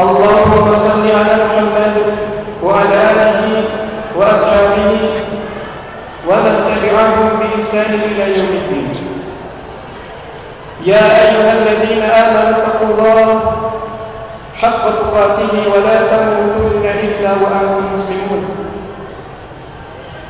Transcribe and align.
اللهم 0.00 0.76
صل 0.76 1.04
على 1.04 1.34
محمد 1.44 1.96
وعلى 2.64 2.98
آله 3.12 3.64
وأصحابه 4.16 4.90
ومن 6.28 6.54
تبعهم 6.68 7.28
بإحسان 7.40 7.90
إلى 8.08 8.38
يوم 8.38 8.48
الدين. 8.48 8.88
يا 10.86 11.04
أيها 11.22 11.52
الذين 11.52 12.02
آمنوا 12.02 12.50
اتقوا 12.50 12.88
الله 12.88 13.40
حق 14.56 14.84
تقاته 15.00 15.54
ولا 15.74 15.96
تموتن 16.12 16.84
إلا 17.04 17.30
وأنتم 17.42 17.84
مسلمون. 17.94 18.44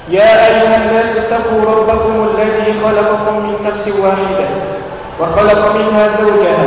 يا 0.09 0.47
أيها 0.47 0.77
الناس 0.77 1.17
اتقوا 1.17 1.63
ربكم 1.75 2.29
الذي 2.35 2.75
خلقكم 2.85 3.35
من 3.47 3.55
نفس 3.67 3.89
واحدة 3.89 4.47
وخلق 5.21 5.75
منها 5.77 6.09
زوجها 6.21 6.67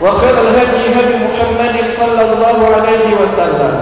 وخير 0.00 0.34
الهدي 0.40 0.82
هدي 0.96 1.14
محمد 1.28 1.76
صلى 1.92 2.22
الله 2.32 2.58
عليه 2.76 3.08
وسلم 3.20 3.74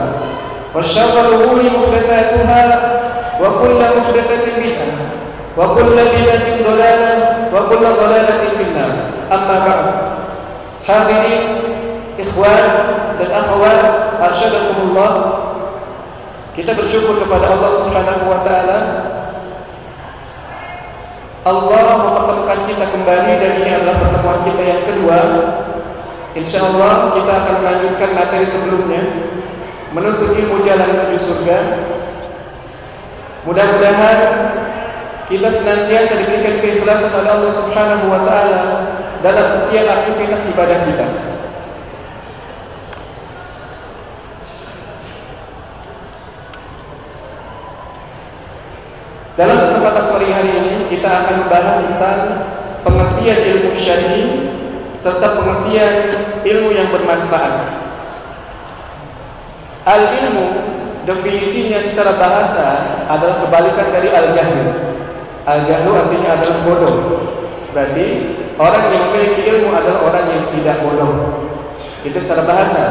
والشر 0.75 1.15
الأمور 1.21 1.63
محدثاتها 1.63 2.63
وكل 3.41 3.81
محدثة 3.99 4.45
بدعة 4.59 4.91
وكل 5.59 5.97
بدعة 5.97 6.47
ضلالة 6.71 7.13
وكل 7.55 7.85
ضلالة 8.03 8.41
في 8.57 8.63
النار. 8.63 8.93
أما 9.33 9.57
بعد 9.67 9.87
حاضرين 10.89 11.43
إخوان 12.19 12.67
للأخوات 13.21 13.83
أرشدكم 14.23 14.77
الله. 14.91 15.13
كتاب 16.59 16.79
الشكر 16.83 17.15
kepada 17.23 17.47
Allah 17.55 17.71
Subhanahu 17.79 18.25
wa 18.27 18.43
taala. 18.43 18.79
Allah 21.47 21.87
mempertemukan 22.03 22.59
kita 22.67 22.87
kembali 22.91 23.33
dan 23.39 23.53
ini 23.63 23.71
adalah 23.79 23.97
pertemuan 24.03 24.43
kita 24.43 24.63
yang 24.67 24.83
kedua. 24.83 25.19
Insyaallah 26.39 27.19
kita 27.19 27.33
akan 27.35 27.55
melanjutkan 27.67 28.11
materi 28.15 28.47
sebelumnya 28.47 29.03
menuntut 29.91 30.39
ilmu 30.39 30.63
jalan 30.63 30.87
menuju 30.95 31.19
surga. 31.19 31.59
Mudah-mudahan 33.43 34.19
kita 35.27 35.49
senantiasa 35.51 36.15
diberikan 36.15 36.63
keikhlasan 36.63 37.11
oleh 37.11 37.31
Allah 37.33 37.53
Subhanahu 37.53 38.05
wa 38.07 38.21
taala 38.23 38.63
dalam 39.19 39.47
setiap 39.51 39.87
aktivitas 39.91 40.43
ibadah 40.55 40.79
kita. 40.87 41.07
Dalam 49.35 49.59
kesempatan 49.67 50.05
sore 50.07 50.27
hari 50.31 50.51
ini 50.55 50.75
kita 50.87 51.07
akan 51.07 51.35
membahas 51.47 51.79
tentang 51.83 52.19
pengertian 52.83 53.39
ilmu 53.39 53.71
syar'i 53.75 54.23
serta 54.99 55.39
pengertian 55.39 55.95
ilmu 56.43 56.71
yang 56.75 56.91
bermanfaat. 56.91 57.55
Al-ilmu 59.89 60.47
definisinya 61.09 61.81
secara 61.81 62.19
bahasa 62.21 62.67
adalah 63.09 63.41
kebalikan 63.47 63.89
dari 63.89 64.13
al-jahlu. 64.13 64.67
Al-jahlu 65.49 65.91
artinya 65.97 66.31
adalah 66.37 66.59
bodoh. 66.67 66.97
Berarti 67.73 68.07
orang 68.61 68.85
yang 68.93 69.03
memiliki 69.09 69.43
ilmu 69.49 69.73
adalah 69.73 70.01
orang 70.13 70.25
yang 70.29 70.43
tidak 70.53 70.77
bodoh. 70.85 71.15
Itu 72.05 72.19
secara 72.21 72.45
bahasa. 72.45 72.85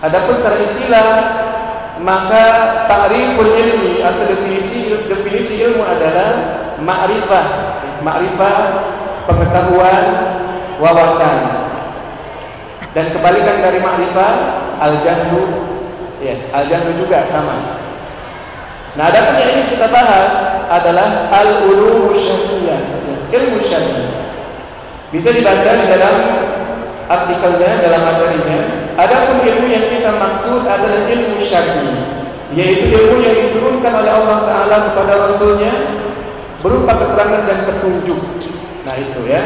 Adapun 0.00 0.40
secara 0.40 0.56
istilah 0.64 1.08
maka 2.00 2.44
ta'riful 2.88 3.52
ilmi 3.56 4.04
atau 4.04 4.28
definisi 4.28 4.92
definisi 5.08 5.60
ilmu 5.60 5.84
adalah 5.84 6.30
ma'rifah. 6.80 7.46
Ma'rifah 8.00 8.56
pengetahuan 9.28 10.04
wawasan. 10.80 11.36
Dan 12.96 13.12
kebalikan 13.12 13.60
dari 13.60 13.76
ma'rifah 13.76 14.32
al-jahlu 14.80 15.42
ya, 16.24 16.32
al-jahlu 16.56 16.96
juga 16.96 17.28
sama. 17.28 17.76
Nah, 18.96 19.12
adapun 19.12 19.36
yang 19.36 19.52
ini 19.52 19.62
kita 19.76 19.92
bahas 19.92 20.64
adalah 20.72 21.28
al-ulum 21.28 22.16
syar'iyyah, 22.16 22.80
ya, 22.80 23.16
ilmu 23.36 23.60
syar'i. 23.60 24.08
Bisa 25.12 25.36
dibaca 25.36 25.70
di 25.76 25.86
dalam 25.92 26.16
artikelnya 27.04 27.84
dalam 27.84 28.02
materinya. 28.08 28.58
Adapun 28.96 29.44
ilmu 29.44 29.68
yang 29.68 29.92
kita 29.92 30.16
maksud 30.16 30.64
adalah 30.64 31.04
ilmu 31.04 31.36
syar'i, 31.36 31.92
yaitu 32.56 32.96
ilmu 32.96 33.20
yang 33.20 33.36
diturunkan 33.36 33.92
oleh 33.92 34.12
Allah 34.16 34.38
taala 34.48 34.76
kepada 34.88 35.12
rasulnya 35.28 35.72
berupa 36.64 36.96
keterangan 36.96 37.44
dan 37.44 37.58
petunjuk. 37.68 38.20
Nah, 38.88 38.96
itu 38.96 39.20
ya. 39.28 39.44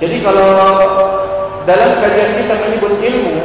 Jadi 0.00 0.24
kalau 0.24 0.48
dalam 1.68 1.90
kajian 2.00 2.40
kita 2.40 2.54
menyebut 2.56 2.96
ilmu, 3.04 3.36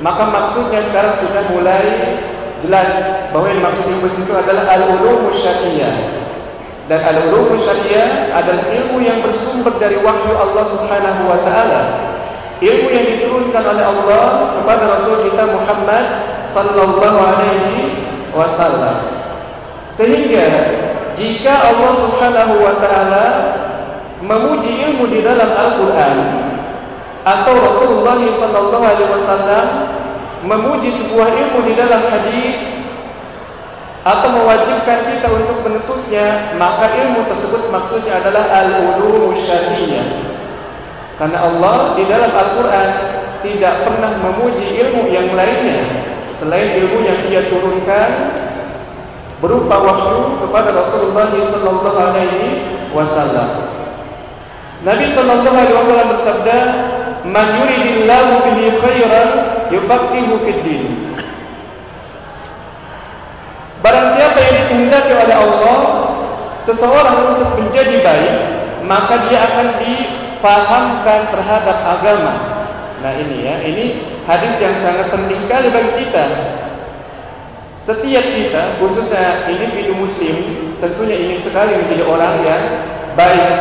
maka 0.00 0.32
maksudnya 0.32 0.80
sekarang 0.80 1.12
sudah 1.20 1.44
mulai 1.52 1.84
jelas 2.64 2.92
bahwa 3.28 3.52
yang 3.52 3.60
maksud 3.60 3.84
ilmu 3.92 4.08
itu 4.08 4.32
adalah 4.32 4.64
al-ulum 4.72 5.28
syar'iyyah. 5.28 6.24
Dan 6.88 7.00
al-ulum 7.04 7.52
syar'iyyah 7.60 8.32
adalah 8.32 8.64
ilmu 8.72 9.04
yang 9.04 9.20
bersumber 9.20 9.76
dari 9.76 10.00
wahyu 10.00 10.32
Allah 10.32 10.64
Subhanahu 10.64 11.22
wa 11.28 11.38
taala. 11.44 11.82
Ilmu 12.64 12.88
yang 12.88 13.04
diturunkan 13.04 13.64
oleh 13.76 13.84
Allah 13.84 14.24
kepada 14.56 14.84
Rasul 14.88 15.28
kita 15.28 15.52
Muhammad 15.52 16.04
sallallahu 16.48 17.18
alaihi 17.20 18.08
wasallam. 18.32 19.04
Sehingga 19.92 20.48
jika 21.12 21.52
Allah 21.60 21.92
Subhanahu 21.92 22.54
wa 22.64 22.74
taala 22.80 23.24
memuji 24.24 24.72
ilmu 24.90 25.04
di 25.12 25.20
dalam 25.20 25.52
Al-Qur'an. 25.52 26.16
Atau 27.24 27.54
Rasulullah 27.56 28.20
sallallahu 28.20 28.84
alaihi 28.84 29.08
wasallam 29.08 29.66
memuji 30.44 30.92
sebuah 30.92 31.28
ilmu 31.32 31.64
di 31.64 31.72
dalam 31.72 32.04
hadis 32.04 32.60
atau 34.04 34.28
mewajibkan 34.36 35.08
kita 35.08 35.32
untuk 35.32 35.64
menuntutnya 35.64 36.52
maka 36.60 36.92
ilmu 36.92 37.24
tersebut 37.24 37.72
maksudnya 37.72 38.20
adalah 38.20 38.44
al-ulum 38.52 39.32
syar'iyyah. 39.32 40.36
Karena 41.16 41.48
Allah 41.48 41.96
di 41.96 42.04
dalam 42.04 42.28
Al-Qur'an 42.28 42.90
tidak 43.40 43.88
pernah 43.88 44.12
memuji 44.20 44.82
ilmu 44.84 45.08
yang 45.08 45.32
lainnya 45.32 45.84
selain 46.28 46.76
ilmu 46.84 47.06
yang 47.06 47.20
Ia 47.30 47.48
turunkan 47.48 48.10
berupa 49.40 49.76
wahyu 49.80 50.44
kepada 50.44 50.74
Rasulullah 50.76 51.30
sallallahu 51.30 52.00
alaihi 52.00 52.48
wasallam 52.92 53.73
Nabi 54.84 55.08
sallallahu 55.08 55.56
alaihi 55.56 55.76
wasallam 55.80 56.08
bersabda 56.12 56.58
Man 57.24 57.56
yuridillahu 57.56 58.44
bihi 58.44 58.76
khairan 58.84 59.28
yufaqihu 59.72 60.44
fid 60.44 60.60
din. 60.60 60.84
Barang 63.80 64.12
siapa 64.12 64.36
yang 64.44 64.54
dikehendaki 64.64 65.12
oleh 65.16 65.36
Allah 65.36 65.78
seseorang 66.60 67.36
untuk 67.36 67.56
menjadi 67.56 68.04
baik, 68.04 68.36
maka 68.84 69.24
dia 69.28 69.40
akan 69.40 69.80
difahamkan 69.80 71.20
terhadap 71.32 71.76
agama. 71.96 72.34
Nah, 73.00 73.12
ini 73.16 73.44
ya, 73.44 73.60
ini 73.64 73.84
hadis 74.24 74.60
yang 74.60 74.76
sangat 74.80 75.08
penting 75.12 75.40
sekali 75.40 75.68
bagi 75.72 76.04
kita. 76.04 76.24
Setiap 77.80 78.24
kita, 78.24 78.80
khususnya 78.80 79.48
individu 79.48 79.96
muslim, 79.96 80.36
tentunya 80.80 81.16
ingin 81.20 81.40
sekali 81.40 81.76
menjadi 81.84 82.04
orang 82.08 82.40
yang 82.40 82.62
baik 83.14 83.54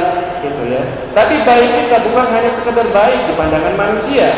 gitu 0.44 0.64
ya. 0.70 0.84
Tapi 1.14 1.46
baik 1.48 1.70
kita 1.88 1.98
bukan 2.10 2.28
hanya 2.34 2.52
sekedar 2.52 2.88
baik 2.92 3.32
di 3.32 3.34
pandangan 3.38 3.76
manusia, 3.78 4.30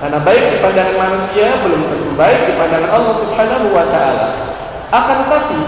Karena 0.00 0.16
baik 0.24 0.44
di 0.48 0.56
pandangan 0.64 0.96
manusia 0.96 1.60
belum 1.60 1.92
tentu 1.92 2.10
baik 2.16 2.40
di 2.48 2.52
pandangan 2.56 2.88
Allah 2.88 3.14
Subhanahu 3.20 3.68
wa 3.68 3.84
taala. 3.92 4.28
Akan 4.90 5.28
tetapi 5.28 5.60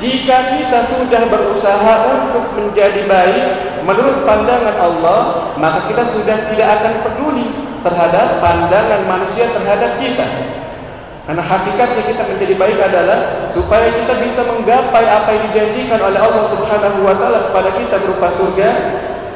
jika 0.00 0.56
kita 0.56 0.80
sudah 0.86 1.28
berusaha 1.28 1.94
untuk 2.08 2.56
menjadi 2.56 3.04
baik 3.04 3.46
menurut 3.84 4.24
pandangan 4.24 4.76
Allah, 4.78 5.20
maka 5.58 5.90
kita 5.90 6.06
sudah 6.06 6.48
tidak 6.48 6.68
akan 6.80 6.94
peduli 7.04 7.46
terhadap 7.84 8.40
pandangan 8.40 9.04
manusia 9.04 9.50
terhadap 9.52 10.00
kita. 10.00 10.26
Karena 11.28 11.42
hakikatnya 11.44 12.02
kita 12.10 12.22
menjadi 12.26 12.54
baik 12.56 12.78
adalah 12.80 13.18
supaya 13.46 13.92
kita 13.92 14.18
bisa 14.24 14.40
menggapai 14.48 15.04
apa 15.04 15.28
yang 15.36 15.42
dijanjikan 15.52 16.00
oleh 16.00 16.18
Allah 16.18 16.44
Subhanahu 16.48 17.06
wa 17.06 17.14
taala 17.14 17.38
kepada 17.52 17.70
kita 17.76 17.96
berupa 18.02 18.28
surga 18.34 18.70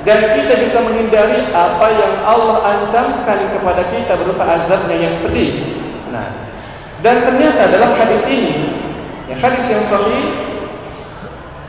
dan 0.05 0.37
kita 0.37 0.61
bisa 0.61 0.85
menghindari 0.85 1.49
apa 1.53 1.87
yang 1.93 2.15
Allah 2.29 2.61
ancamkan 2.77 3.39
kepada 3.53 3.83
kita 3.89 4.13
berupa 4.21 4.45
azabnya 4.45 4.97
yang 4.97 5.15
pedih. 5.25 5.65
Nah, 6.13 6.29
dan 7.01 7.25
ternyata 7.25 7.73
dalam 7.73 7.97
hadis 7.97 8.21
ini, 8.29 8.69
ya 9.29 9.37
hadis 9.41 9.65
yang 9.69 9.85
sahih, 9.85 10.45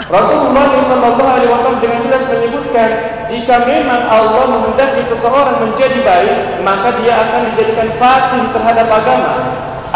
Rasulullah 0.06 0.70
SAW 0.86 1.82
dengan 1.82 2.00
jelas 2.06 2.24
menyebutkan 2.30 2.90
jika 3.26 3.66
memang 3.66 4.06
Allah 4.06 4.46
menghendaki 4.54 5.02
seseorang 5.02 5.66
menjadi 5.66 5.98
baik, 6.06 6.62
maka 6.62 6.94
dia 7.02 7.16
akan 7.26 7.52
dijadikan 7.52 7.90
fatih 7.98 8.44
terhadap 8.54 8.86
agama. 8.86 9.34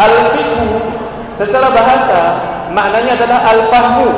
Al-fiqhu 0.00 0.80
secara 1.36 1.68
bahasa 1.76 2.20
maknanya 2.72 3.20
adalah 3.20 3.38
al-fahmu 3.52 4.08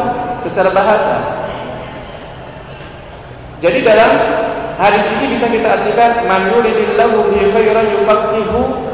secara 0.46 0.70
bahasa. 0.70 1.42
Jadi 3.58 3.82
dalam 3.86 4.10
hadis 4.78 5.06
ini 5.18 5.38
bisa 5.38 5.46
kita 5.50 5.82
artikan 5.82 6.26
man 6.26 6.50
yuridillahu 6.50 7.30
bihi 7.30 7.50
khairan 7.50 7.86
yufaqihu 7.98 8.90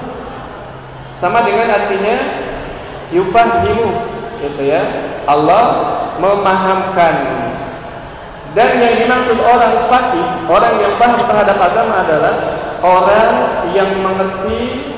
sama 1.12 1.44
dengan 1.44 1.68
artinya 1.72 2.16
yufahimu 3.12 3.88
gitu 4.44 4.62
ya. 4.64 4.80
Allah 5.28 5.64
memahamkan 6.16 7.14
dan 8.56 8.80
yang 8.80 8.96
dimaksud 8.96 9.38
orang 9.44 9.86
fakih, 9.92 10.26
orang 10.48 10.74
yang 10.80 10.92
paham 10.96 11.20
terhadap 11.28 11.56
agama 11.60 12.00
adalah 12.00 12.34
orang 12.80 13.30
yang 13.76 13.92
mengerti 14.00 14.88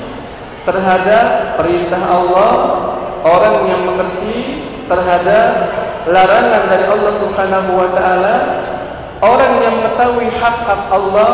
terhadap 0.67 1.57
perintah 1.57 2.01
Allah, 2.01 2.53
orang 3.25 3.65
yang 3.69 3.81
mengerti 3.85 4.65
terhadap 4.85 5.49
larangan 6.09 6.63
dari 6.69 6.85
Allah 6.89 7.13
Subhanahu 7.13 7.71
wa 7.77 7.89
taala 7.93 8.35
Orang 9.21 9.61
yang 9.61 9.77
mengetahui 9.77 10.33
hak-hak 10.33 10.89
Allah 10.89 11.31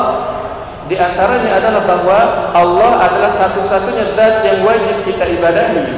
di 0.91 0.99
antaranya 0.99 1.55
adalah 1.55 1.83
bahwa 1.87 2.19
Allah 2.51 2.91
adalah 2.99 3.31
satu-satunya 3.31 4.11
zat 4.11 4.43
yang 4.43 4.59
wajib 4.67 5.07
kita 5.07 5.23
ibadahi. 5.23 5.95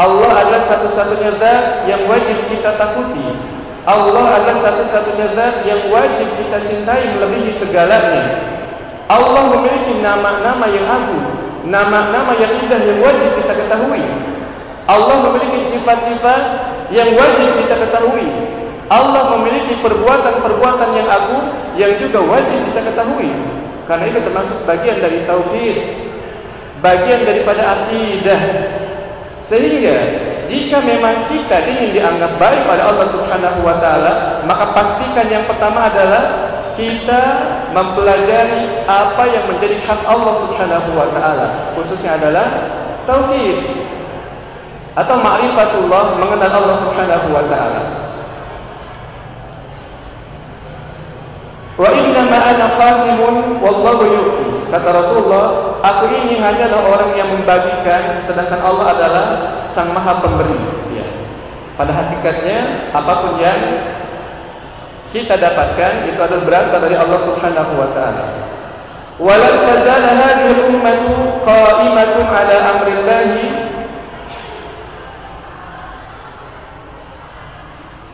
Allah 0.00 0.30
adalah 0.40 0.62
satu-satunya 0.64 1.36
zat 1.36 1.84
yang 1.84 2.08
wajib 2.08 2.48
kita 2.48 2.80
takuti. 2.80 3.36
Allah 3.84 4.40
adalah 4.40 4.56
satu-satunya 4.56 5.36
zat 5.36 5.68
yang 5.68 5.92
wajib 5.92 6.28
kita 6.40 6.64
cintai 6.64 7.12
melebihi 7.12 7.52
segalanya. 7.52 8.40
Allah 9.12 9.52
memiliki 9.52 10.00
nama-nama 10.00 10.64
yang 10.64 10.88
agung, 10.88 11.28
nama-nama 11.68 12.32
yang 12.40 12.52
indah 12.64 12.80
yang 12.80 12.98
wajib 13.04 13.30
kita 13.44 13.52
ketahui. 13.52 14.02
Allah 14.88 15.16
memiliki 15.28 15.60
sifat-sifat 15.60 16.42
yang 16.88 17.12
wajib 17.12 17.48
kita 17.60 17.76
ketahui. 17.76 18.24
Allah 18.88 19.36
memiliki 19.36 19.76
perbuatan-perbuatan 19.84 20.90
yang 20.96 21.08
agung 21.12 21.44
yang 21.76 21.92
juga 22.00 22.24
wajib 22.24 22.56
kita 22.72 22.80
ketahui. 22.88 23.28
Karena 23.84 24.04
itu 24.08 24.20
termasuk 24.24 24.64
bagian 24.64 24.96
dari 25.00 25.28
tauhid, 25.28 25.76
bagian 26.80 27.20
daripada 27.28 27.62
akidah. 27.84 28.40
Sehingga 29.44 29.96
jika 30.48 30.80
memang 30.80 31.28
kita 31.28 31.68
ingin 31.68 31.92
dianggap 31.92 32.40
baik 32.40 32.64
oleh 32.64 32.84
Allah 32.84 33.08
Subhanahu 33.12 33.60
wa 33.60 33.76
taala, 33.76 34.44
maka 34.48 34.72
pastikan 34.72 35.28
yang 35.28 35.44
pertama 35.44 35.88
adalah 35.92 36.56
kita 36.78 37.22
mempelajari 37.74 38.86
apa 38.86 39.22
yang 39.26 39.50
menjadi 39.50 39.82
hak 39.82 40.06
Allah 40.06 40.34
Subhanahu 40.38 40.94
wa 40.94 41.10
taala, 41.10 41.74
khususnya 41.74 42.14
adalah 42.14 42.46
tauhid 43.02 43.58
atau 44.94 45.18
ma'rifatullah 45.18 46.22
mengenal 46.22 46.52
Allah 46.62 46.76
Subhanahu 46.78 47.26
wa 47.34 47.44
taala. 47.50 47.82
Wa 51.78 51.90
inna 51.94 52.22
ma 52.26 52.38
ana 52.54 52.66
qasimun 52.78 53.62
wallahu 53.62 54.02
yu'ti. 54.06 54.46
Kata 54.68 54.88
Rasulullah, 54.92 55.78
aku 55.80 56.10
ini 56.12 56.38
hanyalah 56.38 56.84
orang 56.84 57.14
yang 57.14 57.30
membagikan 57.32 58.18
sedangkan 58.20 58.60
Allah 58.60 58.86
adalah 58.94 59.24
Sang 59.64 59.94
Maha 59.94 60.18
Pemberi. 60.18 60.58
Ya. 60.92 61.06
Pada 61.78 61.94
hakikatnya 61.94 62.90
apa 62.90 63.12
pun 63.22 63.38
yang 63.38 63.62
kita 65.14 65.34
dapatkan 65.40 66.08
itu 66.10 66.20
adalah 66.20 66.44
berasal 66.44 66.78
dari 66.84 66.96
Allah 66.96 67.20
Subhanahu 67.24 67.72
wa 67.76 67.88
taala. 67.96 68.26
Walan 69.18 69.54
tazala 69.66 70.10
hadhihi 70.14 70.52
al-ummatu 70.62 71.42
qa'imatun 71.42 72.26
ala 72.30 72.56
amrillahi 72.70 73.46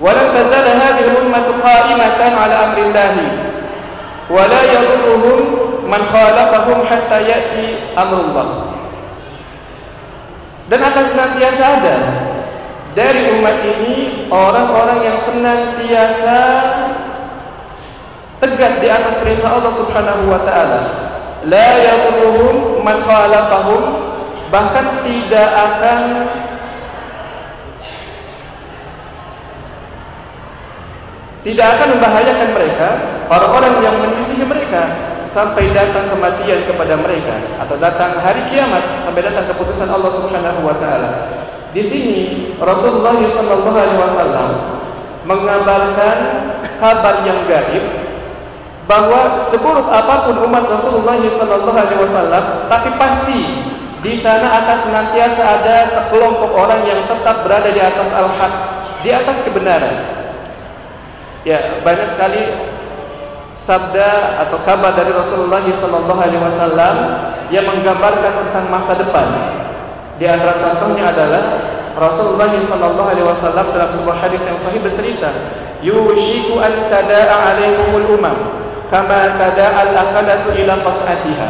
Walan 0.01 0.27
tazala 0.33 0.73
hadhihi 0.81 1.13
al-ummatu 1.13 1.61
qa'imatan 1.61 2.33
ala 2.33 2.55
amrillahi 2.73 3.27
wala 4.29 4.61
yadurruhum 4.65 5.41
man 5.85 6.01
khalafahum 6.09 6.81
hatta 6.89 7.21
ya'ti 7.21 7.93
amrullah 7.93 8.73
dan 10.73 10.81
akan 10.81 11.05
senantiasa 11.05 11.65
ada 11.81 11.97
dari 12.95 13.35
umat 13.39 13.59
ini 13.67 14.31
orang-orang 14.31 15.03
yang 15.03 15.19
senantiasa 15.19 16.41
tegak 18.39 18.79
di 18.79 18.89
atas 18.89 19.19
perintah 19.19 19.59
Allah 19.59 19.75
Subhanahu 19.75 20.31
wa 20.31 20.41
taala 20.47 20.81
la 21.43 21.71
yadurruhum 21.83 22.87
man 22.87 23.03
khalafahum 23.03 23.83
bahkan 24.49 25.03
tidak 25.03 25.51
akan 25.51 26.01
tidak 31.45 31.67
akan 31.77 31.89
membahayakan 31.99 32.49
mereka 32.57 32.89
orang-orang 33.29 33.75
yang 33.83 33.97
menyisihi 34.01 34.47
mereka 34.47 34.83
sampai 35.27 35.75
datang 35.75 36.15
kematian 36.15 36.63
kepada 36.63 36.95
mereka 36.95 37.43
atau 37.59 37.75
datang 37.75 38.23
hari 38.23 38.47
kiamat 38.49 39.03
sampai 39.03 39.27
datang 39.27 39.51
keputusan 39.51 39.91
Allah 39.91 40.13
Subhanahu 40.15 40.63
wa 40.63 40.79
taala. 40.79 41.44
Di 41.75 41.83
sini 41.83 42.55
Rasulullah 42.63 43.19
sallallahu 43.19 43.75
alaihi 43.75 43.99
wasallam 43.99 44.49
mengabarkan 45.27 46.17
kabar 46.79 47.27
yang 47.27 47.43
gaib 47.51 47.83
bahwa 48.87 49.35
seburuk 49.41 49.91
apa 49.91 50.31
pun 50.31 50.39
umat 50.47 50.71
Rasulullah 50.71 51.19
sallallahu 51.19 51.75
alaihi 51.75 51.99
wasallam 51.99 52.71
tapi 52.71 52.95
pasti 52.95 53.41
di 54.05 54.13
sana 54.15 54.63
akan 54.63 54.79
senantiasa 54.85 55.43
ada 55.43 55.77
sekelompok 55.89 56.53
orang 56.53 56.85
yang 56.85 57.01
tetap 57.09 57.41
berada 57.41 57.73
di 57.73 57.81
atas 57.81 58.13
al-haq, 58.13 58.53
di 59.01 59.09
atas 59.09 59.49
kebenaran. 59.49 59.97
Ya, 61.41 61.81
banyak 61.81 62.13
sekali 62.13 62.45
sabda 63.57 64.45
atau 64.45 64.61
kabar 64.61 64.93
dari 64.93 65.09
Rasulullah 65.09 65.65
sallallahu 65.65 66.21
alaihi 66.21 66.37
wasallam 66.37 66.97
yang 67.49 67.65
menggambarkan 67.65 68.45
tentang 68.45 68.69
masa 68.69 68.93
depan. 68.93 69.27
Di 70.19 70.27
antara 70.31 70.59
contohnya 70.59 71.11
adalah 71.11 71.43
Rasulullah 71.95 72.51
sallallahu 72.51 73.11
alaihi 73.11 73.27
wasallam 73.27 73.67
dalam 73.71 73.91
sebuah 73.91 74.17
hadis 74.19 74.43
yang 74.43 74.59
sahih 74.59 74.83
bercerita, 74.83 75.31
"Yushiku 75.83 76.59
an 76.59 76.91
tada'a 76.91 77.55
'alaikumul 77.55 78.19
umam 78.19 78.37
kama 78.91 79.39
tada'a 79.39 79.91
al-aqalatu 79.91 80.55
ila 80.59 80.75
qas'atiha." 80.83 81.49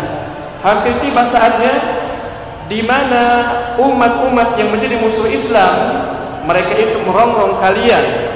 Hampir 0.64 0.96
tiba 1.04 1.24
saatnya 1.24 1.76
di 2.68 2.80
mana 2.80 3.24
umat-umat 3.76 4.56
yang 4.56 4.72
menjadi 4.72 4.96
musuh 4.96 5.28
Islam 5.28 5.76
mereka 6.48 6.72
itu 6.76 6.96
merongrong 7.04 7.60
kalian 7.60 8.32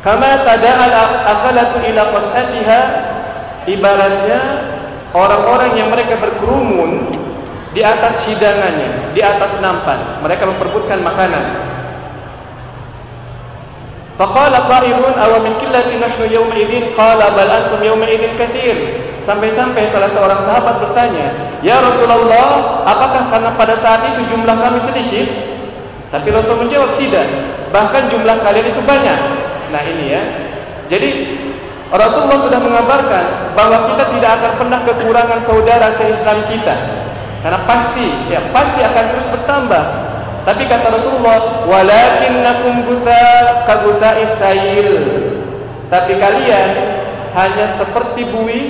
Kama 0.00 0.48
tada'al 0.48 0.96
akalatu 1.28 1.84
ila 1.84 2.08
qas'atiha 2.16 2.80
ibaratnya 3.68 4.40
orang-orang 5.12 5.76
yang 5.76 5.92
mereka 5.92 6.16
berkerumun 6.16 7.19
di 7.70 7.82
atas 7.86 8.26
hidangannya, 8.26 9.14
di 9.14 9.20
atas 9.22 9.62
nampan. 9.62 10.22
Mereka 10.22 10.42
memperbutkan 10.46 10.98
makanan. 11.02 11.44
Faqala 14.20 14.68
qa'ilun 14.68 15.16
aw 15.16 15.32
min 15.40 15.56
qillati 15.56 15.96
nahnu 15.96 16.28
yawma 16.28 16.52
idzin 16.52 16.92
qala 16.92 17.32
bal 17.32 17.48
antum 17.48 17.80
yawma 17.80 18.04
idzin 18.04 18.36
katsir. 18.36 18.76
Sampai-sampai 19.20 19.88
salah 19.88 20.10
seorang 20.10 20.40
sahabat 20.40 20.80
bertanya, 20.80 21.56
"Ya 21.64 21.80
Rasulullah, 21.80 22.84
apakah 22.84 23.32
karena 23.32 23.50
pada 23.56 23.76
saat 23.76 24.04
itu 24.12 24.28
jumlah 24.28 24.56
kami 24.60 24.80
sedikit?" 24.80 25.28
Tapi 26.10 26.28
Rasul 26.34 26.58
menjawab, 26.66 26.98
"Tidak. 26.98 27.26
Bahkan 27.70 28.02
jumlah 28.10 28.36
kalian 28.42 28.66
itu 28.74 28.82
banyak." 28.82 29.18
Nah 29.70 29.82
ini 29.86 30.04
ya. 30.10 30.22
Jadi 30.90 31.10
Rasulullah 31.90 32.40
sudah 32.42 32.60
mengabarkan 32.60 33.54
bahwa 33.54 33.94
kita 33.94 34.04
tidak 34.18 34.30
akan 34.42 34.52
pernah 34.58 34.80
kekurangan 34.84 35.40
saudara 35.40 35.88
seislam 35.94 36.38
kita. 36.50 36.74
Karena 37.40 37.64
pasti, 37.64 38.04
ya 38.28 38.40
pasti 38.52 38.84
akan 38.84 39.04
terus 39.16 39.28
bertambah. 39.32 39.84
Tapi 40.44 40.62
kata 40.68 40.88
Rasulullah, 40.92 41.64
walakinnakum 41.68 42.84
gutha 42.84 43.64
kagutha 43.64 44.20
isail. 44.20 44.88
Tapi 45.88 46.16
kalian 46.20 46.70
hanya 47.34 47.66
seperti 47.66 48.28
buih, 48.28 48.66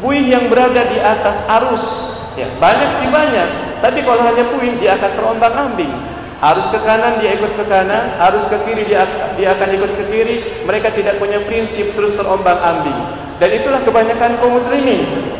buih 0.00 0.24
yang 0.24 0.48
berada 0.48 0.84
di 0.88 0.98
atas 1.00 1.44
arus. 1.60 1.86
Ya, 2.36 2.48
banyak 2.60 2.92
sih 2.92 3.08
banyak, 3.08 3.80
tapi 3.80 4.04
kalau 4.04 4.20
hanya 4.28 4.44
buih 4.52 4.76
dia 4.76 4.96
akan 5.00 5.12
terombang-ambing. 5.16 5.92
Harus 6.36 6.68
ke 6.68 6.76
kanan 6.84 7.16
dia 7.16 7.32
ikut 7.32 7.56
ke 7.56 7.64
kanan, 7.64 8.12
harus 8.20 8.44
ke 8.52 8.60
kiri 8.68 8.84
dia, 8.84 9.08
dia 9.40 9.56
akan 9.56 9.68
ikut 9.72 9.92
ke 9.96 10.04
kiri. 10.12 10.36
Mereka 10.68 10.92
tidak 10.92 11.16
punya 11.16 11.40
prinsip 11.48 11.96
terus 11.96 12.20
terombang-ambing. 12.20 12.96
Dan 13.40 13.56
itulah 13.56 13.80
kebanyakan 13.80 14.36
kaum 14.36 14.60
muslimin. 14.60 15.32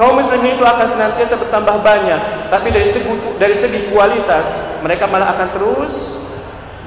Kaum 0.00 0.16
muslimin 0.16 0.56
itu 0.56 0.64
akan 0.64 0.88
senantiasa 0.88 1.36
bertambah 1.36 1.84
banyak, 1.84 2.48
tapi 2.48 2.72
dari 2.72 2.88
segi 2.88 3.36
dari 3.36 3.52
segi 3.52 3.92
kualitas 3.92 4.80
mereka 4.80 5.04
malah 5.04 5.36
akan 5.36 5.48
terus 5.52 6.24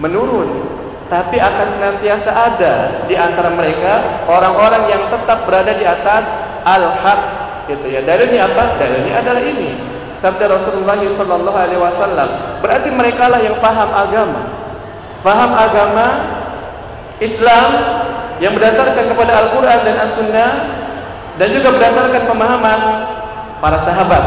menurun. 0.01 0.65
Tapi 1.13 1.37
akan 1.37 1.67
senantiasa 1.69 2.33
ada 2.33 3.05
di 3.05 3.13
antara 3.13 3.53
mereka 3.53 4.25
orang-orang 4.25 4.89
yang 4.89 5.03
tetap 5.13 5.45
berada 5.45 5.77
di 5.77 5.85
atas 5.85 6.57
al-haq 6.65 7.21
gitu 7.69 7.85
ya. 7.85 8.01
Dalilnya 8.01 8.49
apa? 8.49 8.81
Dalilnya 8.81 9.21
adalah 9.21 9.45
ini. 9.45 9.77
Sabda 10.09 10.49
Rasulullah 10.49 10.97
sallallahu 10.97 11.53
alaihi 11.53 11.77
wasallam. 11.77 12.29
Berarti 12.65 12.89
mereka 12.89 13.29
lah 13.29 13.45
yang 13.45 13.53
faham 13.61 13.93
agama. 13.93 14.41
Faham 15.21 15.51
agama 15.53 16.07
Islam 17.21 17.69
yang 18.41 18.57
berdasarkan 18.57 19.05
kepada 19.05 19.31
Al-Qur'an 19.45 19.85
dan 19.85 20.01
As-Sunnah 20.01 20.81
dan 21.37 21.47
juga 21.49 21.73
berdasarkan 21.73 22.23
pemahaman 22.29 22.79
para 23.57 23.77
sahabat 23.81 24.23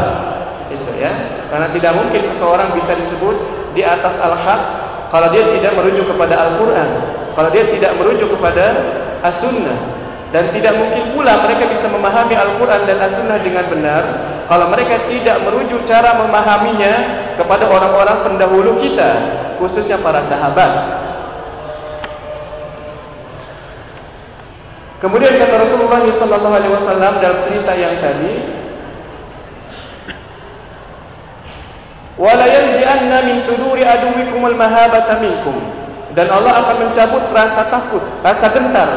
itu 0.67 0.91
ya. 0.99 1.11
Karena 1.47 1.71
tidak 1.71 1.95
mungkin 1.95 2.21
seseorang 2.27 2.75
bisa 2.75 2.91
disebut 2.91 3.35
di 3.71 3.85
atas 3.85 4.19
al-haq 4.19 4.61
kalau 5.07 5.31
dia 5.31 5.47
tidak 5.55 5.79
merujuk 5.79 6.11
kepada 6.11 6.35
Al-Qur'an 6.35 6.89
kalau 7.37 7.49
dia 7.53 7.69
tidak 7.69 7.93
merujuk 7.95 8.33
kepada 8.33 8.65
As-Sunnah. 9.21 9.95
Dan 10.27 10.51
tidak 10.51 10.75
mungkin 10.75 11.15
pula 11.15 11.39
mereka 11.39 11.71
bisa 11.71 11.87
memahami 11.87 12.35
Al-Quran 12.35 12.83
dan 12.83 12.99
As-Sunnah 12.99 13.39
dengan 13.39 13.63
benar 13.71 14.03
kalau 14.51 14.67
mereka 14.67 15.07
tidak 15.07 15.39
merujuk 15.43 15.87
cara 15.87 16.19
memahaminya 16.19 16.93
kepada 17.39 17.63
orang-orang 17.71 18.27
pendahulu 18.27 18.75
kita 18.83 19.11
khususnya 19.55 19.95
para 20.03 20.19
sahabat 20.19 20.71
Kemudian 24.97 25.37
kata 25.37 25.61
Rasulullah 25.61 26.01
SAW 26.09 27.21
dalam 27.21 27.39
cerita 27.45 27.69
yang 27.77 28.01
tadi, 28.01 28.33
"Wala 32.17 32.45
yanzi'anna 32.49 33.29
min 33.29 33.37
suduri 33.37 33.85
aduwikum 33.85 34.41
al-mahabata 34.41 35.21
minkum." 35.21 35.53
Dan 36.17 36.33
Allah 36.33 36.65
akan 36.65 36.89
mencabut 36.89 37.29
rasa 37.29 37.69
takut, 37.69 38.01
rasa 38.25 38.49
gentar 38.49 38.89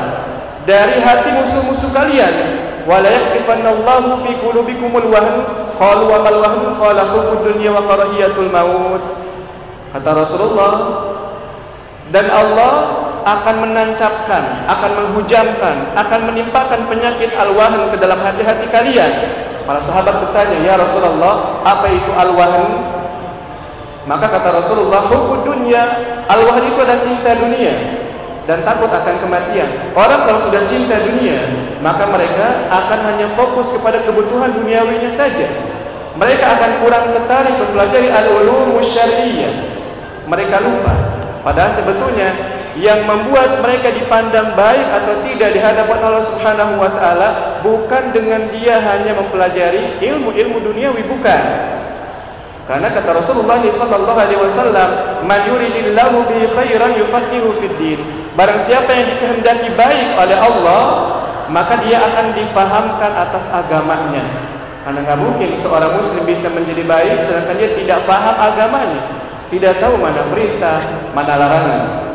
dari 0.64 1.04
hati 1.04 1.36
musuh-musuh 1.36 1.92
kalian. 1.92 2.32
"Wala 2.88 3.12
yaktifannallahu 3.12 4.24
fi 4.24 4.40
qulubikumul 4.40 5.12
wahn." 5.12 5.36
Qalu 5.76 6.04
wa 6.08 6.24
mal 6.24 6.36
wahn? 6.40 6.80
Qala 6.80 7.12
hubbud 7.12 7.44
dunya 7.44 7.76
wa 7.76 7.84
karahiyatul 7.84 8.48
maut. 8.48 9.04
Kata 9.92 10.16
Rasulullah, 10.16 10.72
dan 12.08 12.24
Allah 12.32 12.72
akan 13.24 13.54
menancapkan, 13.68 14.68
akan 14.68 14.90
menghujamkan, 14.96 15.76
akan 15.96 16.20
menimpakan 16.32 16.86
penyakit 16.88 17.32
al-wahn 17.36 17.90
ke 17.92 17.96
dalam 18.00 18.20
hati-hati 18.20 18.66
kalian. 18.72 19.12
Para 19.64 19.80
sahabat 19.80 20.24
bertanya, 20.24 20.58
"Ya 20.64 20.74
Rasulullah, 20.80 21.62
apa 21.62 21.86
itu 21.92 22.10
al-wahn?" 22.16 22.90
Maka 24.08 24.26
kata 24.32 24.64
Rasulullah, 24.64 25.04
"Hubbud 25.06 25.44
dunya." 25.44 25.84
Al-wahn 26.30 26.62
itu 26.62 26.78
adalah 26.78 27.02
cinta 27.02 27.34
dunia 27.36 27.74
dan 28.46 28.66
takut 28.66 28.90
akan 28.90 29.14
kematian. 29.22 29.94
Orang 29.94 30.26
kalau 30.26 30.40
sudah 30.42 30.62
cinta 30.66 30.98
dunia, 31.02 31.42
maka 31.82 32.06
mereka 32.10 32.70
akan 32.70 32.98
hanya 33.12 33.26
fokus 33.34 33.74
kepada 33.74 34.02
kebutuhan 34.02 34.54
duniawinya 34.54 35.10
saja. 35.10 35.46
Mereka 36.18 36.44
akan 36.58 36.70
kurang 36.82 37.14
tertarik 37.14 37.54
mempelajari 37.54 38.10
al-ulum 38.10 38.78
syar'iyyah. 38.82 39.54
Mereka 40.26 40.56
lupa 40.62 40.94
padahal 41.42 41.72
sebetulnya 41.74 42.59
yang 42.78 43.02
membuat 43.02 43.58
mereka 43.58 43.90
dipandang 43.90 44.54
baik 44.54 44.86
atau 44.94 45.14
tidak 45.26 45.50
di 45.50 45.60
hadapan 45.62 45.98
Allah 46.06 46.22
Subhanahu 46.22 46.78
wa 46.78 46.90
taala 46.94 47.28
bukan 47.66 48.14
dengan 48.14 48.46
dia 48.54 48.78
hanya 48.78 49.18
mempelajari 49.18 49.98
ilmu-ilmu 49.98 50.62
duniawi 50.62 51.02
bukan. 51.10 51.42
Karena 52.70 52.86
kata 52.94 53.18
Rasulullah 53.18 53.58
sallallahu 53.58 54.14
alaihi 54.14 54.38
wasallam, 54.38 54.88
"Man 55.26 55.42
yuridillahu 55.50 56.30
bi 56.30 56.46
khairan 56.54 56.94
yufaqihu 56.94 57.58
fid 57.58 57.74
din." 57.82 58.00
Barang 58.38 58.62
siapa 58.62 58.94
yang 58.94 59.10
dikehendaki 59.10 59.74
baik 59.74 60.14
oleh 60.14 60.38
Allah, 60.38 60.82
maka 61.50 61.82
dia 61.82 61.98
akan 61.98 62.30
difahamkan 62.30 63.10
atas 63.10 63.50
agamanya. 63.50 64.22
Karena 64.86 65.02
nggak 65.02 65.18
mungkin 65.18 65.58
seorang 65.58 65.98
muslim 65.98 66.22
bisa 66.22 66.46
menjadi 66.54 66.86
baik 66.86 67.26
sedangkan 67.26 67.58
dia 67.58 67.70
tidak 67.74 67.98
faham 68.06 68.36
agamanya, 68.38 69.02
tidak 69.50 69.74
tahu 69.82 69.98
mana 69.98 70.22
perintah, 70.30 70.78
mana 71.10 71.34
larangan. 71.36 72.09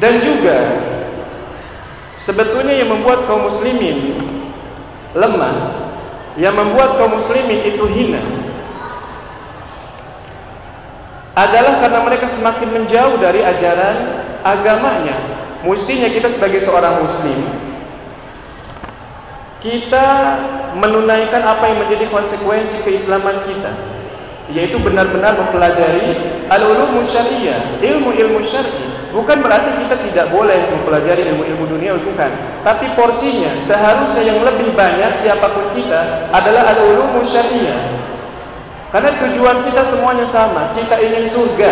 Dan 0.00 0.24
juga 0.24 0.56
sebetulnya 2.16 2.72
yang 2.72 2.88
membuat 2.88 3.28
kaum 3.28 3.44
muslimin 3.44 4.16
lemah, 5.12 5.76
yang 6.40 6.56
membuat 6.56 6.96
kaum 6.96 7.20
muslimin 7.20 7.60
itu 7.68 7.84
hina 7.84 8.24
adalah 11.36 11.84
karena 11.84 12.00
mereka 12.00 12.26
semakin 12.26 12.80
menjauh 12.80 13.20
dari 13.20 13.44
ajaran 13.44 14.24
agamanya. 14.40 15.20
Mestinya 15.60 16.08
kita 16.08 16.32
sebagai 16.32 16.64
seorang 16.64 17.04
muslim 17.04 17.36
kita 19.60 20.40
menunaikan 20.80 21.44
apa 21.44 21.68
yang 21.68 21.84
menjadi 21.84 22.08
konsekuensi 22.08 22.80
keislaman 22.80 23.44
kita 23.44 23.68
yaitu 24.48 24.80
benar-benar 24.80 25.36
mempelajari 25.36 26.16
al-ulum 26.48 27.04
syariah, 27.04 27.60
ilmu-ilmu 27.84 28.40
syar'i 28.40 28.99
Bukan 29.10 29.42
berarti 29.42 29.74
kita 29.82 29.98
tidak 30.06 30.26
boleh 30.30 30.70
mempelajari 30.70 31.26
ilmu-ilmu 31.34 31.66
dunia, 31.66 31.98
bukan. 31.98 32.30
Tapi 32.62 32.86
porsinya 32.94 33.50
seharusnya 33.58 34.22
yang 34.22 34.38
lebih 34.46 34.70
banyak 34.78 35.10
siapa 35.18 35.50
pun 35.50 35.66
kita 35.74 36.30
adalah 36.30 36.70
al-ulumu 36.70 37.18
syariah. 37.26 37.90
Karena 38.90 39.10
tujuan 39.18 39.66
kita 39.66 39.82
semuanya 39.86 40.26
sama, 40.26 40.70
kita 40.78 40.98
ingin 41.02 41.26
surga. 41.26 41.70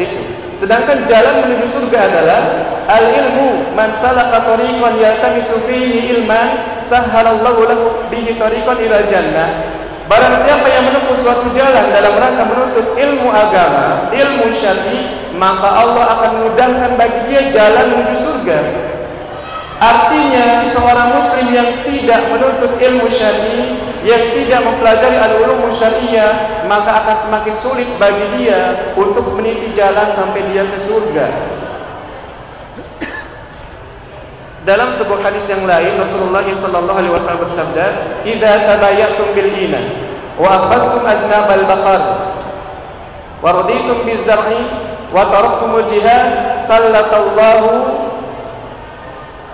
Itu. 0.00 0.20
Sedangkan 0.56 1.04
jalan 1.04 1.44
menuju 1.44 1.66
surga 1.70 1.98
adalah 2.08 2.40
al-ilmu 2.88 3.72
man 3.76 3.92
salaka 3.92 4.48
tariqan 4.48 4.96
yaltamisu 4.96 5.60
fihi 5.68 6.18
ilman 6.18 6.80
sahhalallahu 6.80 7.68
lahu 7.68 7.84
bihi 8.08 8.36
tariqan 8.40 8.80
ila 8.80 8.98
jannah. 9.06 9.48
Barang 10.08 10.40
siapa 10.40 10.64
yang 10.72 10.88
menempuh 10.88 11.20
suatu 11.20 11.52
jalan 11.52 11.92
dalam 11.92 12.16
rangka 12.16 12.48
menuntut 12.48 12.96
ilmu 12.96 13.28
agama, 13.28 14.08
ilmu 14.08 14.48
syar'i, 14.48 15.17
maka 15.38 15.68
Allah 15.70 16.04
akan 16.18 16.32
mudahkan 16.44 16.90
bagi 16.98 17.20
dia 17.30 17.48
jalan 17.54 17.94
menuju 17.94 18.16
surga. 18.18 18.58
Artinya 19.78 20.66
seorang 20.66 21.14
muslim 21.14 21.54
yang 21.54 21.70
tidak 21.86 22.34
menuntut 22.34 22.82
ilmu 22.82 23.06
syar'i, 23.06 23.78
yang 24.02 24.34
tidak 24.34 24.66
mempelajari 24.66 25.18
al-ulum 25.22 25.70
syariah, 25.70 26.66
maka 26.66 27.06
akan 27.06 27.14
semakin 27.14 27.54
sulit 27.54 27.86
bagi 27.94 28.26
dia 28.34 28.90
untuk 28.98 29.38
meniti 29.38 29.70
jalan 29.78 30.10
sampai 30.10 30.42
dia 30.50 30.66
ke 30.66 30.78
surga. 30.82 31.26
Dalam 34.66 34.90
sebuah 34.92 35.30
hadis 35.30 35.48
yang 35.48 35.64
lain 35.64 35.96
Rasulullah 35.96 36.44
sallallahu 36.44 36.98
alaihi 36.98 37.14
wasallam 37.14 37.40
bersabda, 37.46 37.86
"Idza 38.26 38.68
tabayatum 38.68 39.32
bil 39.32 39.48
ina 39.54 39.80
wa 40.36 40.58
akhadtum 40.58 41.06
adnabal 41.06 41.64
baqar 41.64 42.02
wa 43.40 43.48
raditum 43.62 44.04
biz 44.04 44.26
zar'i 44.26 44.60
wa 45.08 45.24
taraktumul 45.28 45.88
jihad 45.88 46.60
sallatallahu 46.60 47.70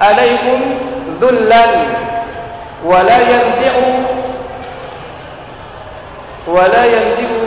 alaikum 0.02 0.58
dhullan 1.22 1.72
wa 2.82 2.98
la 3.06 3.18
yanzi'u 3.22 3.86
wa 6.50 6.64
la 6.68 6.82
yanzi'u. 6.84 7.40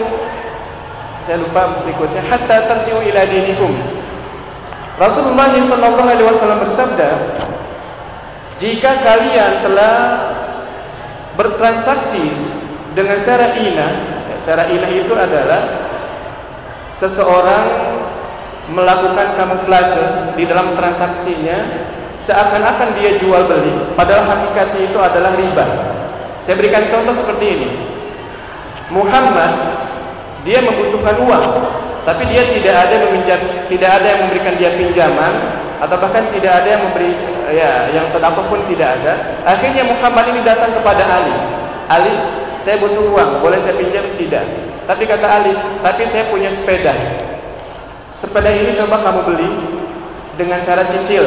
Saya 1.28 1.44
lupa 1.44 1.84
berikutnya. 1.84 2.24
Hatta 2.24 2.72
tarji'u 2.72 3.04
ila 3.12 3.22
dinikum. 3.28 3.76
Rasulullah 4.98 5.54
sallallahu 5.54 6.10
alaihi 6.10 6.26
wasallam 6.26 6.66
bersabda 6.66 7.10
jika 8.58 9.06
kalian 9.06 9.62
telah 9.62 9.96
bertransaksi 11.38 12.34
dengan 12.98 13.22
cara 13.22 13.54
ina 13.62 13.88
cara 14.42 14.66
ina 14.74 14.90
itu 14.90 15.14
adalah 15.14 15.62
seseorang 16.98 17.87
melakukan 18.68 19.40
kamuflase 19.40 20.36
di 20.36 20.44
dalam 20.44 20.76
transaksinya 20.76 21.88
seakan-akan 22.20 22.98
dia 23.00 23.16
jual 23.22 23.48
beli, 23.48 23.96
padahal 23.96 24.28
hakikatnya 24.28 24.92
itu 24.92 24.98
adalah 25.00 25.32
riba. 25.38 25.66
Saya 26.44 26.60
berikan 26.60 26.84
contoh 26.92 27.16
seperti 27.16 27.46
ini. 27.48 27.70
Muhammad 28.92 29.52
dia 30.44 30.64
membutuhkan 30.64 31.16
uang, 31.24 31.46
tapi 32.08 32.24
dia 32.32 32.48
tidak 32.56 32.76
ada 32.88 32.96
meminjam, 33.08 33.40
tidak 33.68 33.90
ada 34.00 34.08
yang 34.08 34.20
memberikan 34.28 34.54
dia 34.56 34.72
pinjaman 34.76 35.34
atau 35.78 35.96
bahkan 36.02 36.24
tidak 36.34 36.64
ada 36.64 36.68
yang 36.68 36.82
memberi 36.88 37.12
ya 37.54 37.72
yang 37.94 38.06
sedekah 38.08 38.44
pun 38.48 38.60
tidak 38.68 39.00
ada. 39.00 39.14
Akhirnya 39.44 39.84
Muhammad 39.88 40.26
ini 40.32 40.42
datang 40.44 40.72
kepada 40.76 41.04
Ali. 41.04 41.36
Ali, 41.88 42.16
saya 42.60 42.80
butuh 42.84 43.12
uang, 43.12 43.40
boleh 43.40 43.60
saya 43.60 43.80
pinjam? 43.80 44.04
Tidak. 44.16 44.46
Tapi 44.88 45.04
kata 45.04 45.28
Ali, 45.28 45.54
tapi 45.84 46.04
saya 46.08 46.28
punya 46.32 46.52
sepeda. 46.52 46.96
Sepeda 48.18 48.50
ini 48.50 48.74
coba 48.74 49.06
kamu 49.06 49.22
beli 49.30 49.50
dengan 50.42 50.58
cara 50.66 50.90
cicil. 50.90 51.22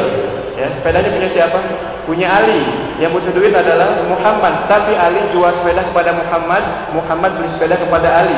Ya, 0.59 0.75
sepedanya 0.75 1.15
punya 1.15 1.31
siapa? 1.31 1.63
Punya 2.03 2.27
Ali. 2.27 2.67
Yang 2.99 3.23
butuh 3.23 3.33
duit 3.39 3.55
adalah 3.55 4.03
Muhammad. 4.11 4.67
Tapi 4.67 4.99
Ali 4.99 5.23
jual 5.31 5.55
sepeda 5.55 5.87
kepada 5.87 6.11
Muhammad, 6.19 6.91
Muhammad 6.91 7.39
beli 7.39 7.47
sepeda 7.47 7.79
kepada 7.79 8.11
Ali. 8.11 8.35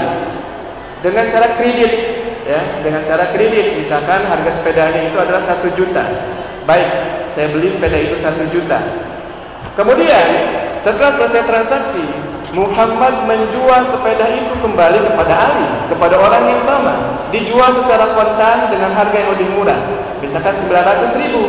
Dengan 1.00 1.32
cara 1.32 1.56
kredit, 1.56 1.92
ya, 2.44 2.60
dengan 2.84 3.00
cara 3.08 3.32
kredit. 3.32 3.80
Misalkan 3.80 4.28
harga 4.28 4.52
sepedanya 4.52 5.00
itu 5.00 5.16
adalah 5.16 5.40
satu 5.40 5.72
juta. 5.72 6.04
Baik, 6.68 6.88
saya 7.32 7.48
beli 7.56 7.72
sepeda 7.72 7.96
itu 7.96 8.20
satu 8.20 8.44
juta. 8.52 8.78
Kemudian 9.72 10.28
setelah 10.84 11.08
selesai 11.08 11.48
transaksi, 11.48 12.04
Muhammad 12.52 13.24
menjual 13.24 13.80
sepeda 13.80 14.28
itu 14.28 14.52
kembali 14.60 15.00
kepada 15.08 15.34
Ali, 15.48 15.88
kepada 15.88 16.20
orang 16.20 16.52
yang 16.52 16.60
sama. 16.60 17.16
Dijual 17.32 17.72
secara 17.72 18.12
kontan 18.12 18.68
dengan 18.68 18.92
harga 18.92 19.16
yang 19.16 19.32
lebih 19.32 19.48
murah, 19.56 19.80
misalkan 20.20 20.52
900 20.52 21.16
ribu. 21.16 21.44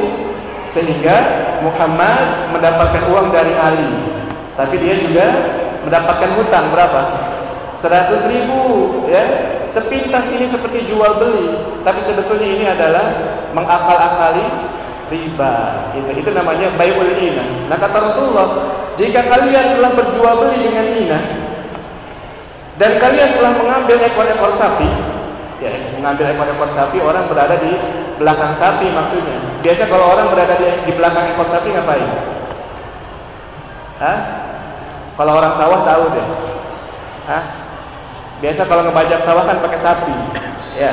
Sehingga 0.63 1.15
Muhammad 1.59 2.55
mendapatkan 2.55 3.03
uang 3.11 3.35
dari 3.35 3.51
Ali. 3.51 4.15
Tapi 4.55 4.79
dia 4.79 4.95
juga 5.03 5.27
mendapatkan 5.83 6.39
hutang 6.39 6.71
berapa? 6.71 7.01
100 7.75 8.31
ribu 8.31 8.59
ya. 9.11 9.23
Sepintas 9.67 10.31
ini 10.31 10.47
seperti 10.47 10.87
jual 10.87 11.19
beli, 11.19 11.55
tapi 11.87 11.99
sebetulnya 12.03 12.47
ini 12.47 12.65
adalah 12.67 13.05
mengakal-akali 13.51 14.43
riba. 15.07 15.55
Itu 15.95 16.11
itu 16.15 16.29
namanya 16.35 16.71
bai'ul 16.75 17.15
ina. 17.15 17.43
Nah 17.71 17.77
kata 17.79 18.11
Rasulullah, 18.11 18.47
jika 18.99 19.21
kalian 19.25 19.77
telah 19.79 19.91
berjual 19.97 20.33
beli 20.45 20.57
dengan 20.69 20.85
ina 20.93 21.19
dan 22.77 22.91
kalian 22.97 23.29
telah 23.37 23.53
mengambil 23.57 23.97
ekor-ekor 24.01 24.51
sapi, 24.53 24.89
ya 25.61 25.71
mengambil 25.97 26.33
ekor-ekor 26.33 26.69
sapi 26.69 26.97
orang 27.01 27.29
berada 27.29 27.61
di 27.61 27.73
belakang 28.17 28.53
sapi 28.53 28.89
maksudnya. 28.89 29.37
Biasa 29.61 29.87
kalau 29.87 30.13
orang 30.17 30.27
berada 30.33 30.57
di, 30.57 30.67
di 30.89 30.91
belakang 30.97 31.33
ekor 31.33 31.47
sapi 31.47 31.69
ngapain? 31.73 32.09
Hah? 34.01 34.19
Kalau 35.13 35.33
orang 35.37 35.53
sawah 35.53 35.85
tahu 35.85 36.03
deh. 36.17 36.27
Hah? 37.29 37.43
Biasa 38.41 38.65
kalau 38.65 38.89
ngebajak 38.89 39.21
sawah 39.21 39.45
kan 39.45 39.61
pakai 39.61 39.79
sapi. 39.79 40.15
Ya. 40.73 40.89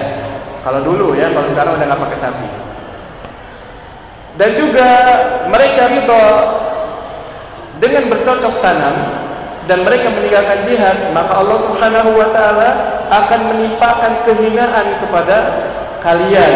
Kalau 0.61 0.85
dulu 0.85 1.17
ya, 1.17 1.33
kalau 1.33 1.49
sekarang 1.49 1.81
udah 1.81 1.87
nggak 1.89 2.03
pakai 2.05 2.21
sapi 2.21 2.49
dan 4.41 4.51
juga 4.57 4.89
mereka 5.53 5.93
ridho 5.93 6.25
dengan 7.81 8.13
bercocok 8.13 8.61
tanam 8.61 8.97
dan 9.65 9.83
mereka 9.83 10.13
meninggalkan 10.13 10.61
jihad 10.69 10.99
maka 11.17 11.41
Allah 11.41 11.59
Subhanahu 11.59 12.11
wa 12.15 12.29
taala 12.31 12.71
akan 13.11 13.41
menimpakan 13.55 14.23
kehinaan 14.23 14.95
kepada 15.01 15.39
kalian. 16.05 16.55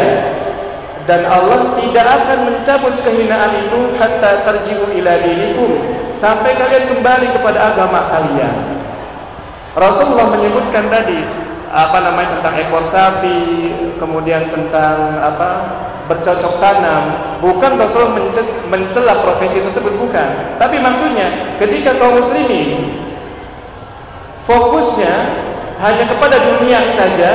Dan 1.04 1.28
Allah 1.28 1.76
tidak 1.76 2.06
akan 2.06 2.38
mencabut 2.48 2.96
kehinaan 3.04 3.52
itu 3.60 3.92
hatta 4.00 4.40
tarji'u 4.40 4.88
ila 4.88 5.12
dinikum 5.20 5.84
sampai 6.16 6.56
kalian 6.56 6.88
kembali 6.88 7.28
kepada 7.28 7.76
agama 7.76 8.08
kalian. 8.08 8.80
Rasulullah 9.76 10.32
menyebutkan 10.32 10.88
tadi 10.88 11.20
apa 11.74 11.98
namanya 12.06 12.38
tentang 12.38 12.54
ekor 12.56 12.86
sapi 12.86 13.74
kemudian 13.98 14.48
tentang 14.48 15.18
apa 15.18 15.50
bercocok 16.04 16.60
tanam 16.60 17.36
bukan 17.40 17.80
Rasul 17.80 18.12
mencela 18.68 19.24
profesi 19.24 19.60
tersebut 19.64 19.96
bukan. 19.96 20.56
Tapi 20.60 20.76
maksudnya 20.80 21.56
ketika 21.60 21.96
kaum 21.96 22.20
muslimin 22.20 23.00
fokusnya 24.44 25.14
hanya 25.80 26.04
kepada 26.06 26.36
dunia 26.40 26.86
saja 26.92 27.30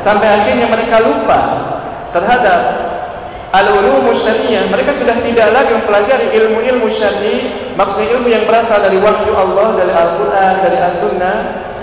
sampai 0.00 0.28
akhirnya 0.28 0.68
mereka 0.68 1.00
lupa 1.04 1.40
terhadap 2.10 2.60
al-ulum 3.54 4.10
syar'iyyah 4.10 4.66
mereka 4.66 4.90
sudah 4.90 5.14
tidak 5.22 5.54
lagi 5.54 5.72
mempelajari 5.78 6.26
ilmu-ilmu 6.34 6.90
syar'i 6.90 7.70
maksudnya 7.78 8.18
ilmu 8.18 8.28
yang 8.28 8.44
berasal 8.50 8.82
dari 8.82 8.98
wahyu 8.98 9.30
Allah 9.30 9.78
dari 9.78 9.92
Al-Qur'an 9.94 10.54
dari 10.66 10.78
As-Sunnah 10.82 11.36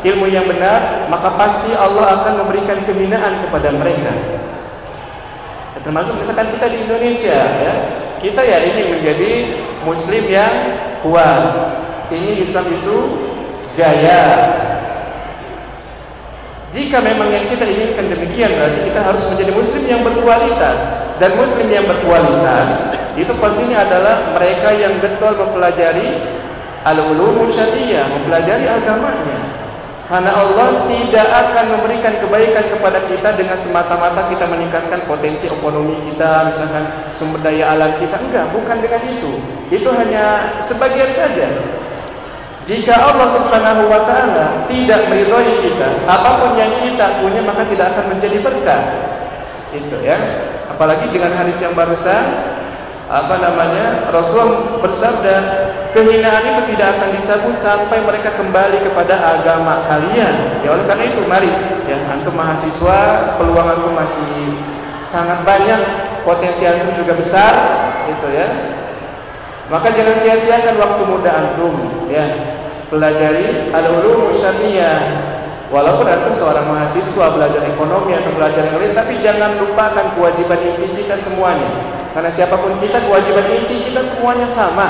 ilmu 0.03 0.27
yang 0.27 0.45
benar 0.51 1.07
maka 1.07 1.31
pasti 1.39 1.71
Allah 1.71 2.21
akan 2.21 2.43
memberikan 2.43 2.83
kehinaan 2.83 3.47
kepada 3.47 3.71
mereka 3.71 4.11
termasuk 5.81 6.17
misalkan 6.17 6.47
kita 6.53 6.65
di 6.69 6.77
Indonesia 6.85 7.39
ya. 7.39 7.73
Kita 8.21 8.41
ya 8.45 8.61
ingin 8.61 8.97
menjadi 8.97 9.31
muslim 9.81 10.23
yang 10.29 10.53
kuat. 11.01 11.41
Ingin 12.13 12.45
Islam 12.45 12.65
itu 12.69 12.97
jaya. 13.73 14.23
Jika 16.71 17.03
memang 17.03 17.27
yang 17.33 17.45
kita 17.51 17.67
inginkan 17.67 18.07
demikian 18.07 18.55
berarti 18.55 18.79
kita 18.87 18.99
harus 19.03 19.23
menjadi 19.27 19.51
muslim 19.51 19.83
yang 19.89 20.01
berkualitas. 20.05 20.79
Dan 21.21 21.37
muslim 21.37 21.69
yang 21.69 21.85
berkualitas 21.85 22.97
itu 23.13 23.29
pastinya 23.37 23.85
adalah 23.85 24.33
mereka 24.33 24.73
yang 24.73 24.97
betul 24.97 25.37
mempelajari 25.37 26.17
al-ulum 26.81 27.45
syariah 27.45 28.09
mempelajari 28.09 28.65
agamanya 28.65 29.60
karena 30.11 30.27
Allah 30.35 30.91
tidak 30.91 31.23
akan 31.23 31.65
memberikan 31.71 32.19
kebaikan 32.19 32.67
kepada 32.67 32.99
kita 33.07 33.31
dengan 33.31 33.55
semata-mata 33.55 34.27
kita 34.27 34.43
meningkatkan 34.43 35.07
potensi 35.07 35.47
ekonomi 35.47 35.95
kita, 36.11 36.51
misalkan 36.51 36.83
sumber 37.15 37.39
daya 37.39 37.71
alam 37.71 37.95
kita. 37.95 38.19
Enggak, 38.19 38.51
bukan 38.51 38.83
dengan 38.83 39.01
itu. 39.07 39.39
Itu 39.71 39.87
hanya 39.95 40.59
sebagian 40.59 41.15
saja. 41.15 41.47
Jika 42.67 42.91
Allah 42.91 43.23
Subhanahu 43.31 43.87
wa 43.87 44.03
taala 44.03 44.67
tidak 44.67 45.07
meridhoi 45.07 45.63
kita, 45.63 46.03
apa 46.03 46.43
pun 46.43 46.59
yang 46.59 46.75
kita 46.83 47.23
punya 47.23 47.39
maka 47.47 47.63
tidak 47.71 47.95
akan 47.95 48.11
menjadi 48.11 48.37
berkah. 48.43 48.83
Itu 49.71 49.95
ya. 50.03 50.19
Apalagi 50.67 51.07
dengan 51.07 51.39
hadis 51.39 51.55
yang 51.63 51.71
barusan 51.71 52.51
apa 53.07 53.35
namanya 53.41 54.07
Rasul 54.13 54.79
bersabda 54.79 55.35
kehinaan 55.91 56.43
itu 56.55 56.61
tidak 56.75 56.99
akan 56.99 57.09
dicabut 57.19 57.55
sampai 57.59 57.99
mereka 58.05 58.35
kembali 58.35 58.83
kepada 58.85 59.15
agama 59.19 59.83
kalian. 59.87 60.63
Ya 60.63 60.69
oleh 60.75 60.85
karena 60.87 61.05
itu 61.09 61.21
mari 61.25 61.51
ya 61.87 61.97
antum 62.07 62.35
mahasiswa 62.35 62.99
peluang 63.39 63.67
antum 63.67 63.93
masih 63.95 64.59
sangat 65.07 65.43
banyak 65.43 65.79
potensi 66.23 66.63
antum 66.63 66.95
juga 66.95 67.17
besar 67.17 67.53
gitu 68.07 68.27
ya. 68.31 68.47
Maka 69.71 69.87
jangan 69.95 70.15
sia-siakan 70.19 70.75
waktu 70.79 71.03
muda 71.07 71.31
antum 71.31 71.73
ya. 72.11 72.25
Pelajari 72.91 73.71
al-ulum 73.71 74.35
syar'iyyah 74.35 74.99
walaupun 75.71 76.03
antum 76.03 76.35
seorang 76.35 76.67
mahasiswa 76.67 77.31
belajar 77.31 77.63
ekonomi 77.63 78.11
atau 78.11 78.35
belajar 78.35 78.67
yang 78.67 78.75
lain 78.75 78.91
tapi 78.91 79.23
jangan 79.23 79.55
lupakan 79.63 80.11
kewajiban 80.19 80.59
inti 80.59 80.99
kita 80.99 81.15
semuanya 81.15 82.00
karena 82.11 82.29
siapa 82.31 82.59
pun 82.59 82.75
kita 82.83 82.99
kewajiban 83.07 83.47
inti 83.55 83.87
kita 83.87 84.03
semuanya 84.03 84.47
sama. 84.47 84.87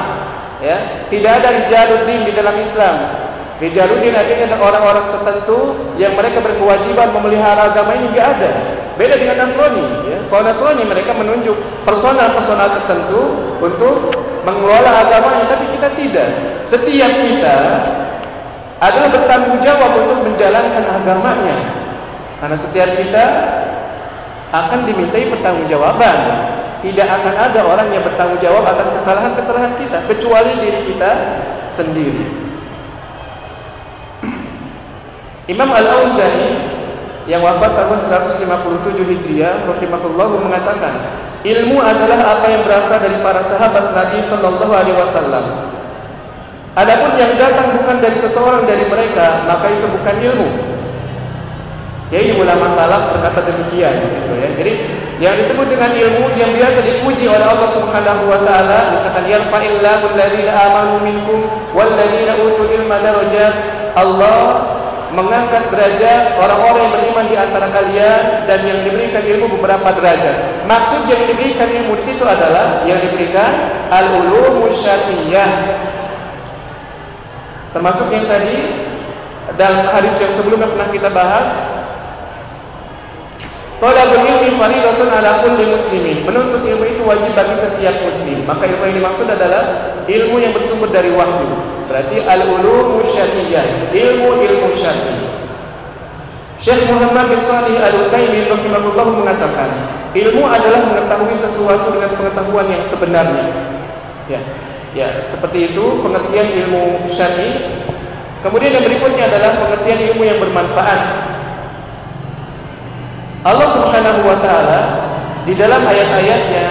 Ya, 0.61 1.05
tidak 1.09 1.41
ada 1.41 1.57
rijaluddin 1.57 2.21
di 2.25 2.33
dalam 2.37 2.53
Islam. 2.61 2.95
Rijaluddin 3.57 4.13
artinya 4.13 4.57
orang-orang 4.57 5.09
tertentu 5.13 5.77
yang 5.97 6.17
mereka 6.17 6.41
berkewajiban 6.41 7.13
memelihara 7.13 7.73
agama 7.73 7.97
ini 7.97 8.09
tidak 8.13 8.27
ada. 8.37 8.51
Beda 8.97 9.17
dengan 9.17 9.45
Nasrani. 9.45 9.85
Ya. 10.05 10.17
Kalau 10.29 10.43
Nasrani 10.45 10.83
mereka 10.85 11.17
menunjuk 11.17 11.57
personal-personal 11.85 12.77
tertentu 12.77 13.21
untuk 13.57 14.13
mengelola 14.45 15.05
agamanya, 15.05 15.45
tapi 15.49 15.65
kita 15.77 15.93
tidak. 15.97 16.29
Setiap 16.65 17.09
kita 17.21 17.57
adalah 18.81 19.09
bertanggung 19.13 19.61
jawab 19.61 19.93
untuk 19.97 20.25
menjalankan 20.25 20.83
agamanya. 20.85 21.57
Karena 22.41 22.57
setiap 22.57 22.97
kita 22.97 23.25
akan 24.49 24.79
dimintai 24.89 25.29
pertanggungjawaban 25.29 26.17
tidak 26.81 27.07
akan 27.07 27.35
ada 27.37 27.61
orang 27.61 27.87
yang 27.93 28.01
bertanggung 28.01 28.41
jawab 28.41 28.65
atas 28.65 28.89
kesalahan-kesalahan 28.97 29.77
kita 29.77 30.01
kecuali 30.09 30.51
diri 30.57 30.81
kita 30.89 31.11
sendiri. 31.69 32.25
Imam 35.53 35.69
Al-Auza'i 35.69 36.57
yang 37.29 37.45
wafat 37.45 37.77
tahun 37.77 38.01
157 38.33 38.97
Hijriah 38.97 39.69
rahimahullah 39.69 40.27
mengatakan, 40.41 40.93
ilmu 41.45 41.77
adalah 41.77 42.37
apa 42.37 42.49
yang 42.49 42.65
berasal 42.65 42.97
dari 42.97 43.17
para 43.21 43.45
sahabat 43.45 43.93
Nabi 43.93 44.19
sallallahu 44.25 44.73
alaihi 44.73 44.97
wasallam. 44.97 45.45
Adapun 46.71 47.13
yang 47.19 47.35
datang 47.37 47.77
bukan 47.77 47.99
dari 48.01 48.17
seseorang 48.17 48.63
dari 48.65 48.89
mereka, 48.89 49.45
maka 49.45 49.69
itu 49.69 49.85
bukan 49.85 50.15
ilmu. 50.17 50.70
Ya 52.11 52.19
ini 52.19 52.35
ulama 52.35 52.67
salaf 52.67 53.15
berkata 53.15 53.39
demikian 53.47 54.03
gitu 54.03 54.35
ya. 54.35 54.49
Jadi 54.59 54.73
yang 55.23 55.31
disebut 55.39 55.71
dengan 55.71 55.95
ilmu 55.95 56.35
yang 56.35 56.51
biasa 56.51 56.83
dipuji 56.83 57.23
oleh 57.31 57.45
Allah 57.47 57.71
Subhanahu 57.71 58.27
wa 58.27 58.43
taala 58.43 58.91
misalkan 58.91 59.31
yarfa'illahu 59.31 60.11
alladziina 60.11 60.51
amanu 60.51 60.99
minkum 61.07 61.39
walladziina 61.71 62.35
utul 62.35 62.67
ilma 62.67 62.99
darajat 62.99 63.53
Allah 63.95 64.43
mengangkat 65.11 65.67
derajat 65.71 66.35
orang-orang 66.39 66.87
yang 66.87 66.93
beriman 66.99 67.25
di 67.27 67.35
antara 67.35 67.67
kalian 67.71 68.47
dan 68.47 68.59
yang 68.63 68.79
diberikan 68.83 69.23
ilmu 69.23 69.59
beberapa 69.59 69.91
derajat. 69.95 70.67
Maksud 70.67 71.07
yang 71.07 71.23
diberikan 71.27 71.67
ilmu 71.67 71.99
di 71.99 72.03
situ 72.03 72.23
adalah 72.23 72.83
yang 72.87 72.99
diberikan 72.99 73.71
al-ulum 73.91 74.67
syar'iyyah. 74.71 75.51
Termasuk 77.71 78.07
yang 78.11 78.27
tadi 78.27 78.55
dalam 79.59 79.87
hadis 79.91 80.15
yang 80.19 80.31
sebelumnya 80.31 80.67
pernah 80.71 80.89
kita 80.91 81.09
bahas 81.11 81.49
Talabul 83.81 84.21
ilmi 84.21 84.61
faridatun 84.61 85.09
ala 85.09 85.41
kulli 85.41 85.73
muslimin. 85.73 86.21
Menuntut 86.21 86.61
ilmu 86.61 86.85
itu 86.85 87.01
wajib 87.01 87.33
bagi 87.33 87.57
setiap 87.57 87.97
muslim. 88.05 88.45
Maka 88.45 88.69
ilmu 88.69 88.85
yang 88.85 88.95
dimaksud 89.01 89.25
adalah 89.25 89.97
ilmu 90.05 90.37
yang 90.37 90.53
bersumber 90.53 90.93
dari 90.93 91.09
wahyu. 91.09 91.49
Berarti 91.89 92.21
al-ulum 92.21 93.01
syar'iyyah, 93.01 93.89
ilmu-ilmu 93.89 94.69
syar'i. 94.77 95.17
Syekh 96.61 96.93
Muhammad 96.93 97.33
bin 97.33 97.41
Shalih 97.41 97.81
Al-Utsaimin 97.81 98.45
rahimahullah 98.53 99.07
mengatakan, 99.17 99.69
ilmu 100.13 100.45
adalah 100.45 100.85
mengetahui 100.85 101.33
sesuatu 101.33 101.89
dengan 101.89 102.13
pengetahuan 102.13 102.69
yang 102.69 102.85
sebenarnya. 102.85 103.49
Ya. 104.29 104.39
Ya, 104.93 105.17
seperti 105.17 105.73
itu 105.73 106.05
pengertian 106.05 106.53
ilmu 106.53 107.09
syar'i. 107.09 107.81
Kemudian 108.45 108.77
yang 108.77 108.85
berikutnya 108.85 109.25
adalah 109.25 109.57
pengertian 109.57 110.13
ilmu 110.13 110.21
yang 110.21 110.37
bermanfaat. 110.37 111.01
Allah 113.41 113.69
Subhanahu 113.73 114.21
wa 114.21 114.37
taala 114.37 114.81
di 115.49 115.57
dalam 115.57 115.81
ayat-ayatnya 115.81 116.65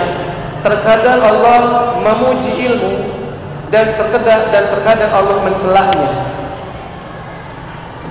terkadang 0.62 1.18
Allah 1.18 1.90
memuji 1.98 2.70
ilmu 2.70 3.11
dan 3.74 3.98
terkadang 3.98 4.54
dan 4.54 4.64
terkadang 4.70 5.11
Allah 5.11 5.37
mencelahnya. 5.42 6.11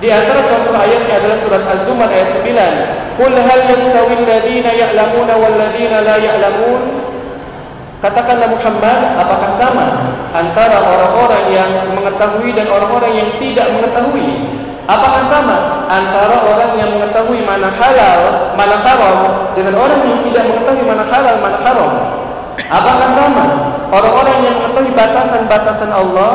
Di 0.00 0.08
antara 0.08 0.44
contoh 0.48 0.76
ayatnya 0.76 1.24
adalah 1.24 1.38
surat 1.40 1.62
Az-Zumar 1.72 2.08
ayat 2.08 2.32
9. 2.32 3.20
Qul 3.20 3.36
hal 3.36 3.62
yastawi 3.68 4.14
alladziina 4.24 4.72
ya'lamuna 4.72 5.34
wal 5.36 5.56
ladziina 5.60 6.00
la 6.00 6.16
ya'lamun? 6.16 6.82
Katakanlah 8.00 8.48
Muhammad, 8.48 9.00
apakah 9.20 9.52
sama 9.52 10.16
antara 10.32 10.80
orang-orang 10.80 11.52
yang 11.52 11.70
mengetahui 11.92 12.56
dan 12.56 12.64
orang-orang 12.72 13.12
yang 13.12 13.28
tidak 13.36 13.68
mengetahui? 13.76 14.28
Apakah 14.90 15.22
sama 15.22 15.86
antara 15.86 16.42
orang 16.42 16.74
yang 16.74 16.98
mengetahui 16.98 17.46
mana 17.46 17.70
halal, 17.70 18.50
mana 18.58 18.74
haram 18.74 19.18
dengan 19.54 19.78
orang 19.78 20.02
yang 20.02 20.18
tidak 20.26 20.50
mengetahui 20.50 20.82
mana 20.82 21.06
halal, 21.06 21.38
mana 21.38 21.58
haram? 21.62 21.92
Apakah 22.66 23.08
sama 23.14 23.44
orang-orang 23.94 24.50
yang 24.50 24.54
mengetahui 24.58 24.90
batasan-batasan 24.98 25.94
Allah, 25.94 26.32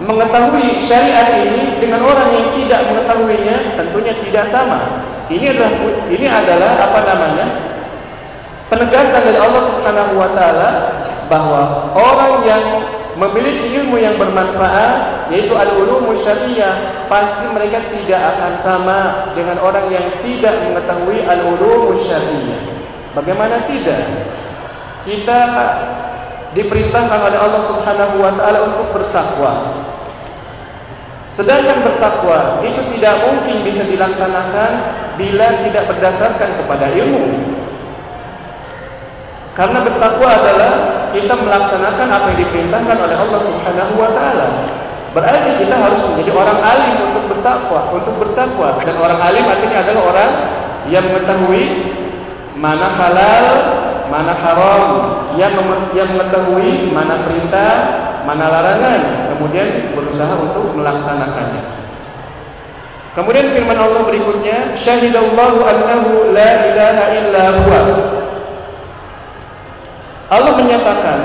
mengetahui 0.00 0.80
syariat 0.80 1.44
ini 1.44 1.76
dengan 1.76 2.08
orang 2.08 2.32
yang 2.32 2.48
tidak 2.56 2.88
mengetahuinya? 2.88 3.76
Tentunya 3.76 4.16
tidak 4.16 4.48
sama. 4.48 5.04
Ini 5.28 5.52
adalah 5.52 5.72
ini 6.08 6.24
adalah 6.24 6.70
apa 6.88 7.00
namanya? 7.04 7.68
penegasan 8.68 9.24
dari 9.24 9.40
Allah 9.40 9.62
Subhanahu 9.64 10.12
wa 10.20 10.28
taala 10.36 10.68
bahwa 11.28 11.92
orang 11.96 12.44
yang 12.44 12.64
memiliki 13.18 13.74
ilmu 13.82 13.98
yang 13.98 14.14
bermanfaat 14.14 15.26
yaitu 15.34 15.50
al-ulum 15.58 16.14
syariah 16.14 17.02
pasti 17.10 17.50
mereka 17.50 17.82
tidak 17.90 18.20
akan 18.38 18.52
sama 18.54 18.98
dengan 19.34 19.58
orang 19.58 19.90
yang 19.90 20.06
tidak 20.22 20.54
mengetahui 20.70 21.26
al-ulum 21.26 21.98
syariah. 21.98 22.62
Bagaimana 23.18 23.66
tidak? 23.66 24.30
Kita 25.02 25.38
diperintahkan 26.54 27.18
oleh 27.18 27.38
Allah 27.42 27.62
Subhanahu 27.66 28.22
wa 28.22 28.32
taala 28.38 28.70
untuk 28.70 28.86
bertakwa. 28.94 29.82
Sedangkan 31.28 31.82
bertakwa 31.84 32.62
itu 32.62 32.80
tidak 32.96 33.14
mungkin 33.26 33.66
bisa 33.66 33.82
dilaksanakan 33.84 34.70
bila 35.18 35.46
tidak 35.66 35.84
berdasarkan 35.90 36.50
kepada 36.62 36.86
ilmu. 36.94 37.24
Karena 39.58 39.82
bertakwa 39.82 40.28
adalah 40.38 40.72
kita 41.12 41.34
melaksanakan 41.34 42.08
apa 42.08 42.26
yang 42.34 42.40
diperintahkan 42.46 42.96
oleh 42.98 43.16
Allah 43.16 43.40
Subhanahu 43.40 43.94
wa 43.96 44.10
taala. 44.12 44.46
Berarti 45.16 45.50
kita 45.64 45.74
harus 45.74 46.00
menjadi 46.12 46.30
orang 46.36 46.58
alim 46.60 46.94
untuk 47.10 47.24
bertakwa, 47.32 47.80
untuk 47.96 48.14
bertakwa. 48.20 48.76
Dan 48.84 48.96
orang 49.00 49.18
alim 49.18 49.44
artinya 49.48 49.78
adalah 49.82 50.02
orang 50.14 50.30
yang 50.92 51.04
mengetahui 51.08 51.64
mana 52.58 52.86
halal, 52.92 53.46
mana 54.12 54.32
haram, 54.36 54.82
yang 55.40 55.54
yang 55.96 56.08
mengetahui 56.12 56.92
mana 56.92 57.24
perintah, 57.24 57.72
mana 58.28 58.44
larangan, 58.52 59.00
kemudian 59.32 59.96
berusaha 59.96 60.36
untuk 60.36 60.76
melaksanakannya. 60.76 61.80
Kemudian 63.16 63.50
firman 63.50 63.74
Allah 63.74 64.04
berikutnya, 64.06 64.76
syahidallahu 64.78 65.64
annahu 65.64 66.30
la 66.30 66.50
ilaha 66.70 67.04
illa 67.16 67.44
huwa 67.64 67.80
Allah 70.28 70.52
menyatakan 70.60 71.18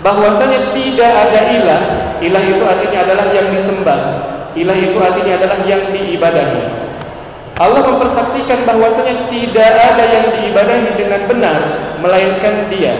bahwasanya 0.00 0.72
tidak 0.72 1.12
ada 1.12 1.40
ilah. 1.52 1.82
Ilah 2.24 2.42
itu 2.44 2.64
artinya 2.64 2.98
adalah 3.04 3.26
yang 3.32 3.52
disembah. 3.52 4.00
Ilah 4.56 4.76
itu 4.76 4.96
artinya 4.96 5.32
adalah 5.36 5.58
yang 5.68 5.92
diibadahi. 5.92 6.62
Allah 7.54 7.82
mempersaksikan 7.86 8.66
bahwasanya 8.66 9.28
tidak 9.30 9.72
ada 9.76 10.04
yang 10.08 10.26
diibadahi 10.32 10.88
dengan 10.98 11.20
benar 11.28 11.58
melainkan 12.02 12.66
Dia. 12.72 12.96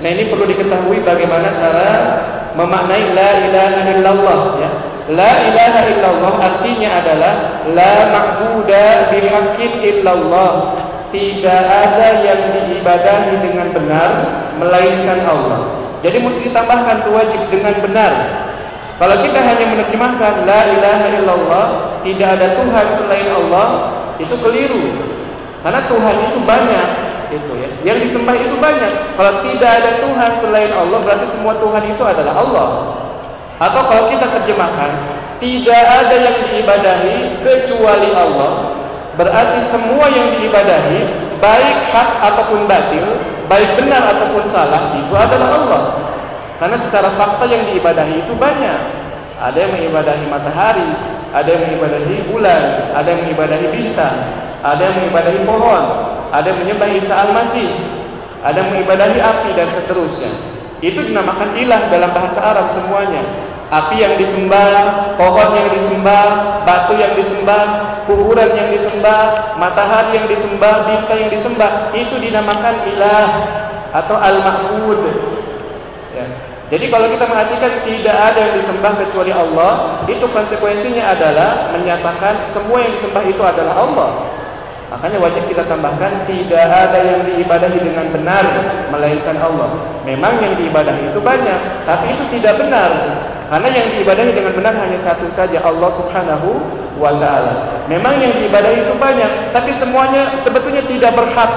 Nah, 0.00 0.08
ini 0.08 0.32
perlu 0.32 0.48
diketahui 0.48 1.04
bagaimana 1.04 1.52
cara 1.52 1.90
memaknai 2.56 3.12
la 3.12 3.30
ilaha 3.44 3.80
illallah 3.92 4.40
ya. 4.56 4.70
La 5.12 5.32
ilaha 5.44 5.80
illallah 5.92 6.34
artinya 6.40 6.88
adalah 7.04 7.32
la 7.68 7.94
ma'budu 8.08 9.10
bihaqqin 9.12 9.72
illallah 9.82 10.52
tidak 11.10 11.62
ada 11.66 12.08
yang 12.22 12.40
diibadahi 12.54 13.34
dengan 13.42 13.68
benar 13.74 14.10
melainkan 14.62 15.26
Allah. 15.26 15.60
Jadi 16.00 16.16
mesti 16.22 16.48
ditambahkan 16.48 17.04
itu 17.04 17.10
wajib 17.12 17.40
dengan 17.52 17.74
benar. 17.82 18.12
Kalau 18.96 19.16
kita 19.24 19.40
hanya 19.40 19.64
menerjemahkan 19.68 20.44
la 20.44 20.60
ilaha 20.76 21.06
illallah, 21.12 21.66
tidak 22.04 22.28
ada 22.36 22.46
Tuhan 22.56 22.86
selain 22.92 23.28
Allah, 23.32 23.68
itu 24.16 24.34
keliru. 24.40 24.96
Karena 25.60 25.80
Tuhan 25.88 26.16
itu 26.28 26.38
banyak, 26.44 26.88
itu 27.32 27.52
ya. 27.56 27.68
Yang 27.84 27.98
disembah 28.08 28.36
itu 28.36 28.56
banyak. 28.60 28.92
Kalau 29.16 29.32
tidak 29.44 29.70
ada 29.80 29.90
Tuhan 30.04 30.30
selain 30.36 30.72
Allah, 30.72 30.98
berarti 31.04 31.26
semua 31.28 31.56
Tuhan 31.56 31.84
itu 31.88 32.02
adalah 32.04 32.34
Allah. 32.44 32.68
Atau 33.60 33.82
kalau 33.88 34.04
kita 34.08 34.26
terjemahkan, 34.40 34.90
tidak 35.40 35.82
ada 35.84 36.16
yang 36.16 36.36
diibadahi 36.48 37.44
kecuali 37.44 38.08
Allah, 38.12 38.79
Berarti 39.20 39.60
semua 39.68 40.08
yang 40.08 40.32
diibadahi 40.32 41.04
baik 41.44 41.78
hak 41.92 42.08
ataupun 42.24 42.64
batil, 42.64 43.04
baik 43.52 43.76
benar 43.76 44.16
ataupun 44.16 44.48
salah 44.48 44.96
itu 44.96 45.12
adalah 45.12 45.60
Allah. 45.60 45.82
Karena 46.56 46.80
secara 46.80 47.12
fakta 47.12 47.44
yang 47.44 47.68
diibadahi 47.68 48.24
itu 48.24 48.32
banyak. 48.32 48.80
Ada 49.36 49.56
yang 49.60 49.72
mengibadahi 49.76 50.24
matahari, 50.24 50.88
ada 51.36 51.48
yang 51.52 51.68
mengibadahi 51.68 52.32
bulan, 52.32 52.96
ada 52.96 53.08
yang 53.12 53.20
mengibadahi 53.28 53.66
bintang, 53.68 54.16
ada 54.64 54.80
yang 54.88 54.96
mengibadahi 55.04 55.40
pohon, 55.44 55.84
ada 56.32 56.46
yang 56.48 56.58
menyembah 56.64 56.88
Isa 56.96 57.20
Al-Masih, 57.20 57.68
ada 58.40 58.56
yang 58.56 58.72
mengibadahi 58.72 59.20
api 59.20 59.52
dan 59.52 59.68
seterusnya. 59.68 60.32
Itu 60.80 61.04
dinamakan 61.04 61.60
ilah 61.60 61.92
dalam 61.92 62.08
bahasa 62.16 62.40
Arab 62.40 62.72
semuanya 62.72 63.20
api 63.70 64.02
yang 64.02 64.18
disembah, 64.18 65.14
pohon 65.14 65.48
yang 65.54 65.68
disembah, 65.70 66.60
batu 66.66 66.98
yang 66.98 67.14
disembah, 67.14 67.99
kuburan 68.10 68.50
yang 68.58 68.74
disembah, 68.74 69.54
matahari 69.54 70.18
yang 70.18 70.26
disembah, 70.26 70.90
bintang 70.90 71.18
yang 71.22 71.30
disembah, 71.30 71.94
itu 71.94 72.18
dinamakan 72.18 72.74
ilah 72.90 73.30
atau 73.94 74.18
al-ma'bud. 74.18 75.00
Ya. 76.10 76.26
Jadi 76.70 76.86
kalau 76.86 77.06
kita 77.10 77.26
perhatikan 77.26 77.82
tidak 77.82 78.14
ada 78.14 78.38
yang 78.50 78.54
disembah 78.58 78.94
kecuali 78.98 79.34
Allah, 79.34 80.02
itu 80.06 80.22
konsekuensinya 80.22 81.14
adalah 81.14 81.74
menyatakan 81.74 82.46
semua 82.46 82.82
yang 82.82 82.94
disembah 82.94 83.22
itu 83.26 83.42
adalah 83.42 83.74
Allah. 83.74 84.10
Makanya 84.90 85.22
wajib 85.22 85.46
kita 85.46 85.66
tambahkan 85.70 86.26
tidak 86.26 86.66
ada 86.66 86.98
yang 86.98 87.22
diibadahi 87.22 87.78
dengan 87.78 88.10
benar 88.10 88.42
melainkan 88.90 89.38
Allah. 89.38 89.70
Memang 90.02 90.42
yang 90.42 90.58
diibadahi 90.58 91.14
itu 91.14 91.18
banyak, 91.22 91.86
tapi 91.86 92.10
itu 92.10 92.26
tidak 92.38 92.58
benar. 92.58 92.90
Karena 93.50 93.66
yang 93.70 93.86
diibadahi 93.90 94.30
dengan 94.30 94.54
benar 94.54 94.74
hanya 94.78 94.98
satu 94.98 95.26
saja 95.26 95.58
Allah 95.62 95.90
Subhanahu 95.90 96.50
wa 97.00 97.16
taala. 97.16 97.82
Memang 97.88 98.20
yang 98.20 98.36
diibadahi 98.36 98.84
itu 98.84 98.94
banyak, 99.00 99.56
tapi 99.56 99.72
semuanya 99.72 100.36
sebetulnya 100.36 100.84
tidak 100.84 101.16
berhak. 101.16 101.50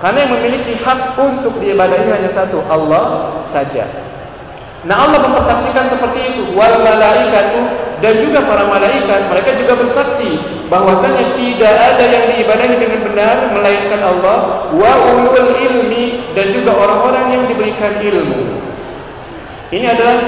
Karena 0.00 0.24
yang 0.24 0.32
memiliki 0.40 0.72
hak 0.80 1.20
untuk 1.20 1.60
diibadahi 1.60 2.08
hanya 2.08 2.30
satu, 2.30 2.64
Allah 2.72 3.36
saja. 3.44 3.84
Nah 4.86 5.04
Allah 5.04 5.20
mempersaksikan 5.28 5.90
seperti 5.90 6.20
itu. 6.32 6.42
Wal 6.56 6.80
malaikatu 6.80 7.88
dan 7.98 8.14
juga 8.22 8.46
para 8.46 8.62
malaikat 8.70 9.26
mereka 9.26 9.58
juga 9.58 9.74
bersaksi 9.74 10.38
bahwasanya 10.70 11.34
tidak 11.34 11.74
ada 11.74 12.04
yang 12.06 12.24
diibadahi 12.30 12.74
dengan 12.78 13.00
benar 13.10 13.36
melainkan 13.50 14.00
Allah 14.02 14.70
wa 14.70 14.92
ulul 15.18 15.54
ilmi 15.58 16.30
dan 16.38 16.54
juga 16.54 16.78
orang-orang 16.78 17.34
yang 17.34 17.44
diberikan 17.50 17.98
ilmu 17.98 18.62
ini 19.74 19.86
adalah 19.90 20.18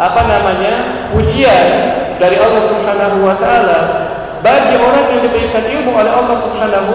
apa 0.00 0.20
namanya 0.24 0.74
ujian 1.12 1.68
dari 2.16 2.36
Allah 2.40 2.62
Subhanahu 2.64 3.24
wa 3.24 3.36
taala. 3.38 3.78
Bagi 4.44 4.78
orang 4.78 5.10
yang 5.16 5.22
diberikan 5.26 5.64
ilmu 5.64 5.90
oleh 5.96 6.12
Allah 6.12 6.36
Subhanahu 6.36 6.94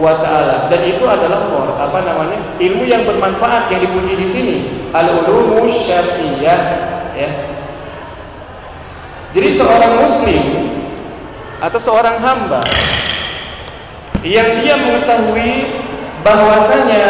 wa 0.00 0.14
taala. 0.22 0.66
Dan 0.72 0.80
itu 0.86 1.04
adalah 1.04 1.50
apa 1.76 1.98
namanya 2.04 2.38
ilmu 2.58 2.84
yang 2.86 3.04
bermanfaat 3.04 3.68
yang 3.72 3.80
dipuji 3.84 4.14
di 4.16 4.26
sini. 4.28 4.56
Al-ulumu 4.94 5.66
syar'iyyah 5.68 6.60
ya. 7.16 7.30
Jadi 9.36 9.48
seorang 9.52 10.00
muslim 10.00 10.44
atau 11.60 11.80
seorang 11.80 12.16
hamba 12.20 12.64
yang 14.24 14.64
dia 14.64 14.74
mengetahui 14.80 15.84
bahwasanya 16.24 17.04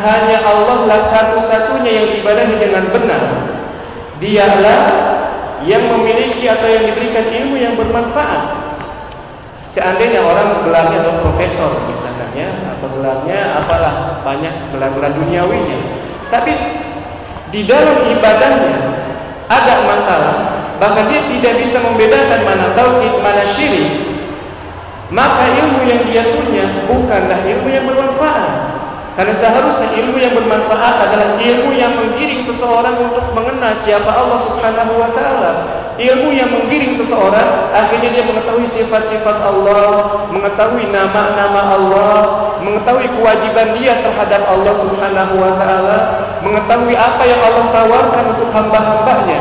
hanya 0.00 0.38
Allah 0.42 0.78
lah 0.88 1.00
satu-satunya 1.04 1.90
yang 1.92 2.08
ibadahi 2.20 2.54
dengan 2.58 2.84
benar 2.90 3.22
dialah 4.18 4.80
yang 5.66 5.90
memiliki 5.90 6.46
atau 6.46 6.66
yang 6.70 6.86
diberikan 6.86 7.26
ilmu 7.26 7.58
yang 7.58 7.74
bermanfaat. 7.74 8.64
Seandainya 9.66 10.24
orang 10.24 10.64
gelarnya 10.64 11.04
adalah 11.04 11.20
profesor 11.20 11.68
misalnya 11.90 12.26
ya, 12.32 12.48
atau 12.78 12.88
gelarnya 12.96 13.60
apalah 13.60 14.24
banyak 14.24 14.72
gelar-gelar 14.72 15.12
duniawinya. 15.12 15.78
Tapi 16.32 16.54
di 17.52 17.66
dalam 17.68 18.08
ibadahnya 18.08 18.78
ada 19.46 19.74
masalah 19.84 20.34
bahkan 20.80 21.08
dia 21.12 21.22
tidak 21.28 21.60
bisa 21.60 21.82
membedakan 21.84 22.40
mana 22.46 22.72
tauhid 22.72 23.14
mana 23.20 23.44
syirik. 23.44 24.16
Maka 25.06 25.54
ilmu 25.54 25.86
yang 25.86 26.02
dia 26.08 26.22
punya 26.34 26.66
bukanlah 26.90 27.38
ilmu 27.46 27.68
yang 27.70 27.86
bermanfaat 27.86 28.75
karena 29.16 29.32
seharusnya 29.32 29.96
ilmu 29.96 30.20
yang 30.20 30.36
bermanfaat 30.36 31.08
adalah 31.08 31.40
ilmu 31.40 31.72
yang 31.72 31.96
menggiring 31.96 32.36
seseorang 32.44 33.00
untuk 33.00 33.24
mengenal 33.32 33.72
siapa 33.72 34.12
Allah 34.12 34.36
Subhanahu 34.36 34.92
wa 35.00 35.08
taala. 35.16 35.52
Ilmu 35.96 36.36
yang 36.36 36.52
menggiring 36.52 36.92
seseorang 36.92 37.72
akhirnya 37.72 38.12
dia 38.12 38.24
mengetahui 38.28 38.68
sifat-sifat 38.68 39.40
Allah, 39.40 40.28
mengetahui 40.28 40.92
nama-nama 40.92 41.80
Allah, 41.80 42.16
mengetahui 42.60 43.08
kewajiban 43.16 43.72
dia 43.80 44.04
terhadap 44.04 44.44
Allah 44.52 44.76
Subhanahu 44.76 45.40
wa 45.40 45.52
taala, 45.56 45.98
mengetahui 46.44 46.92
apa 46.92 47.22
yang 47.24 47.40
Allah 47.40 47.64
tawarkan 47.72 48.24
untuk 48.36 48.52
hamba-hambanya. 48.52 49.40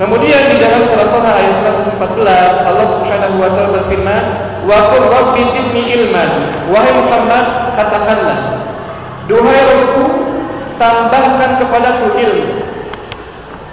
Kemudian 0.00 0.42
di 0.48 0.56
dalam 0.56 0.80
surat 0.88 1.12
Taha 1.12 1.30
ayat 1.36 1.56
114 1.84 2.64
Allah 2.64 2.86
Subhanahu 2.88 3.36
wa 3.36 3.52
taala 3.52 3.76
berfirman, 3.84 4.49
"Wa 4.64 4.78
qur 4.92 5.04
rabbi 5.08 5.42
zidni 5.52 5.82
ilman." 5.96 6.52
Wahai 6.68 6.92
Muhammad, 6.96 7.74
katakanlah, 7.76 8.38
"Duhai 9.28 9.60
Rabbku, 9.64 10.04
tambahkan 10.76 11.60
kepadaku 11.60 12.06
ilmu." 12.16 12.46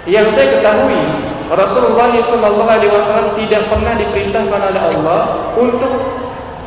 Yang 0.07 0.27
saya 0.39 0.47
ketahui, 0.59 1.27
Rasulullah 1.51 2.11
sallallahu 2.15 2.71
alaihi 2.71 2.91
wasallam 2.91 3.35
tidak 3.35 3.67
pernah 3.67 3.95
diperintahkan 3.95 4.61
oleh 4.71 4.81
Allah 4.81 5.19
untuk 5.59 5.93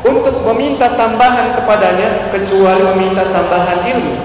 untuk 0.01 0.41
meminta 0.49 0.89
tambahan 0.97 1.53
kepadanya 1.53 2.33
kecuali 2.33 2.81
meminta 2.93 3.21
tambahan 3.29 3.85
ilmu. 3.85 4.15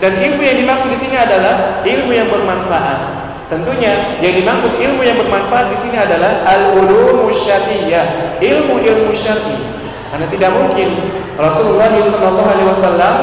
Dan 0.00 0.20
ilmu 0.20 0.40
yang 0.44 0.56
dimaksud 0.60 0.92
di 0.92 0.98
sini 1.00 1.16
adalah 1.16 1.80
ilmu 1.84 2.12
yang 2.12 2.28
bermanfaat. 2.28 3.25
Tentunya 3.46 4.18
yang 4.18 4.34
dimaksud 4.42 4.74
ilmu 4.74 5.06
yang 5.06 5.14
bermanfaat 5.22 5.70
di 5.70 5.78
sini 5.78 5.94
adalah 5.94 6.42
al-ulumu 6.42 7.30
syar'iyyah, 7.30 8.38
ilmu-ilmu 8.42 9.14
syar'i. 9.14 9.54
Karena 10.10 10.26
tidak 10.26 10.50
mungkin 10.50 10.88
Rasulullah 11.38 11.90
SAW 11.94 13.14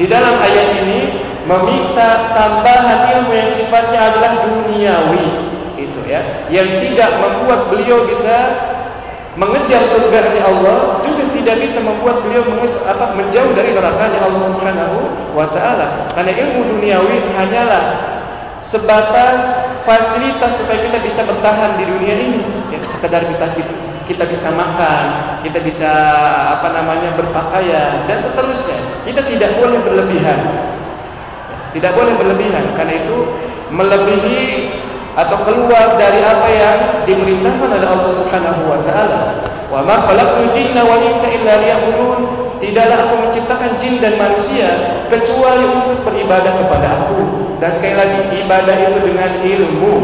di 0.00 0.06
dalam 0.10 0.34
ayat 0.42 0.82
ini 0.82 0.98
meminta 1.46 2.34
tambahan 2.34 3.18
ilmu 3.18 3.30
yang 3.34 3.50
sifatnya 3.50 4.10
adalah 4.10 4.42
duniawi 4.46 5.26
itu 5.78 6.00
ya, 6.06 6.46
yang 6.50 6.66
tidak 6.78 7.10
membuat 7.18 7.70
beliau 7.70 8.06
bisa 8.06 8.34
mengejar 9.34 9.80
surga 9.88 10.42
Allah 10.44 11.00
juga 11.00 11.24
tidak 11.32 11.56
bisa 11.64 11.80
membuat 11.80 12.22
beliau 12.22 12.44
apa, 12.84 13.16
menjauh 13.16 13.52
dari 13.56 13.72
neraka 13.74 14.10
Allah 14.10 14.42
Subhanahu 14.42 14.98
wa 15.34 15.46
taala. 15.50 16.10
Karena 16.14 16.32
ilmu 16.34 16.60
duniawi 16.68 17.30
hanyalah 17.34 18.11
sebatas 18.62 19.42
fasilitas 19.82 20.62
supaya 20.62 20.80
kita 20.86 20.98
bisa 21.02 21.26
bertahan 21.26 21.76
di 21.76 21.84
dunia 21.84 22.14
ini. 22.14 22.40
Ya 22.72 22.78
sekedar 22.86 23.26
bisa 23.28 23.50
kita, 23.52 23.74
kita 24.08 24.24
bisa 24.30 24.48
makan 24.54 25.32
kita 25.42 25.58
bisa 25.58 25.90
apa 26.56 26.70
namanya 26.70 27.12
berpakaian 27.18 28.06
dan 28.06 28.16
seterusnya. 28.16 28.78
Kita 29.02 29.26
tidak 29.26 29.58
boleh 29.58 29.78
berlebihan. 29.82 30.38
Tidak 31.74 31.92
boleh 31.92 32.14
berlebihan. 32.16 32.72
Karena 32.78 32.94
itu 33.02 33.18
melebihi 33.74 34.42
atau 35.12 35.44
keluar 35.44 36.00
dari 36.00 36.24
apa 36.24 36.48
yang 36.48 36.78
diperintahkan 37.04 37.68
oleh 37.68 37.88
Allah 37.90 38.10
Subhanahu 38.10 38.62
wa 38.70 38.80
taala. 38.86 39.22
Wa 39.68 39.82
ma 39.84 40.00
khalaqtul 40.08 40.54
jinna 40.54 40.86
wal 40.86 41.02
insa 41.04 41.28
illa 41.28 41.58
liya'budun 41.60 42.41
Tidaklah 42.62 42.98
aku 43.10 43.14
menciptakan 43.26 43.74
jin 43.82 43.98
dan 43.98 44.14
manusia 44.14 44.70
kecuali 45.10 45.66
untuk 45.66 46.06
beribadah 46.06 46.62
kepada 46.62 46.88
aku. 46.94 47.20
Dan 47.58 47.70
sekali 47.74 47.98
lagi 47.98 48.18
ibadah 48.38 48.76
itu 48.78 48.98
dengan 49.02 49.30
ilmu, 49.42 49.94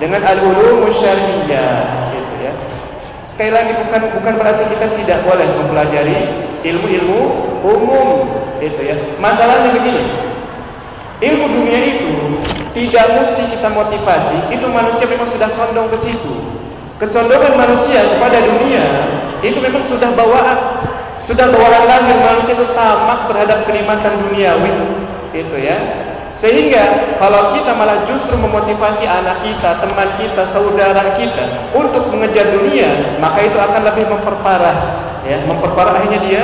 dengan 0.00 0.24
al-ulum 0.24 0.88
gitu 0.88 2.32
ya. 2.40 2.52
Sekali 3.20 3.52
lagi 3.52 3.76
bukan 3.76 4.00
bukan 4.16 4.34
berarti 4.40 4.64
kita 4.72 4.86
tidak 4.96 5.18
boleh 5.28 5.44
mempelajari 5.44 6.16
ilmu-ilmu 6.64 7.20
umum 7.60 8.08
itu 8.64 8.80
ya. 8.80 8.96
Masalahnya 9.20 9.76
begini. 9.76 10.04
Ilmu 11.20 11.46
dunia 11.52 11.80
itu 11.84 12.40
tidak 12.72 13.06
mesti 13.16 13.42
kita 13.54 13.68
motivasi, 13.70 14.50
itu 14.50 14.66
manusia 14.66 15.04
memang 15.08 15.28
sudah 15.30 15.52
condong 15.52 15.88
ke 15.92 15.98
situ. 16.00 16.34
Kecondongan 16.96 17.60
manusia 17.60 18.06
kepada 18.06 18.38
dunia 18.40 18.84
itu 19.44 19.58
memang 19.60 19.82
sudah 19.84 20.14
bawaan 20.16 20.58
sudah 21.24 21.48
bawaan 21.48 21.84
lahir 21.88 22.20
manusia 22.20 22.52
itu 22.52 22.68
tamak 22.76 23.32
terhadap 23.32 23.64
kenikmatan 23.64 24.20
duniawi. 24.28 24.72
Itu 25.32 25.56
ya. 25.56 25.76
Sehingga 26.34 27.14
kalau 27.16 27.54
kita 27.54 27.78
malah 27.78 28.02
justru 28.10 28.34
memotivasi 28.36 29.06
anak 29.06 29.46
kita, 29.46 29.78
teman 29.78 30.18
kita, 30.18 30.42
saudara 30.50 31.14
kita 31.14 31.70
untuk 31.72 32.10
mengejar 32.10 32.50
dunia, 32.50 33.18
maka 33.22 33.46
itu 33.46 33.54
akan 33.54 33.86
lebih 33.86 34.10
memperparah 34.10 34.76
ya, 35.22 35.46
memperparah 35.46 36.02
akhirnya 36.02 36.20
dia 36.26 36.42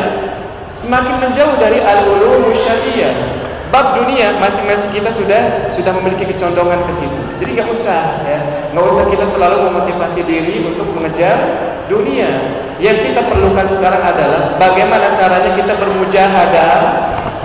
semakin 0.79 1.29
menjauh 1.29 1.59
dari 1.59 1.83
al-ulum 1.83 2.55
syariah. 2.55 3.40
Bab 3.71 3.95
dunia 3.95 4.35
masing-masing 4.43 4.91
kita 4.91 5.15
sudah 5.15 5.71
sudah 5.71 5.95
memiliki 6.03 6.27
kecondongan 6.35 6.83
ke 6.91 6.93
situ. 6.99 7.21
Jadi 7.39 7.51
nggak 7.55 7.71
usah 7.71 8.27
ya, 8.27 8.41
nggak 8.75 8.83
usah 8.83 9.05
kita 9.07 9.31
terlalu 9.31 9.71
memotivasi 9.71 10.27
diri 10.27 10.67
untuk 10.67 10.91
mengejar 10.99 11.39
dunia. 11.87 12.59
Yang 12.83 13.13
kita 13.13 13.31
perlukan 13.31 13.67
sekarang 13.71 14.03
adalah 14.03 14.59
bagaimana 14.59 15.15
caranya 15.15 15.53
kita 15.55 15.79
bermujahadah, 15.79 16.73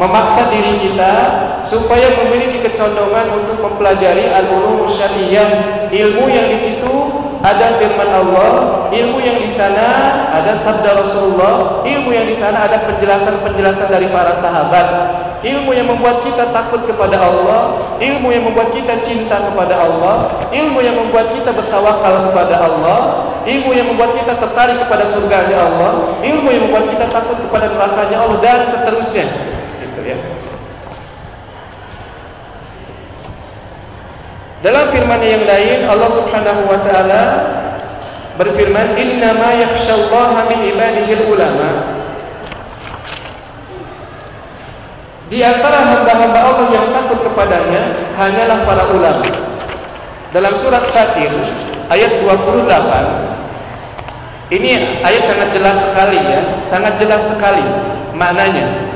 memaksa 0.02 0.50
diri 0.50 0.82
kita 0.82 1.14
supaya 1.62 2.10
memiliki 2.24 2.64
kecondongan 2.64 3.44
untuk 3.44 3.62
mempelajari 3.62 4.32
al-ulum 4.32 4.90
syar'iyyah, 4.90 5.92
ilmu 5.92 6.26
yang 6.32 6.50
di 6.50 6.58
situ 6.58 6.94
ada 7.46 7.78
firman 7.78 8.10
Allah, 8.10 8.52
ilmu 8.90 9.22
yang 9.22 9.38
di 9.38 9.52
sana 9.54 9.86
ada 10.34 10.58
sabda 10.58 11.04
Rasulullah, 11.04 11.86
ilmu 11.86 12.10
yang 12.10 12.26
di 12.26 12.34
sana 12.34 12.66
ada 12.66 12.88
penjelasan-penjelasan 12.90 13.92
dari 13.92 14.08
para 14.10 14.34
sahabat, 14.34 14.88
ilmu 15.46 15.72
yang 15.78 15.86
membuat 15.86 16.26
kita 16.26 16.50
takut 16.50 16.82
kepada 16.90 17.22
Allah, 17.22 17.78
ilmu 18.02 18.34
yang 18.34 18.50
membuat 18.50 18.74
kita 18.74 18.98
cinta 19.06 19.38
kepada 19.38 19.78
Allah, 19.78 20.42
ilmu 20.50 20.82
yang 20.82 20.98
membuat 20.98 21.30
kita 21.38 21.54
bertawakal 21.54 22.34
kepada 22.34 22.56
Allah, 22.66 23.00
ilmu 23.46 23.72
yang 23.78 23.86
membuat 23.94 24.18
kita 24.18 24.34
tertarik 24.42 24.82
kepada 24.82 25.06
surga 25.06 25.54
Allah, 25.62 26.18
ilmu 26.26 26.50
yang 26.50 26.66
membuat 26.66 26.90
kita 26.90 27.06
takut 27.14 27.38
kepada 27.38 27.70
nerakanya 27.70 28.18
Allah 28.26 28.38
dan 28.42 28.60
seterusnya. 28.66 29.26
Gitu 29.86 30.02
ya. 30.02 30.18
Dalam 34.66 34.90
firman 34.90 35.22
yang 35.22 35.46
lain 35.46 35.86
Allah 35.86 36.10
Subhanahu 36.10 36.62
wa 36.66 36.80
taala 36.82 37.24
berfirman 38.42 38.98
innama 38.98 39.54
yakhsyallaha 39.62 40.50
min 40.50 40.74
ibadihi 40.74 41.30
ulama 41.30 41.95
Di 45.26 45.42
antara 45.42 45.82
hamba-hamba 45.90 46.38
Allah 46.38 46.68
yang 46.70 46.88
takut 46.94 47.26
kepadanya 47.26 48.14
hanyalah 48.14 48.62
para 48.62 48.84
ulama. 48.94 49.26
Dalam 50.30 50.54
surat 50.60 50.84
Fatir 50.92 51.32
ayat 51.90 52.12
28 52.22 53.36
ini 54.54 55.02
ayat 55.02 55.26
sangat 55.26 55.50
jelas 55.58 55.74
sekali 55.90 56.22
ya, 56.22 56.42
sangat 56.62 57.02
jelas 57.02 57.26
sekali 57.26 57.66
maknanya. 58.14 58.94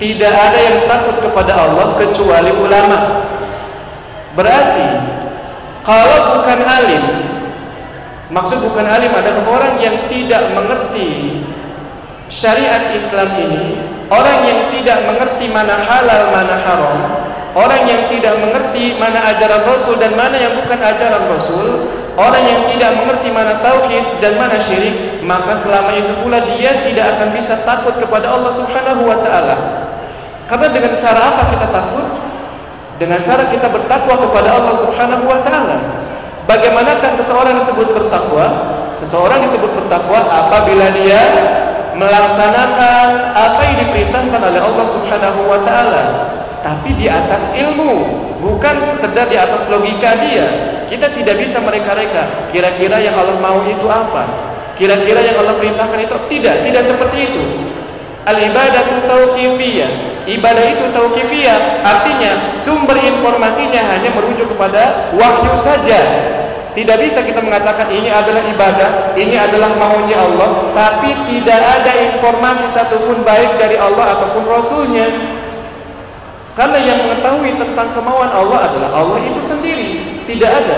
Tidak 0.00 0.32
ada 0.32 0.56
yang 0.56 0.88
takut 0.88 1.20
kepada 1.20 1.52
Allah 1.52 1.92
kecuali 2.00 2.48
ulama. 2.56 3.28
Berarti 4.32 4.88
kalau 5.84 6.40
bukan 6.40 6.60
alim, 6.64 7.04
maksud 8.32 8.64
bukan 8.64 8.88
alim 8.88 9.12
adalah 9.12 9.44
orang 9.44 9.76
yang 9.84 9.96
tidak 10.08 10.48
mengerti 10.56 11.44
syariat 12.32 12.96
Islam 12.96 13.28
ini, 13.36 13.64
orang 14.10 14.38
yang 14.42 14.60
tidak 14.74 14.98
mengerti 15.06 15.46
mana 15.48 15.78
halal 15.78 16.34
mana 16.34 16.54
haram, 16.58 16.98
orang 17.54 17.82
yang 17.86 18.10
tidak 18.10 18.34
mengerti 18.42 18.98
mana 18.98 19.22
ajaran 19.30 19.62
Rasul 19.64 19.96
dan 20.02 20.12
mana 20.18 20.36
yang 20.36 20.58
bukan 20.58 20.76
ajaran 20.76 21.24
Rasul, 21.30 21.86
orang 22.18 22.42
yang 22.42 22.60
tidak 22.74 22.90
mengerti 22.98 23.28
mana 23.30 23.62
tauhid 23.62 24.04
dan 24.18 24.34
mana 24.34 24.58
syirik, 24.58 25.22
maka 25.22 25.54
selama 25.54 25.94
itu 25.94 26.12
pula 26.20 26.42
dia 26.42 26.82
tidak 26.82 27.06
akan 27.16 27.28
bisa 27.32 27.54
takut 27.62 27.94
kepada 28.02 28.34
Allah 28.34 28.50
Subhanahu 28.50 29.06
wa 29.06 29.18
taala. 29.22 29.56
Karena 30.50 30.66
dengan 30.74 30.98
cara 30.98 31.20
apa 31.30 31.42
kita 31.54 31.66
takut? 31.70 32.06
Dengan 32.98 33.22
cara 33.22 33.46
kita 33.48 33.70
bertakwa 33.70 34.14
kepada 34.18 34.48
Allah 34.58 34.74
Subhanahu 34.74 35.24
wa 35.24 35.38
taala. 35.46 35.78
Bagaimanakah 36.50 37.14
seseorang 37.14 37.62
disebut 37.62 37.94
bertakwa? 37.94 38.74
Seseorang 38.98 39.46
disebut 39.46 39.70
bertakwa 39.70 40.18
apabila 40.26 40.90
dia 40.98 41.22
melaksanakan 41.96 43.06
apa 43.34 43.60
yang 43.66 43.76
diperintahkan 43.86 44.40
oleh 44.40 44.60
Allah 44.60 44.86
Subhanahu 44.86 45.40
wa 45.48 45.60
taala 45.66 46.02
tapi 46.60 46.92
di 46.96 47.08
atas 47.08 47.56
ilmu 47.56 47.92
bukan 48.40 48.84
sekedar 48.84 49.28
di 49.28 49.36
atas 49.36 49.68
logika 49.72 50.16
dia. 50.20 50.48
Kita 50.90 51.06
tidak 51.14 51.38
bisa 51.38 51.62
mereka-reka 51.62 52.50
kira-kira 52.50 52.98
yang 52.98 53.14
Allah 53.14 53.38
mau 53.38 53.62
itu 53.62 53.86
apa? 53.86 54.26
Kira-kira 54.74 55.22
yang 55.22 55.38
Allah 55.38 55.54
perintahkan 55.54 56.02
itu 56.02 56.16
tidak 56.26 56.66
tidak 56.66 56.82
seperti 56.82 57.18
itu. 57.30 57.44
Al 58.26 58.36
ibadatu 58.36 59.06
tauqifiyah. 59.06 60.10
Ibadah 60.26 60.64
itu 60.66 60.84
tauqifiyah 60.92 61.86
artinya 61.86 62.58
sumber 62.60 62.98
informasinya 62.98 63.80
hanya 63.96 64.10
merujuk 64.12 64.50
kepada 64.50 65.14
wahyu 65.16 65.54
saja 65.56 66.00
tidak 66.80 66.96
bisa 66.96 67.20
kita 67.20 67.44
mengatakan 67.44 67.92
ini 67.92 68.08
adalah 68.08 68.40
ibadah, 68.40 69.12
ini 69.12 69.36
adalah 69.36 69.76
maunya 69.76 70.16
Allah, 70.16 70.72
tapi 70.72 71.12
tidak 71.28 71.60
ada 71.60 71.92
informasi 72.08 72.72
satupun 72.72 73.20
baik 73.20 73.60
dari 73.60 73.76
Allah 73.76 74.16
ataupun 74.16 74.48
Rasulnya. 74.48 75.04
Karena 76.56 76.80
yang 76.80 77.04
mengetahui 77.04 77.52
tentang 77.60 77.92
kemauan 77.92 78.32
Allah 78.32 78.72
adalah 78.72 78.90
Allah 78.96 79.20
itu 79.28 79.44
sendiri. 79.44 80.24
Tidak 80.24 80.48
ada, 80.48 80.76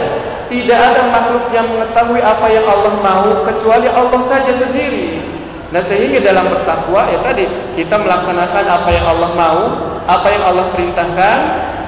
tidak 0.51 0.75
ada 0.75 1.07
makhluk 1.07 1.47
yang 1.55 1.71
mengetahui 1.71 2.19
apa 2.19 2.47
yang 2.51 2.67
Allah 2.67 2.93
mau 2.99 3.47
kecuali 3.47 3.87
Allah 3.87 4.21
saja 4.27 4.51
sendiri. 4.51 5.23
Nah 5.71 5.87
sehingga 5.87 6.19
dalam 6.19 6.51
bertakwa 6.51 7.07
ya 7.15 7.23
tadi 7.23 7.47
kita 7.79 7.95
melaksanakan 7.95 8.65
apa 8.67 8.91
yang 8.91 9.07
Allah 9.07 9.31
mau, 9.38 9.62
apa 10.11 10.27
yang 10.35 10.43
Allah 10.51 10.67
perintahkan 10.75 11.38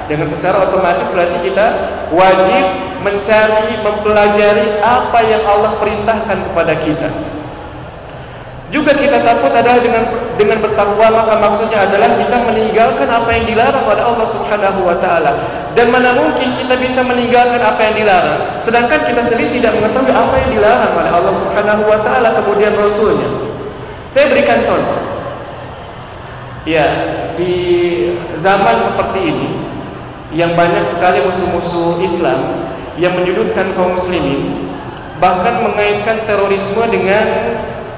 dengan 0.04 0.28
secara 0.28 0.68
otomatis 0.68 1.08
berarti 1.12 1.38
kita 1.48 1.66
wajib 2.12 2.64
mencari, 3.04 3.76
mempelajari 3.84 4.80
apa 4.80 5.18
yang 5.24 5.42
Allah 5.44 5.72
perintahkan 5.76 6.38
kepada 6.50 6.74
kita. 6.80 7.08
Juga 8.72 8.90
kita 8.90 9.22
takut 9.22 9.54
adalah 9.54 9.78
dengan 9.78 10.02
dengan 10.34 10.58
bertakwa 10.58 11.06
maka 11.14 11.38
maksudnya 11.38 11.86
adalah 11.86 12.10
kita 12.18 12.42
meninggalkan 12.42 13.06
apa 13.06 13.30
yang 13.30 13.44
dilarang 13.46 13.86
oleh 13.86 14.02
Allah 14.02 14.26
Subhanahu 14.26 14.80
wa 14.82 14.96
taala. 14.98 15.32
Dan 15.78 15.94
mana 15.94 16.10
mungkin 16.10 16.58
kita 16.58 16.74
bisa 16.82 17.06
meninggalkan 17.06 17.62
apa 17.62 17.80
yang 17.86 17.94
dilarang 18.02 18.40
sedangkan 18.58 18.98
kita 19.06 19.22
sendiri 19.30 19.62
tidak 19.62 19.78
mengetahui 19.78 20.10
apa 20.10 20.34
yang 20.42 20.50
dilarang 20.58 20.92
oleh 20.96 21.10
Allah 21.12 21.34
Subhanahu 21.38 21.82
wa 21.86 21.98
taala 22.02 22.28
kemudian 22.34 22.74
rasulnya. 22.74 23.30
Saya 24.10 24.32
berikan 24.32 24.66
contoh. 24.66 25.02
Ya, 26.64 26.88
di 27.36 27.54
zaman 28.34 28.80
seperti 28.80 29.20
ini 29.20 29.73
yang 30.34 30.58
banyak 30.58 30.82
sekali 30.82 31.22
musuh-musuh 31.22 32.02
Islam 32.02 32.66
yang 32.98 33.14
menyudutkan 33.14 33.70
kaum 33.78 33.94
muslimin 33.94 34.66
bahkan 35.22 35.62
mengaitkan 35.62 36.26
terorisme 36.26 36.82
dengan 36.90 37.24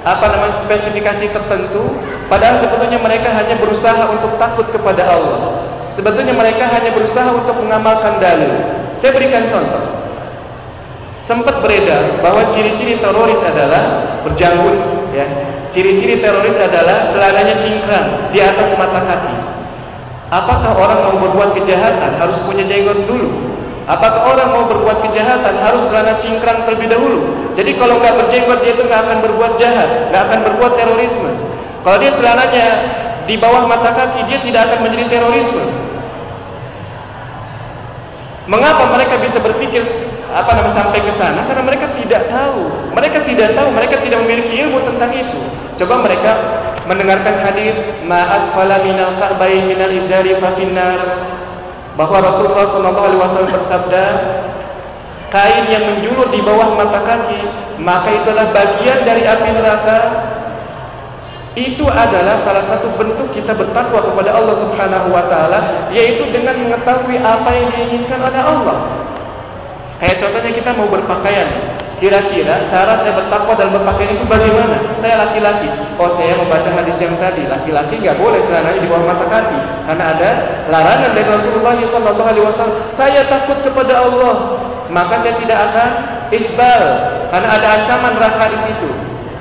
apa 0.06 0.26
namanya 0.30 0.54
spesifikasi 0.54 1.32
tertentu 1.32 1.96
padahal 2.28 2.60
sebetulnya 2.60 3.00
mereka 3.00 3.32
hanya 3.34 3.58
berusaha 3.58 4.06
untuk 4.12 4.38
takut 4.38 4.68
kepada 4.70 5.02
Allah. 5.10 5.66
Sebetulnya 5.90 6.34
mereka 6.36 6.66
hanya 6.70 6.92
berusaha 6.92 7.30
untuk 7.30 7.56
mengamalkan 7.62 8.18
dalil. 8.22 8.52
Saya 8.98 9.14
berikan 9.16 9.48
contoh. 9.48 9.86
Sempat 11.22 11.58
beredar 11.58 12.22
bahwa 12.22 12.54
ciri-ciri 12.54 13.02
teroris 13.02 13.42
adalah 13.42 14.18
berjanggut 14.22 15.10
ya. 15.10 15.26
Ciri-ciri 15.74 16.22
teroris 16.22 16.54
adalah 16.54 17.10
celananya 17.10 17.58
cingkrang 17.58 18.30
di 18.30 18.38
atas 18.38 18.78
mata 18.78 19.02
kaki 19.02 19.55
apakah 20.28 20.72
orang 20.74 21.00
mau 21.06 21.16
berbuat 21.26 21.50
kejahatan 21.58 22.18
harus 22.18 22.38
punya 22.46 22.66
jenggot 22.66 23.06
dulu 23.06 23.46
Apakah 23.86 24.34
orang 24.34 24.50
mau 24.50 24.64
berbuat 24.66 24.98
kejahatan 24.98 25.62
harus 25.62 25.86
celana 25.86 26.18
cingkrang 26.18 26.66
terlebih 26.66 26.90
dahulu? 26.90 27.18
Jadi 27.54 27.78
kalau 27.78 28.02
nggak 28.02 28.18
berjenggot 28.18 28.58
dia 28.66 28.74
itu 28.74 28.82
nggak 28.82 29.00
akan 29.06 29.18
berbuat 29.22 29.52
jahat, 29.62 30.10
nggak 30.10 30.22
akan 30.26 30.38
berbuat 30.50 30.72
terorisme. 30.74 31.30
Kalau 31.86 31.98
dia 32.02 32.10
celananya 32.18 32.66
di 33.30 33.38
bawah 33.38 33.70
mata 33.70 33.94
kaki 33.94 34.26
dia 34.26 34.42
tidak 34.42 34.66
akan 34.66 34.90
menjadi 34.90 35.06
terorisme. 35.06 35.62
Mengapa 38.50 38.90
mereka 38.90 39.22
bisa 39.22 39.38
berpikir 39.38 39.86
apa 40.34 40.50
nama 40.50 40.70
sampai 40.74 40.98
ke 41.06 41.12
sana? 41.14 41.46
Karena 41.46 41.62
mereka 41.62 41.86
tidak 41.94 42.26
tahu. 42.26 42.90
Mereka 42.90 43.22
tidak 43.22 43.54
tahu, 43.54 43.68
mereka 43.70 44.02
tidak 44.02 44.18
memiliki 44.26 44.66
ilmu 44.66 44.82
tentang 44.82 45.14
itu. 45.14 45.40
Coba 45.78 46.02
mereka 46.02 46.30
mendengarkan 46.86 47.42
hadis 47.42 47.74
ma 48.06 48.38
asfala 48.38 48.82
minal 48.86 49.14
ka'bayn 49.18 49.66
minal 49.66 49.90
izari 49.90 50.34
fa 50.38 50.54
finnar. 50.54 50.98
Bahwa 51.96 52.20
Rasulullah 52.20 52.68
SAW 52.68 53.50
bersabda 53.50 54.04
kain 55.32 55.64
yang 55.72 55.84
menjulur 55.96 56.28
di 56.28 56.44
bawah 56.44 56.76
mata 56.76 57.00
kaki 57.02 57.66
maka 57.80 58.08
itulah 58.08 58.52
bagian 58.52 59.04
dari 59.04 59.22
api 59.24 59.48
neraka. 59.52 59.98
Itu 61.56 61.88
adalah 61.88 62.36
salah 62.36 62.60
satu 62.60 62.92
bentuk 63.00 63.32
kita 63.32 63.56
bertakwa 63.56 64.04
kepada 64.04 64.36
Allah 64.36 64.52
Subhanahu 64.52 65.08
wa 65.08 65.24
taala 65.24 65.88
yaitu 65.88 66.28
dengan 66.28 66.52
mengetahui 66.52 67.16
apa 67.16 67.48
yang 67.48 67.68
diinginkan 67.72 68.20
oleh 68.20 68.40
Allah. 68.44 68.76
Kayak 69.96 70.20
contohnya 70.20 70.52
kita 70.52 70.70
mau 70.76 70.84
berpakaian, 70.92 71.48
Kira-kira 71.96 72.68
cara 72.68 72.92
saya 72.92 73.16
bertakwa 73.16 73.56
dalam 73.56 73.72
berpakaian 73.80 74.20
itu 74.20 74.28
bagaimana? 74.28 74.76
Saya 75.00 75.16
laki-laki. 75.16 75.72
Oh, 75.96 76.12
saya 76.12 76.36
membaca 76.36 76.68
hadis 76.68 77.00
yang 77.00 77.16
tadi. 77.16 77.48
Laki-laki 77.48 78.04
nggak 78.04 78.20
boleh 78.20 78.44
celananya 78.44 78.84
di 78.84 78.88
bawah 78.88 79.16
mata 79.16 79.24
kaki 79.24 79.58
karena 79.88 80.04
ada 80.12 80.30
larangan 80.68 81.16
dari 81.16 81.24
Rasulullah 81.24 81.72
SAW. 81.80 82.92
Saya 82.92 83.24
takut 83.32 83.64
kepada 83.64 84.04
Allah, 84.04 84.60
maka 84.92 85.24
saya 85.24 85.40
tidak 85.40 85.56
akan 85.72 85.88
isbal 86.36 86.82
karena 87.32 87.48
ada 87.48 87.66
ancaman 87.80 88.12
neraka 88.20 88.44
di 88.52 88.60
situ. 88.60 88.90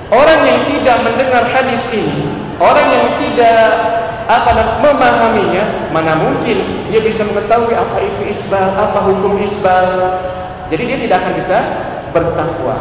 Orang 0.07 0.39
yang 0.47 0.63
tidak 0.71 0.97
mendengar 1.03 1.43
hadis 1.51 1.81
ini, 1.91 2.23
orang 2.55 2.87
yang 2.87 3.07
tidak 3.19 3.67
apa 4.31 4.79
memahaminya, 4.79 5.91
mana 5.91 6.15
mungkin 6.15 6.87
dia 6.87 7.03
bisa 7.03 7.27
mengetahui 7.27 7.75
apa 7.75 7.99
itu 7.99 8.31
isbal, 8.31 8.79
apa 8.79 9.11
hukum 9.11 9.43
isbal. 9.43 10.23
Jadi 10.71 10.83
dia 10.87 10.97
tidak 11.03 11.17
akan 11.19 11.33
bisa 11.35 11.57
bertakwa. 12.15 12.79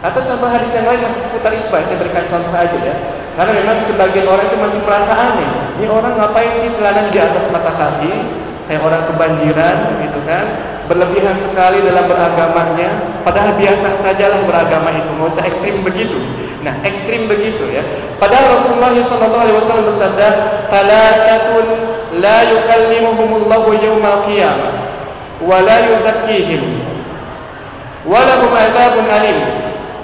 Atau 0.00 0.24
contoh 0.24 0.48
hadis 0.48 0.72
yang 0.72 0.88
lain 0.88 1.04
masih 1.04 1.20
seputar 1.28 1.52
isbah, 1.52 1.84
saya 1.84 2.00
berikan 2.00 2.24
contoh 2.26 2.50
aja 2.56 2.78
ya. 2.80 2.96
Karena 3.36 3.52
memang 3.64 3.78
sebagian 3.78 4.26
orang 4.26 4.48
itu 4.48 4.56
masih 4.58 4.80
merasa 4.82 5.12
aneh. 5.14 5.50
Ini 5.78 5.86
orang 5.88 6.18
ngapain 6.18 6.52
sih 6.58 6.72
celana 6.74 7.08
di 7.08 7.18
atas 7.20 7.48
mata 7.54 7.70
kaki? 7.70 8.12
Kayak 8.66 8.82
orang 8.82 9.02
kebanjiran 9.08 9.76
gitu 10.04 10.20
kan. 10.26 10.44
Berlebihan 10.90 11.38
sekali 11.38 11.80
dalam 11.86 12.10
beragamanya. 12.10 13.22
Padahal 13.22 13.56
biasa 13.56 14.02
sajalah 14.02 14.42
beragama 14.44 14.90
itu, 14.92 15.08
nggak 15.16 15.28
usah 15.32 15.44
ekstrim 15.46 15.80
begitu. 15.86 16.18
Nah, 16.66 16.74
ekstrim 16.84 17.30
begitu 17.30 17.70
ya. 17.70 17.82
Padahal 18.18 18.58
Rasulullah 18.58 18.94
SAW 18.94 19.86
bersabda, 19.86 20.28
"Thalathatun 20.68 21.66
la 22.20 22.38
yukallimuhumullahu 22.52 23.70
yawmal 23.80 24.26
qiyamah 24.28 24.72
wa 25.40 25.58
la 25.62 25.78
walahum 28.08 28.52
adzabun 28.54 29.06
alim 29.06 29.38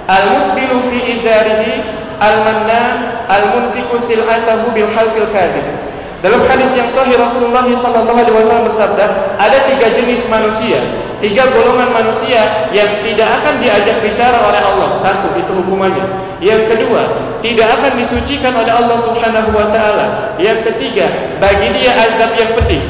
al-musbilu 0.07 0.87
fi 0.89 1.17
izarihi 1.17 1.83
al-mannan 2.19 3.13
al-munfiqu 3.27 3.95
sil'atahu 3.99 4.71
bil 4.75 4.89
halfil 4.91 5.29
kadhib 5.31 5.89
dalam 6.19 6.43
hadis 6.51 6.75
yang 6.75 6.91
sahih 6.91 7.15
Rasulullah 7.15 7.63
wasallam 7.63 8.67
bersabda, 8.67 9.39
ada 9.39 9.57
tiga 9.71 9.87
jenis 9.95 10.27
manusia, 10.27 10.83
tiga 11.23 11.47
golongan 11.47 11.95
manusia 11.95 12.67
yang 12.75 12.99
tidak 13.07 13.39
akan 13.39 13.55
diajak 13.63 14.03
bicara 14.03 14.35
oleh 14.43 14.59
Allah. 14.59 14.99
Satu, 14.99 15.31
itu 15.39 15.47
hukumannya. 15.63 16.03
Yang 16.43 16.75
kedua, 16.75 17.07
tidak 17.39 17.71
akan 17.71 17.95
disucikan 17.95 18.51
oleh 18.51 18.67
Allah 18.67 18.99
Subhanahu 18.99 19.55
wa 19.55 19.71
taala. 19.71 20.35
Yang 20.35 20.67
ketiga, 20.67 21.07
bagi 21.39 21.71
dia 21.79 21.95
azab 21.95 22.35
yang 22.35 22.51
pedih. 22.51 22.83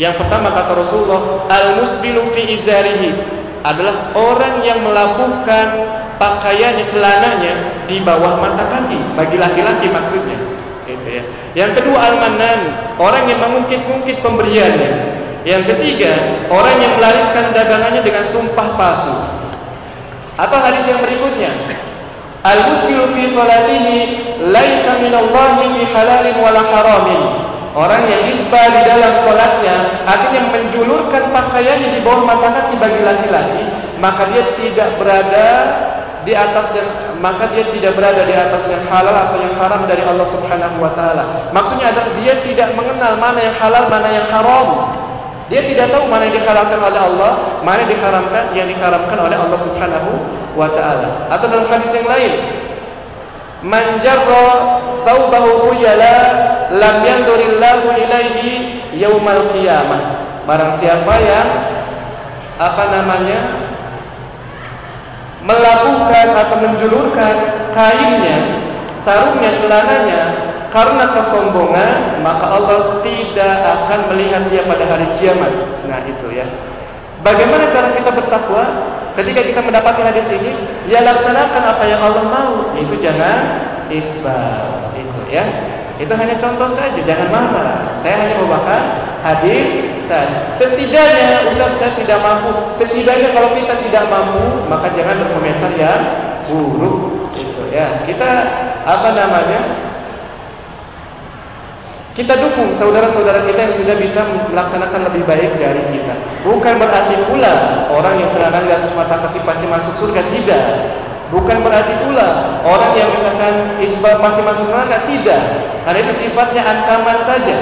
Yang 0.00 0.14
pertama 0.16 0.48
kata 0.56 0.80
Rasulullah, 0.80 1.44
al-musbilu 1.52 2.24
fi 2.32 2.56
izarihi, 2.56 3.20
adalah 3.66 4.14
orang 4.14 4.62
yang 4.62 4.78
melabuhkan 4.86 5.90
pakaiannya 6.22 6.86
celananya 6.86 7.54
di 7.90 7.98
bawah 8.06 8.38
mata 8.38 8.62
kaki 8.70 8.98
bagi 9.18 9.36
laki-laki 9.42 9.90
maksudnya 9.90 10.38
gitu 10.86 11.08
ya. 11.10 11.22
Yang 11.58 11.82
kedua 11.82 11.98
al-manan, 11.98 12.60
orang 12.94 13.26
yang 13.26 13.42
mengungkit-ungkit 13.42 14.22
pemberiannya. 14.22 15.18
Yang 15.46 15.62
ketiga, 15.74 16.10
orang 16.50 16.78
yang 16.82 16.98
melariskan 16.98 17.54
dagangannya 17.54 18.02
dengan 18.02 18.26
sumpah 18.26 18.74
palsu. 18.74 19.14
Atau 20.36 20.58
hadis 20.58 20.84
yang 20.90 20.98
berikutnya, 21.00 21.54
Al-musbilu 22.46 23.10
fi 23.10 23.26
salatihi 23.26 23.98
laisa 24.54 25.02
minallahi 25.02 25.66
fi 25.66 25.82
halalin 25.90 26.36
wala 26.38 26.62
haramin. 26.62 27.22
Orang 27.76 28.08
yang 28.08 28.24
isbah 28.24 28.72
di 28.72 28.88
dalam 28.88 29.12
salatnya 29.20 30.00
artinya 30.08 30.48
menjulurkan 30.48 31.28
pakaiannya 31.28 31.92
di 31.92 32.00
bawah 32.00 32.24
mata 32.24 32.48
kaki 32.48 32.80
bagi 32.80 33.04
laki-laki, 33.04 33.68
maka 34.00 34.32
dia 34.32 34.48
tidak 34.56 34.96
berada 34.96 35.48
di 36.24 36.32
atas 36.32 36.72
yang 36.80 36.88
maka 37.20 37.52
dia 37.52 37.68
tidak 37.68 37.92
berada 37.92 38.24
di 38.24 38.32
atas 38.32 38.72
yang 38.72 38.80
halal 38.88 39.12
atau 39.12 39.36
yang 39.40 39.52
haram 39.60 39.84
dari 39.84 40.00
Allah 40.08 40.24
Subhanahu 40.24 40.76
wa 40.80 40.92
taala. 40.96 41.52
Maksudnya 41.52 41.92
adalah 41.92 42.16
dia 42.16 42.34
tidak 42.40 42.72
mengenal 42.72 43.12
mana 43.20 43.44
yang 43.44 43.56
halal, 43.60 43.84
mana 43.92 44.08
yang 44.08 44.26
haram. 44.32 44.66
Dia 45.52 45.62
tidak 45.62 45.92
tahu 45.92 46.08
mana 46.08 46.26
yang 46.26 46.36
dihalalkan 46.40 46.80
oleh 46.80 47.00
Allah, 47.00 47.32
mana 47.60 47.84
yang 47.84 47.92
diharamkan 47.92 48.44
yang 48.56 48.68
diharamkan 48.72 49.18
oleh 49.20 49.36
Allah 49.36 49.60
Subhanahu 49.60 50.10
wa 50.56 50.68
taala. 50.72 51.28
Atau 51.28 51.52
dalam 51.52 51.68
hadis 51.68 51.92
yang 51.92 52.08
lain, 52.08 52.32
man 53.60 54.00
jarra 54.00 54.80
thawbahu 55.04 55.76
lam 56.72 56.96
yandurillahu 57.04 57.94
ilaihi 57.94 58.82
yaumal 58.96 59.50
qiyamah 59.54 60.02
barang 60.46 60.72
siapa 60.72 61.14
yang 61.22 61.48
apa 62.56 62.84
namanya 62.90 63.40
melakukan 65.44 66.26
atau 66.34 66.56
menjulurkan 66.64 67.34
kainnya 67.70 68.38
sarungnya 68.96 69.52
celananya 69.54 70.20
karena 70.72 71.04
kesombongan 71.14 72.24
maka 72.24 72.46
Allah 72.50 73.00
tidak 73.04 73.54
akan 73.62 74.00
melihat 74.14 74.42
dia 74.50 74.66
pada 74.66 74.84
hari 74.88 75.06
kiamat 75.20 75.52
nah 75.86 76.02
itu 76.02 76.26
ya 76.34 76.46
bagaimana 77.22 77.70
cara 77.70 77.94
kita 77.94 78.10
bertakwa 78.10 78.96
Ketika 79.16 79.40
kita 79.40 79.64
mendapati 79.64 80.04
hadis 80.04 80.28
ini, 80.28 80.52
ya 80.92 81.00
laksanakan 81.00 81.62
apa 81.72 81.84
yang 81.88 82.04
Allah 82.04 82.24
mau. 82.28 82.76
Itu 82.76 83.00
jangan 83.00 83.64
isbal. 83.88 84.92
Itu 84.92 85.20
ya. 85.32 85.40
Itu 85.96 86.12
hanya 86.12 86.36
contoh 86.36 86.68
saja, 86.68 87.00
jangan 87.00 87.28
marah. 87.32 87.96
Saya 88.04 88.20
hanya 88.20 88.36
membawakan 88.36 88.82
hadis 89.24 90.00
saja. 90.04 90.52
Setidaknya 90.52 91.48
Ustaz 91.48 91.80
saya 91.80 91.96
tidak 91.96 92.20
mampu. 92.20 92.68
Setidaknya 92.68 93.32
kalau 93.32 93.56
kita 93.56 93.74
tidak 93.88 94.04
mampu, 94.12 94.68
maka 94.68 94.92
jangan 94.92 95.24
berkomentar 95.24 95.72
yang 95.74 96.02
buruk. 96.44 97.32
Itu 97.32 97.64
ya. 97.72 98.04
Kita 98.04 98.30
apa 98.84 99.08
namanya? 99.16 99.60
Kita 102.16 102.32
dukung 102.40 102.72
saudara-saudara 102.72 103.44
kita 103.44 103.60
yang 103.68 103.74
sudah 103.76 103.96
bisa 104.00 104.24
melaksanakan 104.48 105.12
lebih 105.12 105.28
baik 105.28 105.60
dari 105.60 105.84
kita. 105.92 106.16
Bukan 106.48 106.80
berarti 106.80 107.28
pula 107.28 107.84
orang 107.92 108.24
yang 108.24 108.32
celana 108.32 108.64
di 108.64 108.72
atas 108.72 108.88
mata 108.96 109.20
kaki 109.20 109.44
pasti 109.44 109.68
masuk 109.68 109.94
surga 110.00 110.24
tidak. 110.32 110.64
Bukan 111.26 111.58
berarti 111.66 112.06
pula 112.06 112.62
orang 112.62 112.94
yang 112.94 113.10
misalkan 113.10 113.82
isbal 113.82 114.22
masih 114.22 114.46
masuk 114.46 114.70
neraka 114.70 115.02
tidak. 115.10 115.42
Karena 115.82 115.98
itu 116.06 116.14
sifatnya 116.26 116.62
ancaman 116.62 117.18
saja. 117.18 117.56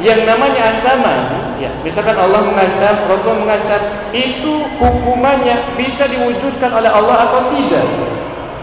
Yang 0.00 0.24
namanya 0.24 0.72
ancaman, 0.72 1.18
ya, 1.60 1.68
misalkan 1.84 2.16
Allah 2.16 2.40
mengancam, 2.40 3.04
Rasul 3.04 3.36
mengancam, 3.44 3.76
itu 4.16 4.64
hukumannya 4.80 5.76
bisa 5.76 6.08
diwujudkan 6.08 6.72
oleh 6.72 6.88
Allah 6.88 7.28
atau 7.28 7.52
tidak. 7.52 7.84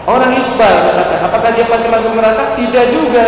Orang 0.02 0.34
isbal 0.34 0.90
misalkan, 0.90 1.22
apakah 1.22 1.54
dia 1.54 1.70
pasti 1.70 1.86
masuk 1.94 2.18
neraka? 2.18 2.58
Tidak 2.58 2.84
juga. 2.90 3.26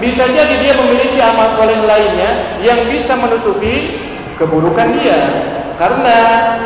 Bisa 0.00 0.24
jadi 0.24 0.54
dia 0.64 0.72
memiliki 0.80 1.20
amal 1.20 1.50
soleh 1.52 1.76
lainnya 1.84 2.56
yang 2.64 2.88
bisa 2.88 3.12
menutupi 3.20 4.00
keburukan 4.40 4.96
dia. 4.96 5.20
Karena 5.82 6.18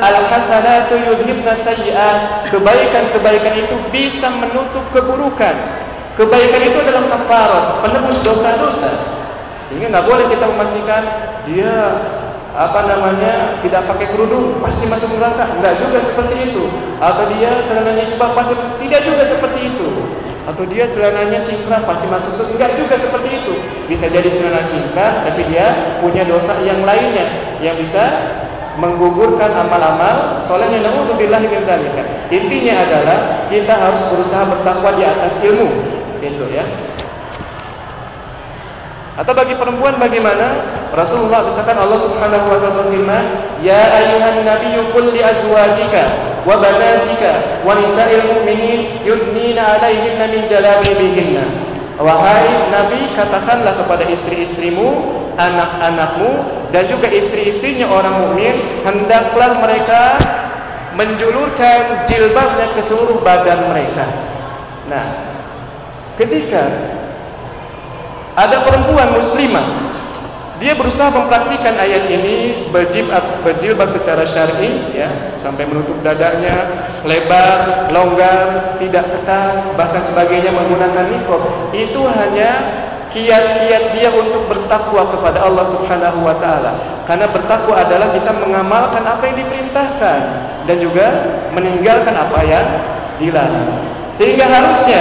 al-hasanatu 0.04 0.92
yudhibna 1.00 1.56
sayyi'at. 1.56 2.52
Kebaikan-kebaikan 2.52 3.64
itu 3.64 3.76
bisa 3.88 4.28
menutup 4.36 4.84
keburukan. 4.92 5.56
Kebaikan 6.20 6.60
itu 6.60 6.76
adalah 6.84 7.08
kafarat, 7.08 7.80
penebus 7.80 8.20
dosa-dosa. 8.20 8.92
Sehingga 9.64 9.88
nggak 9.88 10.04
boleh 10.04 10.28
kita 10.28 10.44
memastikan 10.52 11.02
dia 11.48 11.96
apa 12.56 12.88
namanya 12.88 13.60
tidak 13.60 13.88
pakai 13.88 14.12
kerudung 14.12 14.60
pasti 14.64 14.88
masuk 14.88 15.12
neraka 15.20 15.44
enggak 15.60 15.76
juga 15.76 16.00
seperti 16.00 16.52
itu 16.52 16.64
atau 16.96 17.28
dia 17.28 17.60
celananya 17.68 18.04
sebab 18.08 18.32
pasti 18.32 18.56
tidak 18.80 19.04
juga 19.04 19.28
seperti 19.28 19.76
itu 19.76 19.88
atau 20.48 20.64
dia 20.64 20.88
celananya 20.88 21.44
cingkrang 21.44 21.84
pasti 21.84 22.08
masuk 22.08 22.32
surga 22.32 22.56
enggak 22.56 22.72
juga 22.80 22.96
seperti 22.96 23.28
itu 23.44 23.54
bisa 23.92 24.08
jadi 24.08 24.32
celana 24.32 24.64
cingkrang 24.64 25.14
tapi 25.28 25.52
dia 25.52 26.00
punya 26.00 26.24
dosa 26.24 26.56
yang 26.64 26.80
lainnya 26.80 27.60
yang 27.60 27.76
bisa 27.76 28.08
menggugurkan 28.76 29.50
amal-amal 29.56 30.40
soleh 30.44 30.68
yang 30.68 30.84
naudzubillah 30.84 31.40
min 31.40 31.64
dzalika 31.64 32.02
intinya 32.28 32.74
adalah 32.84 33.18
kita 33.48 33.74
harus 33.74 34.02
berusaha 34.12 34.44
bertakwa 34.52 34.90
di 34.96 35.04
atas 35.04 35.40
ilmu 35.40 35.68
itu 36.20 36.44
ya 36.52 36.64
atau 39.16 39.32
bagi 39.32 39.56
perempuan 39.56 39.96
bagaimana? 39.96 40.60
Rasulullah 40.92 41.48
misalkan 41.48 41.72
Allah 41.80 41.96
Subhanahu 41.96 42.52
wa 42.52 42.60
taala 42.60 42.84
berfirman, 42.84 43.24
"Ya 43.64 43.80
ayyuhan 43.96 44.44
nabiyyu 44.44 44.92
qul 44.92 45.08
li 45.08 45.24
azwajika 45.24 46.04
wa 46.44 46.60
banatika 46.60 47.64
wa 47.64 47.80
nisa'il 47.80 48.28
mu'minin 48.28 49.00
yudnina 49.08 49.80
'alaihinna 49.80 50.28
min 50.28 50.44
jalabibihinna." 50.44 51.44
Wahai 51.96 52.68
Nabi, 52.68 53.16
katakanlah 53.16 53.72
kepada 53.80 54.04
istri-istrimu, 54.04 54.88
anak-anakmu 55.40 56.30
dan 56.68 56.84
juga 56.92 57.08
istri-istrinya 57.08 57.88
orang 57.88 58.20
mukmin, 58.20 58.84
hendaklah 58.84 59.64
mereka 59.64 60.20
menjulurkan 60.96 62.04
jilbabnya 62.04 62.68
ke 62.76 62.80
seluruh 62.84 63.20
badan 63.24 63.72
mereka. 63.72 64.04
Nah, 64.92 65.04
ketika 66.20 66.68
ada 68.36 68.60
perempuan 68.64 69.16
muslimah 69.16 69.96
dia 70.56 70.72
berusaha 70.72 71.12
mempraktikkan 71.12 71.76
ayat 71.76 72.08
ini 72.08 72.68
berjilbab, 72.72 73.92
secara 73.92 74.24
syar'i 74.24 74.96
ya 74.96 75.36
sampai 75.44 75.68
menutup 75.68 76.00
dadanya 76.00 76.88
lebar 77.04 77.88
longgar 77.92 78.72
tidak 78.80 79.04
ketat 79.04 79.76
bahkan 79.76 80.00
sebagainya 80.00 80.48
menggunakan 80.56 81.12
niqab. 81.12 81.42
Itu 81.76 82.08
hanya 82.08 82.50
kiat-kiat 83.12 83.96
dia 83.96 84.08
untuk 84.12 84.48
bertakwa 84.48 85.08
kepada 85.12 85.44
Allah 85.44 85.64
Subhanahu 85.68 86.24
wa 86.24 86.36
taala. 86.40 86.72
Karena 87.04 87.28
bertakwa 87.30 87.76
adalah 87.76 88.10
kita 88.16 88.32
mengamalkan 88.34 89.04
apa 89.04 89.22
yang 89.28 89.36
diperintahkan 89.44 90.20
dan 90.66 90.76
juga 90.80 91.06
meninggalkan 91.52 92.16
apa 92.16 92.40
yang 92.44 92.66
dilarang. 93.20 93.96
Sehingga 94.16 94.48
harusnya 94.48 95.00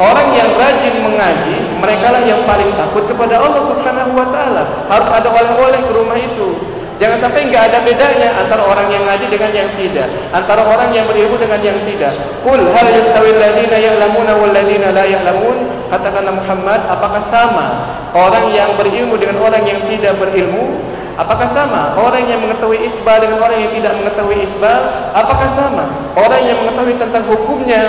orang 0.00 0.32
yang 0.32 0.50
rajin 0.56 0.96
mengaji, 1.04 1.56
mereka 1.84 2.08
lah 2.16 2.22
yang 2.24 2.40
paling 2.48 2.72
takut 2.72 3.04
kepada 3.04 3.36
Allah 3.36 3.60
Subhanahu 3.60 4.16
wa 4.16 4.26
taala. 4.32 4.88
Harus 4.88 5.10
ada 5.12 5.28
oleh-oleh 5.28 5.80
ke 5.84 5.92
rumah 5.92 6.16
itu. 6.16 6.56
Jangan 6.94 7.18
sampai 7.18 7.50
nggak 7.50 7.74
ada 7.74 7.78
bedanya 7.82 8.38
antara 8.38 8.62
orang 8.64 8.86
yang 8.86 9.02
ngaji 9.02 9.26
dengan 9.26 9.50
yang 9.50 9.68
tidak, 9.74 10.06
antara 10.30 10.62
orang 10.62 10.94
yang 10.94 11.04
berilmu 11.10 11.34
dengan 11.36 11.58
yang 11.58 11.74
tidak. 11.82 12.14
Qul 12.46 12.70
hal 12.70 12.86
yastawi 12.86 13.34
alladziina 13.34 13.76
ya'lamuna 13.82 14.32
wal 14.38 14.54
ladziina 14.54 14.94
la 14.94 15.02
ya'lamun? 15.02 15.90
Katakanlah 15.90 16.38
Muhammad, 16.38 16.80
apakah 16.86 17.18
sama 17.18 17.98
orang 18.14 18.54
yang 18.54 18.78
berilmu 18.78 19.18
dengan 19.18 19.42
orang 19.42 19.66
yang 19.66 19.82
tidak 19.90 20.16
berilmu? 20.22 20.86
Apakah 21.14 21.46
sama 21.46 21.94
orang 21.98 22.26
yang 22.26 22.42
mengetahui 22.42 22.86
isbal 22.86 23.22
dengan 23.22 23.38
orang 23.42 23.58
yang 23.58 23.72
tidak 23.74 23.92
mengetahui 23.98 24.38
isbal? 24.42 24.80
Apakah 25.14 25.46
sama 25.50 25.86
orang 26.14 26.42
yang 26.46 26.58
mengetahui 26.62 26.94
tentang 26.98 27.22
hukumnya 27.26 27.82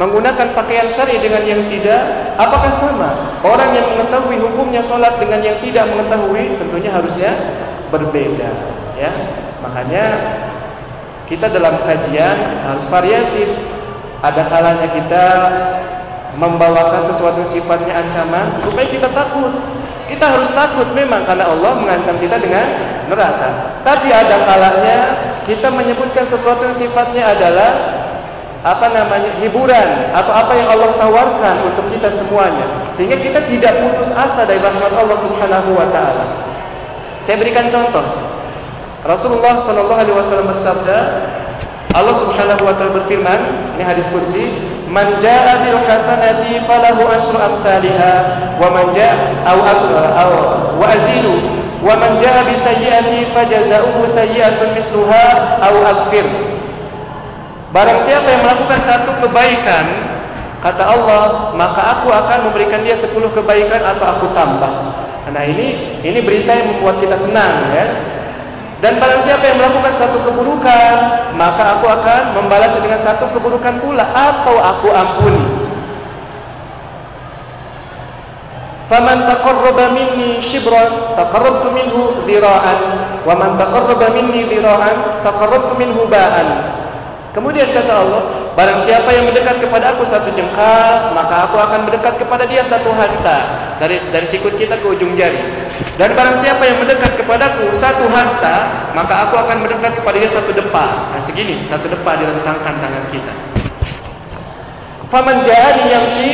menggunakan 0.00 0.56
pakaian 0.56 0.88
syari 0.88 1.20
dengan 1.20 1.44
yang 1.44 1.60
tidak 1.68 2.32
apakah 2.40 2.72
sama? 2.72 3.36
Orang 3.44 3.76
yang 3.76 3.84
mengetahui 3.92 4.40
hukumnya 4.40 4.80
sholat 4.80 5.20
dengan 5.20 5.44
yang 5.44 5.60
tidak 5.60 5.84
mengetahui 5.92 6.56
tentunya 6.56 6.88
harusnya 6.88 7.36
berbeda 7.92 8.48
ya. 8.96 9.12
Makanya 9.60 10.04
kita 11.28 11.52
dalam 11.52 11.84
kajian 11.84 12.64
harus 12.64 12.88
variatif. 12.88 13.48
Ada 14.20 14.48
kalanya 14.48 14.88
kita 14.88 15.24
membawakan 16.36 17.00
sesuatu 17.04 17.44
sifatnya 17.44 18.00
ancaman 18.00 18.56
supaya 18.64 18.88
kita 18.88 19.08
takut. 19.12 19.52
Kita 20.08 20.26
harus 20.26 20.50
takut 20.50 20.88
memang 20.96 21.28
karena 21.28 21.48
Allah 21.48 21.76
mengancam 21.76 22.16
kita 22.16 22.40
dengan 22.40 22.66
neraka. 23.06 23.80
Tapi 23.84 24.08
ada 24.08 24.48
kalanya 24.48 24.96
kita 25.44 25.68
menyebutkan 25.70 26.24
sesuatu 26.24 26.66
yang 26.66 26.76
sifatnya 26.76 27.30
adalah 27.36 27.70
apa 28.60 28.92
namanya 28.92 29.40
hiburan 29.40 30.12
atau 30.12 30.32
apa 30.36 30.52
yang 30.52 30.68
Allah 30.68 30.92
tawarkan 31.00 31.56
untuk 31.64 31.88
kita 31.88 32.12
semuanya 32.12 32.92
sehingga 32.92 33.16
kita 33.16 33.48
tidak 33.48 33.72
putus 33.80 34.12
asa 34.12 34.44
dari 34.44 34.60
rahmat 34.60 34.92
Allah 34.92 35.16
Subhanahu 35.16 35.70
wa 35.72 35.88
taala. 35.88 36.44
Saya 37.24 37.40
berikan 37.40 37.72
contoh. 37.72 38.04
Rasulullah 39.00 39.56
sallallahu 39.56 39.96
alaihi 39.96 40.12
wasallam 40.12 40.52
bersabda, 40.52 40.98
Allah 41.96 42.12
Subhanahu 42.12 42.60
wa 42.68 42.76
taala 42.76 43.00
berfirman, 43.00 43.40
ini 43.80 43.84
hadis 43.84 44.12
qudsi, 44.12 44.52
"Man 44.92 45.08
jaa 45.24 45.64
bil 45.64 45.80
falahu 46.68 47.02
asyru 47.08 47.40
amsalha 47.40 48.12
wa 48.60 48.68
man 48.68 48.92
jaa 48.92 49.40
aw 49.48 49.56
aw 49.56 50.30
wa 50.76 50.84
azilu 50.84 51.64
wa 51.80 51.96
man 51.96 52.20
jaa 52.20 52.44
bi 52.44 52.52
sayyi'ati 52.52 53.32
fajazaohu 53.32 54.04
sayyi'atun 54.04 54.76
misluha 54.76 55.56
aw 55.64 55.74
akfir 55.96 56.28
barang 57.70 57.98
siapa 58.02 58.26
yang 58.26 58.42
melakukan 58.42 58.80
satu 58.82 59.14
kebaikan 59.22 60.10
kata 60.60 60.84
Allah 60.84 61.54
maka 61.56 61.80
aku 61.98 62.12
akan 62.12 62.50
memberikan 62.50 62.84
dia 62.84 62.94
10 62.94 63.16
kebaikan 63.32 63.80
atau 63.80 64.04
aku 64.06 64.26
tambah. 64.36 64.72
Nah 65.30 65.44
ini 65.46 65.98
ini 66.04 66.18
berita 66.20 66.52
yang 66.52 66.76
membuat 66.76 67.00
kita 67.00 67.16
senang 67.16 67.72
ya. 67.72 67.86
Dan 68.80 68.96
barang 68.96 69.20
siapa 69.20 69.44
yang 69.44 69.60
melakukan 69.60 69.92
satu 69.92 70.24
keburukan 70.24 70.94
maka 71.36 71.78
aku 71.78 71.86
akan 71.88 72.22
membalas 72.36 72.72
dengan 72.80 72.96
satu 72.96 73.28
keburukan 73.32 73.80
pula 73.80 74.04
atau 74.12 74.56
aku 74.56 74.88
ampuni. 74.92 75.44
Faman 78.90 79.22
taqarraba 79.22 79.94
minni 79.94 80.42
shibran 80.42 81.14
taqarrabtu 81.14 81.70
minhu 81.70 82.26
dhira'an. 82.26 82.80
Wa 83.22 83.38
man 83.38 83.54
taqarraba 83.54 84.10
minni 84.10 84.48
dhira'an 84.50 85.22
taqarrabtu 85.22 85.78
minhu 85.78 86.10
ba'an 86.10 86.79
kemudian 87.30 87.70
kata 87.70 87.92
Allah 87.92 88.22
barang 88.58 88.80
siapa 88.82 89.08
yang 89.14 89.30
mendekat 89.30 89.62
kepada 89.62 89.94
aku 89.94 90.02
satu 90.02 90.34
jengkal 90.34 91.14
maka 91.14 91.46
aku 91.48 91.56
akan 91.56 91.86
mendekat 91.86 92.18
kepada 92.18 92.44
dia 92.46 92.62
satu 92.66 92.90
hasta 92.94 93.38
dari 93.78 93.96
dari 94.10 94.26
sikut 94.26 94.58
kita 94.58 94.78
ke 94.78 94.86
ujung 94.86 95.14
jari 95.14 95.70
dan 95.94 96.12
barang 96.18 96.36
siapa 96.38 96.62
yang 96.66 96.78
mendekat 96.82 97.14
kepadaku 97.14 97.70
satu 97.72 98.10
hasta 98.10 98.88
maka 98.92 99.30
aku 99.30 99.38
akan 99.38 99.62
mendekat 99.62 99.98
kepada 100.02 100.16
dia 100.18 100.30
satu 100.30 100.50
depa 100.50 101.14
nah 101.14 101.22
segini 101.22 101.62
satu 101.64 101.86
depa 101.86 102.18
direntangkan 102.18 102.74
tangan 102.82 103.04
kita 103.08 103.34
faman 105.08 105.42
ja'ani 105.46 105.84
yamshi 105.90 106.30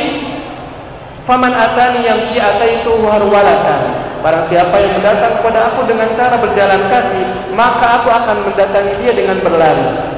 Faman 1.27 1.51
atani 1.51 2.07
yang 2.07 2.23
si 2.23 2.39
itu 2.39 2.93
harwalatan. 3.03 3.81
Barang 4.23 4.47
siapa 4.47 4.79
yang 4.79 4.95
mendatang 4.95 5.43
kepada 5.43 5.75
aku 5.75 5.83
dengan 5.83 6.07
cara 6.15 6.39
berjalan 6.39 6.87
kaki, 6.87 7.51
maka 7.51 7.99
aku 7.99 8.07
akan 8.07 8.47
mendatangi 8.47 8.95
dia 9.03 9.11
dengan 9.11 9.43
berlari. 9.43 10.16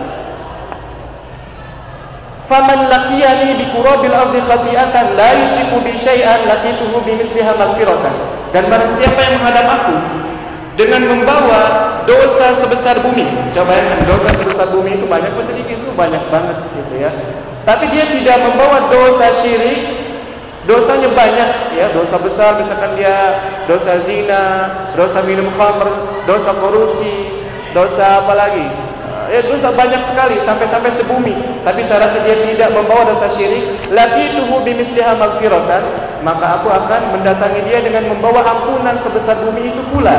Faman 2.49 2.89
laqiyani 2.89 3.61
bi 3.61 3.65
qurabil 3.69 4.09
ardi 4.09 4.41
khati'atan 4.41 5.13
la 5.13 5.37
yusiku 5.37 5.85
bi 5.85 5.93
syai'an 5.93 6.49
laqituhu 6.49 6.97
bi 7.05 7.13
misliha 7.13 7.53
maghfiratan. 7.53 8.15
Dan 8.49 8.65
barang 8.73 8.89
siapa 8.89 9.21
yang 9.21 9.37
menghadap 9.37 9.69
aku 9.69 9.95
dengan 10.73 11.05
membawa 11.05 11.61
dosa 12.09 12.57
sebesar 12.57 13.05
bumi. 13.05 13.53
Coba 13.53 13.77
ya, 13.77 14.01
dosa 14.01 14.33
sebesar 14.33 14.73
bumi 14.73 14.97
itu 14.97 15.05
banyak 15.05 15.29
apa 15.29 15.45
sedikit 15.45 15.77
itu 15.77 15.93
banyak 15.93 16.25
banget 16.33 16.57
gitu 16.73 16.93
ya. 16.97 17.13
Tapi 17.69 17.85
dia 17.93 18.09
tidak 18.09 18.41
membawa 18.41 18.89
dosa 18.89 19.29
syirik 19.29 20.09
dosanya 20.65 21.09
banyak 21.13 21.49
ya 21.77 21.89
dosa 21.93 22.17
besar 22.21 22.57
misalkan 22.61 22.93
dia 22.93 23.41
dosa 23.65 23.97
zina 24.05 24.69
dosa 24.93 25.25
minum 25.25 25.49
khamr 25.57 25.89
dosa 26.29 26.53
korupsi 26.61 27.41
dosa 27.73 28.21
apa 28.25 28.33
lagi 28.37 28.88
ya 29.29 29.41
dosa 29.45 29.69
banyak 29.71 30.01
sekali 30.01 30.41
sampai-sampai 30.41 30.91
sebumi. 30.91 31.33
Tapi 31.61 31.81
syaratnya 31.85 32.21
dia 32.25 32.37
tidak 32.43 32.69
membawa 32.73 33.13
dosa 33.13 33.29
syirik. 33.29 33.77
Lagi 33.93 34.35
tuhu 34.35 34.61
bimisliha 34.65 35.15
magfiratan 35.15 35.83
maka 36.25 36.59
aku 36.59 36.67
akan 36.67 37.15
mendatangi 37.15 37.63
dia 37.69 37.79
dengan 37.79 38.11
membawa 38.11 38.43
ampunan 38.43 38.97
sebesar 38.99 39.39
bumi 39.45 39.71
itu 39.71 39.81
pula. 39.93 40.17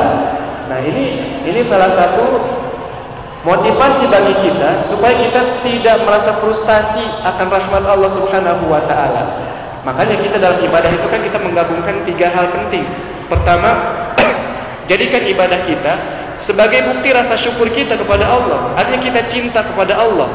Nah 0.71 0.79
ini 0.81 1.39
ini 1.45 1.61
salah 1.67 1.91
satu 1.91 2.41
motivasi 3.43 4.07
bagi 4.09 4.33
kita 4.45 4.85
supaya 4.85 5.17
kita 5.17 5.41
tidak 5.65 5.97
merasa 6.05 6.31
frustasi 6.37 7.05
akan 7.25 7.47
rahmat 7.51 7.83
Allah 7.85 8.11
Subhanahu 8.11 8.69
wa 8.69 8.81
taala. 8.87 9.51
Makanya 9.81 10.15
kita 10.21 10.37
dalam 10.37 10.61
ibadah 10.61 10.91
itu 10.93 11.07
kan 11.09 11.19
kita 11.25 11.37
menggabungkan 11.41 12.05
tiga 12.05 12.29
hal 12.29 12.53
penting. 12.53 12.85
Pertama, 13.25 13.73
jadikan 14.89 15.25
ibadah 15.25 15.59
kita 15.65 15.93
sebagai 16.41 16.83
bukti 16.89 17.13
rasa 17.13 17.37
syukur 17.37 17.69
kita 17.71 17.95
kepada 17.95 18.25
Allah. 18.27 18.73
Artinya 18.75 19.01
kita 19.01 19.21
cinta 19.29 19.61
kepada 19.61 19.97
Allah. 19.97 20.29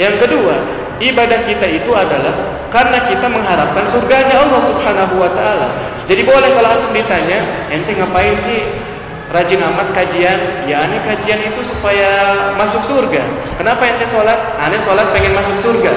Yang 0.00 0.24
kedua, 0.26 0.56
ibadah 1.02 1.40
kita 1.44 1.66
itu 1.68 1.90
adalah 1.92 2.32
karena 2.72 2.98
kita 3.04 3.26
mengharapkan 3.28 3.84
surganya 3.84 4.40
Allah 4.40 4.60
Subhanahu 4.64 5.14
wa 5.20 5.30
taala. 5.36 5.68
Jadi 6.08 6.22
boleh 6.24 6.50
kalau 6.56 6.68
antum 6.72 6.92
ditanya, 6.96 7.68
ente 7.68 7.92
ngapain 7.92 8.38
sih 8.40 8.64
rajin 9.28 9.60
amat 9.60 9.92
kajian? 9.92 10.64
Ya 10.64 10.80
aneh 10.86 11.02
kajian 11.04 11.42
itu 11.44 11.60
supaya 11.66 12.32
masuk 12.56 12.80
surga. 12.88 13.22
Kenapa 13.60 13.84
ente 13.84 14.08
sholat? 14.08 14.56
Aneh 14.56 14.80
sholat 14.80 15.12
pengen 15.12 15.36
masuk 15.36 15.58
surga 15.60 15.92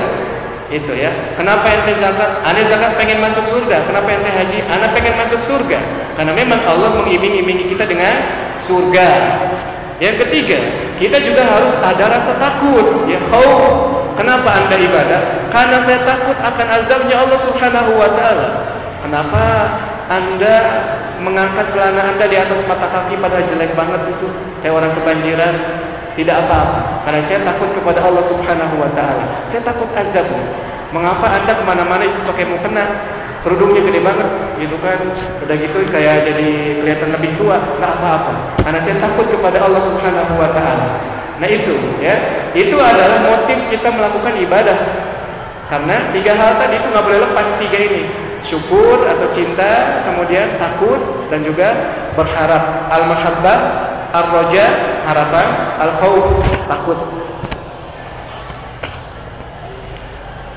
itu 0.74 0.94
ya 0.98 1.14
kenapa 1.38 1.70
ente 1.70 1.94
zakat 2.02 2.42
ane 2.42 2.62
zakat 2.66 2.98
pengen 2.98 3.22
masuk 3.22 3.46
surga 3.46 3.86
kenapa 3.86 4.10
ente 4.10 4.32
haji 4.34 4.60
ane 4.66 4.88
pengen 4.98 5.14
masuk 5.14 5.38
surga 5.46 5.78
karena 6.16 6.32
memang 6.32 6.60
Allah 6.64 7.04
mengiming-imingi 7.04 7.72
kita 7.76 7.84
dengan 7.88 8.16
surga. 8.60 9.10
Yang 10.00 10.28
ketiga 10.28 10.60
kita 11.00 11.18
juga 11.24 11.44
harus 11.44 11.76
ada 11.80 12.20
rasa 12.20 12.36
takut 12.40 13.08
ya 13.08 13.20
khauf. 13.32 13.96
Kenapa 14.16 14.48
anda 14.48 14.80
ibadah? 14.80 15.52
Karena 15.52 15.76
saya 15.84 16.00
takut 16.08 16.40
akan 16.40 16.68
azabnya 16.72 17.20
Allah 17.20 17.36
subhanahu 17.36 18.00
wa 18.00 18.10
ta'ala. 18.16 18.48
Kenapa 19.04 19.44
anda 20.08 20.56
mengangkat 21.20 21.68
celana 21.68 22.16
anda 22.16 22.26
di 22.32 22.40
atas 22.40 22.64
mata 22.64 22.88
kaki 22.88 23.20
pada 23.20 23.44
jelek 23.44 23.76
banget 23.76 24.02
itu? 24.16 24.28
Kayak 24.64 24.74
orang 24.80 24.92
kebanjiran. 24.96 25.56
Tidak 26.16 26.32
apa-apa. 26.32 27.04
Karena 27.04 27.20
saya 27.20 27.44
takut 27.44 27.68
kepada 27.76 28.00
Allah 28.00 28.24
Subhanahu 28.24 28.80
wa 28.80 28.88
taala. 28.96 29.44
Saya 29.44 29.68
takut 29.68 29.92
azab. 30.00 30.24
Mengapa 30.96 31.28
Anda 31.28 31.60
ke 31.60 31.64
mana 31.68 31.84
mana 31.84 32.08
itu 32.08 32.24
pakai 32.24 32.48
mukena? 32.48 32.88
Kerudungnya 33.46 33.86
gede 33.86 34.02
banget 34.02 34.30
gitu 34.58 34.74
kan. 34.82 35.06
Udah 35.46 35.54
gitu 35.54 35.78
kayak 35.94 36.26
jadi 36.26 36.82
kelihatan 36.82 37.14
lebih 37.14 37.38
tua, 37.38 37.62
enggak 37.78 37.94
apa-apa. 38.02 38.58
Karena 38.66 38.82
saya 38.82 38.98
takut 38.98 39.30
kepada 39.30 39.62
Allah 39.70 39.86
Subhanahu 39.86 40.34
wa 40.34 40.50
taala. 40.50 40.88
Nah 41.38 41.46
itu 41.46 41.78
ya, 42.02 42.16
itu 42.58 42.74
adalah 42.74 43.22
motif 43.22 43.70
kita 43.70 43.94
melakukan 43.94 44.34
ibadah. 44.42 44.78
Karena 45.70 46.10
tiga 46.10 46.34
hal 46.34 46.58
tadi 46.58 46.82
itu 46.82 46.88
nggak 46.90 47.06
boleh 47.06 47.20
lepas 47.30 47.48
tiga 47.62 47.78
ini 47.78 48.10
syukur 48.42 49.06
atau 49.06 49.30
cinta, 49.30 50.02
kemudian 50.10 50.58
takut 50.58 51.30
dan 51.30 51.46
juga 51.46 51.70
berharap. 52.18 52.90
Al-mahabbah, 52.90 53.60
ar-raja, 54.10 54.66
harapan, 55.06 55.48
al-khauf, 55.86 56.42
takut. 56.66 56.98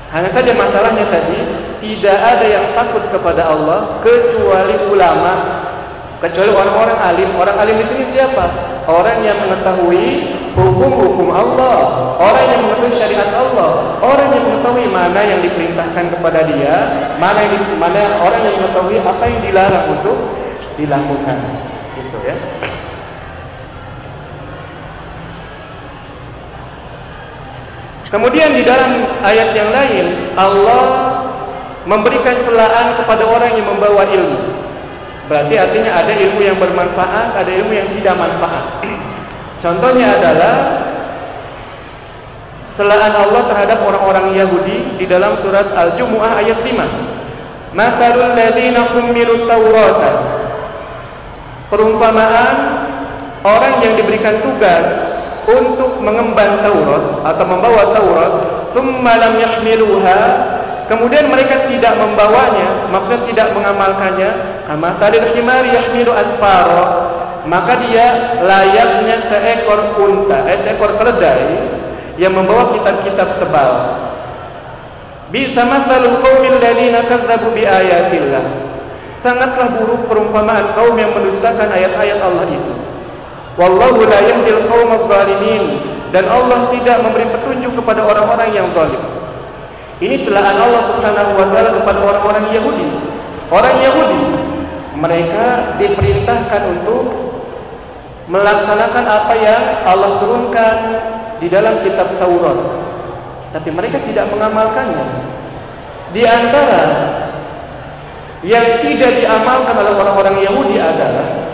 Hanya 0.09 0.29
saja 0.33 0.57
masalahnya 0.57 1.05
tadi 1.05 1.37
tidak 1.79 2.19
ada 2.19 2.45
yang 2.45 2.65
takut 2.75 3.03
kepada 3.07 3.47
Allah 3.47 4.03
kecuali 4.03 4.75
ulama, 4.91 5.33
kecuali 6.19 6.51
orang-orang 6.51 6.99
alim. 6.99 7.29
Orang 7.39 7.55
alim 7.55 7.79
di 7.79 7.87
sini 7.87 8.03
siapa? 8.03 8.51
Orang 8.83 9.23
yang 9.23 9.39
mengetahui 9.39 10.35
hukum-hukum 10.57 11.31
Allah, 11.31 11.77
orang 12.19 12.45
yang 12.51 12.61
mengetahui 12.67 12.95
syariat 12.95 13.31
Allah, 13.31 13.99
orang 14.03 14.27
yang 14.33 14.43
mengetahui 14.43 14.85
mana 14.91 15.21
yang 15.23 15.39
diperintahkan 15.39 16.05
kepada 16.19 16.39
dia, 16.49 16.75
mana 17.21 17.39
yang 17.47 17.63
mana 17.79 18.19
orang 18.19 18.41
yang 18.43 18.55
mengetahui 18.59 18.97
apa 18.99 19.23
yang 19.23 19.39
dilarang 19.45 19.85
untuk 19.93 20.17
dilakukan. 20.75 21.37
Gitu 21.95 22.17
ya. 22.27 22.35
Kemudian 28.09 28.57
di 28.57 28.65
dalam 28.65 29.05
ayat 29.21 29.53
yang 29.53 29.69
lain 29.69 30.33
Allah 30.33 31.08
memberikan 31.89 32.37
celaan 32.45 33.01
kepada 33.01 33.25
orang 33.25 33.49
yang 33.57 33.65
membawa 33.65 34.05
ilmu. 34.05 34.61
Berarti 35.25 35.57
artinya 35.57 35.97
ada 35.97 36.13
ilmu 36.13 36.41
yang 36.45 36.57
bermanfaat, 36.61 37.33
ada 37.33 37.49
ilmu 37.49 37.73
yang 37.73 37.89
tidak 37.97 38.13
manfaat. 38.13 38.85
Contohnya 39.65 40.21
adalah 40.21 40.55
celaan 42.77 43.13
Allah 43.17 43.43
terhadap 43.49 43.81
orang-orang 43.81 44.37
Yahudi 44.37 45.01
di 45.01 45.05
dalam 45.09 45.33
surat 45.33 45.73
Al-Jumu'ah 45.73 46.45
ayat 46.45 46.61
5. 46.61 47.73
Matalul 47.73 48.37
ladzina 48.37 48.85
hummilut 48.93 49.49
Taurata. 49.49 50.13
Perumpamaan 51.69 52.55
orang 53.45 53.81
yang 53.81 53.93
diberikan 53.97 54.41
tugas 54.41 55.17
untuk 55.49 56.01
mengemban 56.01 56.61
Taurat 56.61 57.25
atau 57.33 57.45
membawa 57.45 57.93
Taurat 57.93 58.31
thumma 58.73 59.13
lam 59.17 59.33
yahmiluha 59.37 60.21
kemudian 60.89 61.29
mereka 61.29 61.69
tidak 61.69 61.93
membawanya 61.95 62.89
maksudnya 62.89 63.23
tidak 63.29 63.47
mengamalkannya 63.53 64.29
kama 64.65 64.97
talil 64.97 65.23
himar 65.31 65.63
yahmilu 65.69 66.11
asfara 66.17 67.09
maka 67.47 67.81
dia 67.87 68.37
layaknya 68.43 69.17
seekor 69.23 69.95
unta 69.95 70.45
eh, 70.49 70.59
seekor 70.59 70.99
keledai 70.99 71.71
yang 72.19 72.35
membawa 72.35 72.75
kitab-kitab 72.75 73.39
tebal. 73.39 73.71
Bisa 75.33 75.63
masalul 75.63 76.19
qaumil 76.19 76.57
ladina 76.59 77.05
kadzabu 77.05 77.53
bi 77.53 77.63
ayatillah 77.63 78.69
sangatlah 79.17 79.77
buruk 79.77 80.07
perumpamaan 80.07 80.73
kaum 80.73 80.95
yang 80.95 81.11
mendustakan 81.11 81.69
ayat-ayat 81.69 82.19
Allah 82.19 82.47
itu. 82.49 82.73
Wallahu 83.59 84.07
la 84.07 84.19
yahdil 84.23 84.63
qaumadh 84.67 85.09
dan 86.09 86.25
Allah 86.25 86.59
tidak 86.71 86.97
memberi 87.03 87.27
petunjuk 87.29 87.75
kepada 87.77 88.01
orang-orang 88.07 88.49
yang 88.55 88.67
zalim. 88.71 89.18
Ini 89.99 90.23
celaan 90.23 90.55
Allah 90.55 90.83
Subhanahu 90.87 91.35
wa 91.35 91.47
taala 91.51 91.75
kepada 91.75 91.99
orang-orang 91.99 92.45
Yahudi. 92.55 92.87
Orang 93.51 93.75
Yahudi 93.83 94.21
mereka 94.95 95.75
diperintahkan 95.75 96.61
untuk 96.79 97.03
melaksanakan 98.31 99.05
apa 99.09 99.33
yang 99.35 99.63
Allah 99.83 100.23
turunkan 100.23 100.75
di 101.43 101.51
dalam 101.51 101.83
kitab 101.83 102.15
Taurat. 102.15 102.59
Tapi 103.51 103.69
mereka 103.75 103.99
tidak 104.07 104.31
mengamalkannya. 104.31 105.03
Di 106.15 106.23
antara 106.23 106.83
yang 108.45 108.79
tidak 108.79 109.19
diamalkan 109.19 109.75
oleh 109.83 109.93
orang-orang 109.99 110.37
Yahudi 110.47 110.79
adalah 110.79 111.48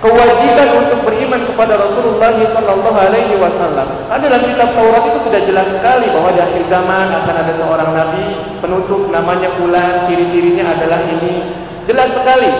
kewajiban 0.00 0.68
untuk 0.84 1.00
beriman 1.08 1.42
kepada 1.48 1.80
Rasulullah 1.80 2.36
sallallahu 2.36 2.98
alaihi 2.98 3.34
wasallam. 3.40 3.88
Ada 4.12 4.24
dalam 4.28 4.44
kitab 4.44 4.76
Taurat 4.76 5.04
itu 5.08 5.18
sudah 5.28 5.40
jelas 5.44 5.68
sekali 5.72 6.12
bahwa 6.12 6.30
di 6.36 6.40
akhir 6.44 6.62
zaman 6.68 7.12
akan 7.12 7.34
ada 7.34 7.52
seorang 7.56 7.90
nabi 7.96 8.36
penutup 8.60 9.08
namanya 9.08 9.48
fulan, 9.56 10.04
ciri-cirinya 10.04 10.76
adalah 10.76 11.00
ini. 11.06 11.64
Jelas 11.88 12.12
sekali. 12.12 12.50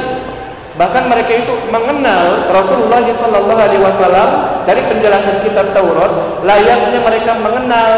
Bahkan 0.76 1.08
mereka 1.08 1.32
itu 1.32 1.54
mengenal 1.72 2.52
Rasulullah 2.52 3.00
sallallahu 3.00 3.60
alaihi 3.60 3.80
wasallam 3.80 4.28
dari 4.68 4.84
penjelasan 4.84 5.40
kitab 5.40 5.72
Taurat, 5.72 6.44
layaknya 6.44 7.00
mereka 7.00 7.32
mengenal 7.40 7.90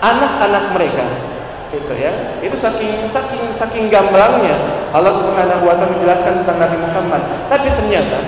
anak-anak 0.00 0.64
mereka. 0.72 1.33
Itu 1.74 1.94
ya. 1.98 2.12
Itu 2.38 2.54
saking 2.54 3.02
saking 3.06 3.50
saking 3.50 3.84
gamblangnya 3.90 4.54
Allah 4.94 5.10
Subhanahu 5.10 5.66
wa 5.66 5.74
taala 5.74 5.90
menjelaskan 5.90 6.42
tentang 6.42 6.58
Nabi 6.62 6.76
Muhammad. 6.78 7.22
Tapi 7.50 7.66
ternyata 7.74 8.18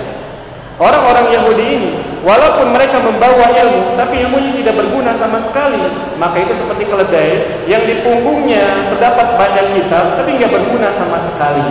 orang-orang 0.77 1.31
Yahudi 1.31 1.65
ini 1.79 1.91
walaupun 2.21 2.75
mereka 2.75 2.99
membawa 3.01 3.49
ilmu 3.49 3.95
tapi 3.95 4.27
ilmunya 4.27 4.51
tidak 4.61 4.75
berguna 4.83 5.15
sama 5.15 5.39
sekali, 5.39 5.79
maka 6.19 6.43
itu 6.43 6.53
seperti 6.53 6.91
keledai 6.91 7.63
yang 7.71 7.87
di 7.87 8.03
punggungnya 8.03 8.91
terdapat 8.91 9.39
banyak 9.39 9.65
kitab 9.79 10.19
tapi 10.19 10.35
nggak 10.35 10.51
berguna 10.51 10.91
sama 10.91 11.17
sekali. 11.23 11.63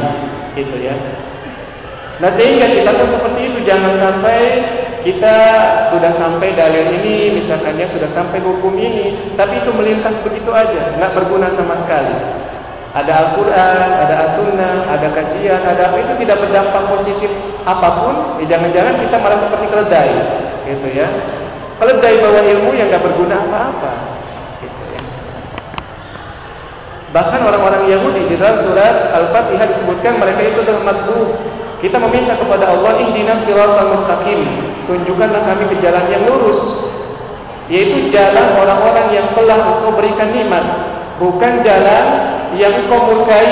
Gitu 0.57 0.77
ya. 0.81 0.97
Nah 2.17 2.33
sehingga 2.33 2.73
kita 2.73 2.97
pun 2.97 3.09
seperti 3.13 3.53
itu 3.53 3.59
jangan 3.69 3.93
sampai 3.93 4.41
kita 5.07 5.39
sudah 5.87 6.11
sampai 6.11 6.51
dalil 6.59 6.99
ini 6.99 7.39
misalkan 7.39 7.79
ya 7.79 7.87
sudah 7.87 8.11
sampai 8.11 8.43
hukum 8.43 8.75
ini 8.75 9.31
tapi 9.39 9.63
itu 9.63 9.71
melintas 9.71 10.19
begitu 10.27 10.51
aja 10.51 10.99
nggak 10.99 11.15
berguna 11.15 11.47
sama 11.55 11.79
sekali 11.79 12.11
ada 12.97 13.13
Al-Quran, 13.13 13.89
ada 13.93 14.25
As-Sunnah, 14.25 14.89
ada 14.89 15.13
kajian, 15.13 15.61
ada 15.69 15.93
apa 15.93 16.01
itu 16.01 16.17
tidak 16.25 16.41
berdampak 16.43 16.91
positif 16.91 17.31
apa 17.63 17.89
pun 18.03 18.15
ya 18.43 18.59
jangan-jangan 18.59 18.99
kita 18.99 19.17
malah 19.23 19.39
seperti 19.39 19.67
keledai 19.71 20.11
gitu 20.75 20.89
ya 20.91 21.07
keledai 21.79 22.15
bawa 22.27 22.41
ilmu 22.43 22.71
yang 22.75 22.91
nggak 22.91 23.05
berguna 23.07 23.37
apa-apa 23.47 23.93
gitu 24.59 24.83
ya. 24.91 25.01
bahkan 27.15 27.47
orang-orang 27.47 27.87
Yahudi 27.87 28.27
di 28.27 28.35
dalam 28.43 28.59
surat 28.59 29.15
Al-Fatihah 29.15 29.71
disebutkan 29.71 30.19
mereka 30.19 30.43
itu 30.43 30.67
adalah 30.67 30.99
kita 31.79 32.03
meminta 32.03 32.35
kepada 32.35 32.75
Allah 32.75 32.99
ihdinas 32.99 33.47
siratal 33.47 33.95
mustaqim. 33.95 34.66
Tunjukkanlah 34.87 35.43
kami 35.43 35.65
ke 35.75 35.77
jalan 35.83 36.07
yang 36.09 36.23
lurus. 36.25 36.91
Yaitu 37.67 38.15
jalan 38.15 38.55
orang-orang 38.55 39.11
yang 39.11 39.27
telah 39.35 39.59
Engkau 39.59 39.99
berikan 39.99 40.31
nikmat, 40.31 40.63
bukan 41.19 41.67
jalan 41.67 42.05
yang 42.55 42.71
Engkau 42.71 43.11
murkai 43.11 43.51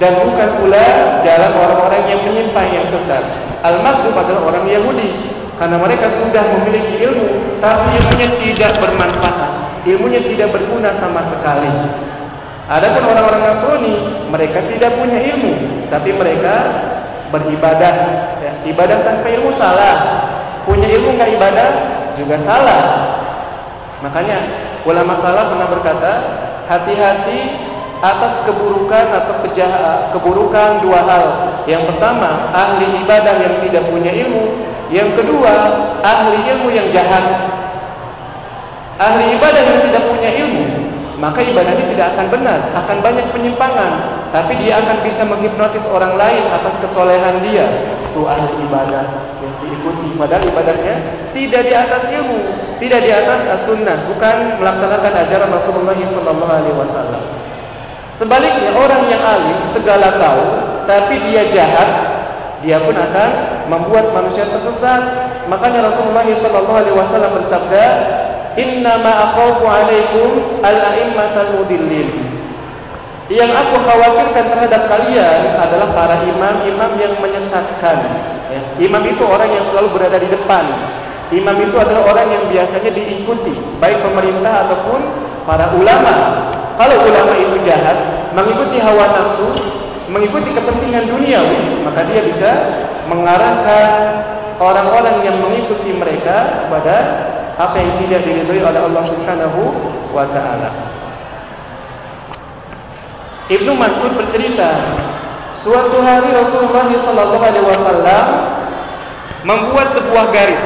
dan 0.00 0.16
bukan 0.24 0.48
pula 0.56 1.20
jalan 1.20 1.52
orang-orang 1.52 2.02
yang 2.08 2.20
menyimpang 2.24 2.72
yang 2.72 2.88
sesat. 2.88 3.20
Al-Maghdub 3.60 4.16
adalah 4.16 4.48
orang 4.48 4.64
Yahudi 4.64 5.36
karena 5.60 5.76
mereka 5.76 6.08
sudah 6.08 6.40
memiliki 6.56 7.04
ilmu 7.04 7.60
tapi 7.60 8.00
ilmunya 8.00 8.28
tidak 8.40 8.72
bermanfaat, 8.80 9.84
ilmunya 9.84 10.24
tidak 10.24 10.48
berguna 10.56 10.96
sama 10.96 11.20
sekali. 11.20 11.68
Adapun 12.70 13.04
orang-orang 13.04 13.42
Nasrani, 13.44 13.94
mereka 14.32 14.64
tidak 14.72 14.96
punya 14.96 15.20
ilmu, 15.20 15.84
tapi 15.92 16.16
mereka 16.16 16.54
beribadah 17.28 17.94
ya. 18.40 18.52
ibadah 18.66 18.98
tanpa 19.04 19.26
ilmu 19.28 19.50
salah 19.52 19.94
punya 20.64 20.86
ilmu 20.88 21.16
nggak 21.16 21.30
ibadah 21.38 21.68
juga 22.16 22.36
salah 22.36 22.82
makanya 24.00 24.38
ulama 24.84 25.12
salah 25.16 25.52
pernah 25.52 25.68
berkata 25.68 26.12
hati-hati 26.68 27.68
atas 28.00 28.48
keburukan 28.48 29.12
atau 29.12 29.44
kejahat, 29.44 30.16
keburukan 30.16 30.80
dua 30.80 31.04
hal 31.04 31.24
yang 31.68 31.84
pertama 31.84 32.48
ahli 32.48 33.04
ibadah 33.04 33.34
yang 33.36 33.54
tidak 33.60 33.84
punya 33.92 34.12
ilmu 34.12 34.64
yang 34.88 35.12
kedua 35.12 35.54
ahli 36.00 36.38
ilmu 36.48 36.68
yang 36.72 36.88
jahat 36.88 37.24
ahli 38.96 39.36
ibadah 39.36 39.62
yang 39.62 39.80
tidak 39.84 40.02
punya 40.08 40.30
ilmu 40.32 40.80
maka 41.20 41.44
ibadahnya 41.44 41.84
tidak 41.92 42.16
akan 42.16 42.26
benar, 42.32 42.58
akan 42.72 42.96
banyak 43.04 43.28
penyimpangan. 43.28 43.92
Tapi 44.32 44.56
dia 44.56 44.80
akan 44.80 45.04
bisa 45.04 45.28
menghipnotis 45.28 45.84
orang 45.92 46.16
lain 46.16 46.48
atas 46.48 46.80
kesolehan 46.80 47.44
dia. 47.44 47.68
Itu 48.08 48.24
ahli 48.24 48.56
ibadah 48.64 49.04
yang 49.44 49.54
diikuti. 49.60 49.99
Padahal 50.20 50.44
ibadahnya 50.44 50.96
tidak 51.32 51.62
di 51.64 51.72
atas 51.72 52.12
ilmu, 52.12 52.38
tidak 52.76 53.00
di 53.00 53.08
atas 53.08 53.40
as-sunnah, 53.56 54.04
bukan 54.04 54.60
melaksanakan 54.60 55.12
ajaran 55.24 55.48
Rasulullah 55.48 55.96
SAW. 55.96 57.24
Sebaliknya 58.12 58.76
orang 58.76 59.08
yang 59.08 59.24
alim 59.24 59.64
segala 59.64 60.20
tahu, 60.20 60.44
tapi 60.84 61.24
dia 61.24 61.48
jahat, 61.48 61.88
dia 62.60 62.76
pun 62.84 62.92
akan 62.92 63.30
membuat 63.72 64.12
manusia 64.12 64.44
tersesat. 64.44 65.32
Makanya 65.48 65.88
Rasulullah 65.88 66.28
SAW 66.28 67.40
bersabda, 67.40 67.84
Inna 68.60 69.00
ma 69.00 69.32
akhafu 69.32 69.64
alaikum 69.64 70.60
al-a'immatal 70.60 71.56
mudillin. 71.56 72.28
Yang 73.30 73.56
aku 73.56 73.76
khawatirkan 73.88 74.46
terhadap 74.52 74.82
kalian 74.90 75.54
adalah 75.54 75.88
para 75.96 76.28
imam-imam 76.28 76.92
yang 76.98 77.14
menyesatkan. 77.22 77.98
Ya. 78.50 78.60
Imam 78.82 79.02
itu 79.06 79.22
orang 79.22 79.50
yang 79.54 79.64
selalu 79.70 79.88
berada 79.94 80.18
di 80.18 80.28
depan. 80.28 80.64
Imam 81.30 81.54
itu 81.62 81.78
adalah 81.78 82.10
orang 82.10 82.26
yang 82.26 82.44
biasanya 82.50 82.90
diikuti, 82.90 83.54
baik 83.78 84.02
pemerintah 84.02 84.66
ataupun 84.66 85.00
para 85.46 85.70
ulama. 85.78 86.14
Kalau 86.74 86.96
ulama 87.06 87.32
itu 87.38 87.56
jahat, 87.62 87.94
mengikuti 88.34 88.82
hawa 88.82 89.14
nafsu, 89.14 89.54
mengikuti 90.10 90.50
kepentingan 90.50 91.06
dunia, 91.06 91.38
maka 91.86 92.02
dia 92.10 92.26
bisa 92.26 92.50
mengarahkan 93.06 94.26
orang-orang 94.58 95.22
yang 95.22 95.38
mengikuti 95.38 95.94
mereka 95.94 96.66
kepada 96.66 96.96
apa 97.54 97.76
yang 97.78 97.92
tidak 98.02 98.20
diridhoi 98.26 98.66
oleh 98.66 98.80
Allah 98.80 99.04
Subhanahu 99.06 99.60
wa 100.10 100.26
taala. 100.34 100.70
Ibnu 103.50 103.72
Mas'ud 103.74 104.14
bercerita, 104.14 104.78
suatu 105.54 105.98
hari 106.02 106.30
Rasulullah 106.34 106.86
sallallahu 106.86 107.44
alaihi 107.44 107.66
wasallam 107.66 108.24
membuat 109.44 109.88
sebuah 109.92 110.30
garis. 110.30 110.62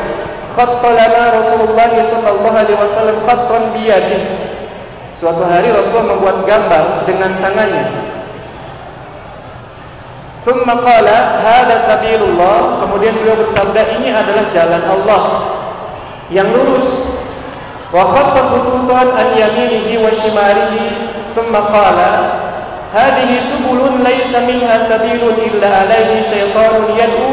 Khattalana 0.55 1.35
Rasulullah 1.35 1.91
sallallahu 1.99 2.55
alaihi 2.55 2.79
wasallam 2.79 3.17
khattan 3.27 3.75
biyadih. 3.75 4.23
Suatu 5.15 5.47
hari 5.47 5.71
Rasul 5.71 6.05
membuat 6.11 6.43
gambar 6.47 7.07
dengan 7.07 7.39
tangannya. 7.39 7.87
Thumma 10.45 10.79
qala 10.85 11.41
hada 11.41 11.81
sabilullah. 11.81 12.85
Kemudian 12.85 13.15
beliau 13.19 13.39
bersabda 13.41 13.83
ini 13.99 14.13
adalah 14.13 14.45
jalan 14.53 14.83
Allah 14.85 15.23
yang 16.29 16.51
lurus 16.51 17.19
wa 17.95 18.03
khatta 18.11 18.53
khututan 18.53 19.07
an 19.15 19.29
yaminihi 19.39 20.03
wa 20.03 20.11
shimalihi 20.11 20.85
thumma 21.33 21.63
qala 21.71 22.11
hadhihi 22.95 23.43
subulun 23.43 24.07
laysa 24.07 24.47
minha 24.47 24.79
sabilun 24.87 25.35
illa 25.43 25.83
alaihi 25.83 26.23
syaitanun 26.23 26.95
yad'u 26.95 27.29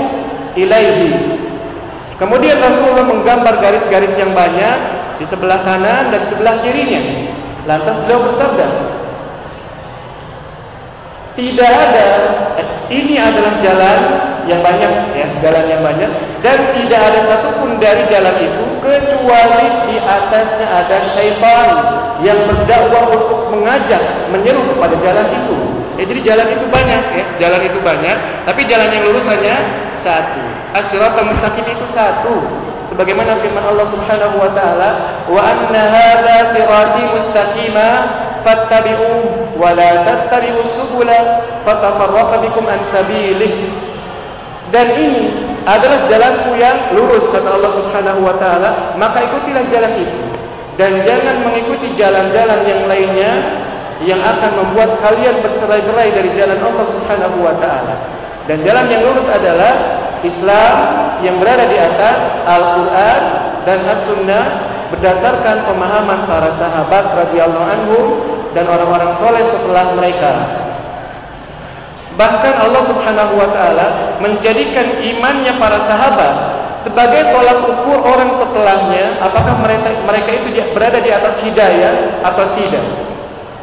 ilaihi 0.57 1.37
kemudian 2.17 2.57
Rasulullah 2.57 3.05
menggambar 3.05 3.61
garis-garis 3.61 4.17
yang 4.17 4.33
banyak 4.33 4.77
di 5.21 5.25
sebelah 5.29 5.61
kanan 5.61 6.09
dan 6.09 6.17
di 6.17 6.27
sebelah 6.33 6.65
kirinya. 6.65 7.29
Lantas 7.69 7.93
beliau 8.01 8.25
bersabda 8.25 8.91
tidak 11.35 11.71
ada 11.71 12.05
eh, 12.59 12.67
ini 12.91 13.15
adalah 13.15 13.53
jalan 13.63 13.99
yang 14.49 14.59
banyak 14.59 14.91
ya 15.15 15.27
jalan 15.39 15.65
yang 15.69 15.81
banyak 15.81 16.11
dan 16.43 16.57
tidak 16.75 17.01
ada 17.01 17.19
satupun 17.23 17.79
dari 17.79 18.03
jalan 18.11 18.35
itu 18.41 18.65
kecuali 18.81 19.65
di 19.87 19.97
atasnya 20.01 20.67
ada 20.67 21.05
syaitan 21.05 21.69
yang 22.25 22.49
berdakwah 22.49 23.13
untuk 23.13 23.53
mengajak 23.53 24.01
menyeru 24.33 24.65
kepada 24.73 24.97
jalan 24.99 25.27
itu. 25.31 25.57
Ya 26.01 26.03
jadi 26.09 26.21
jalan 26.33 26.47
itu 26.57 26.65
banyak 26.65 27.03
ya. 27.13 27.23
Jalan 27.37 27.61
itu 27.61 27.79
banyak 27.79 28.17
tapi 28.49 28.61
jalan 28.65 28.89
yang 28.89 29.03
lurus 29.05 29.29
hanya 29.29 29.55
satu. 29.93 30.41
As-siratal 30.73 31.29
mustaqim 31.29 31.65
itu 31.69 31.85
satu. 31.85 32.41
Sebagaimana 32.89 33.39
firman 33.39 33.63
Allah 33.63 33.87
Subhanahu 33.87 34.35
wa 34.35 34.51
taala 34.51 34.89
wa 35.29 35.39
anna 35.39 35.81
hadza 35.95 36.51
sirati 36.51 37.07
mustaqima 37.07 37.87
fattabi'u 38.43 39.11
wa 39.55 39.71
la 39.71 40.03
tattabi'us 40.03 40.75
subula 40.75 41.47
fatafarraqa 41.63 42.43
bikum 42.43 42.67
an 42.67 42.83
sabilih. 42.89 43.71
Dan 44.71 44.87
ini 44.95 45.50
adalah 45.61 46.09
jalanku 46.09 46.57
yang 46.57 46.77
lurus 46.97 47.29
kata 47.29 47.53
Allah 47.53 47.71
Subhanahu 47.73 48.25
wa 48.25 48.35
taala, 48.41 48.97
maka 48.97 49.21
ikutilah 49.25 49.65
jalan 49.69 49.93
itu. 50.01 50.17
Dan 50.79 51.05
jangan 51.05 51.45
mengikuti 51.45 51.93
jalan-jalan 51.93 52.65
yang 52.65 52.81
lainnya 52.89 53.31
yang 54.01 54.17
akan 54.17 54.51
membuat 54.57 54.97
kalian 54.97 55.45
bercerai-berai 55.45 56.09
dari 56.09 56.29
jalan 56.33 56.57
Allah 56.57 56.85
Subhanahu 56.89 57.37
wa 57.45 57.53
taala. 57.61 57.95
Dan 58.49 58.65
jalan 58.65 58.89
yang 58.89 59.05
lurus 59.05 59.29
adalah 59.29 60.01
Islam 60.25 60.75
yang 61.21 61.37
berada 61.37 61.69
di 61.69 61.77
atas 61.77 62.41
Al-Qur'an 62.49 63.21
dan 63.61 63.85
As-Sunnah 63.85 64.45
berdasarkan 64.89 65.69
pemahaman 65.69 66.25
para 66.25 66.49
sahabat 66.49 67.13
radhiyallahu 67.13 67.67
anhum 67.69 68.05
dan 68.57 68.65
orang-orang 68.65 69.13
soleh 69.13 69.45
setelah 69.45 69.93
mereka. 69.93 70.33
Bahkan 72.19 72.53
Allah 72.59 72.83
Subhanahu 72.83 73.33
wa 73.39 73.47
taala 73.55 73.87
menjadikan 74.19 74.99
imannya 74.99 75.55
para 75.55 75.79
sahabat 75.79 76.33
sebagai 76.75 77.31
tolak 77.31 77.63
ukur 77.63 78.03
orang 78.03 78.35
setelahnya 78.35 79.21
apakah 79.23 79.63
mereka 79.63 79.95
mereka 80.03 80.29
itu 80.43 80.59
berada 80.75 80.99
di 80.99 81.11
atas 81.13 81.39
hidayah 81.45 82.19
atau 82.25 82.51
tidak. 82.59 82.83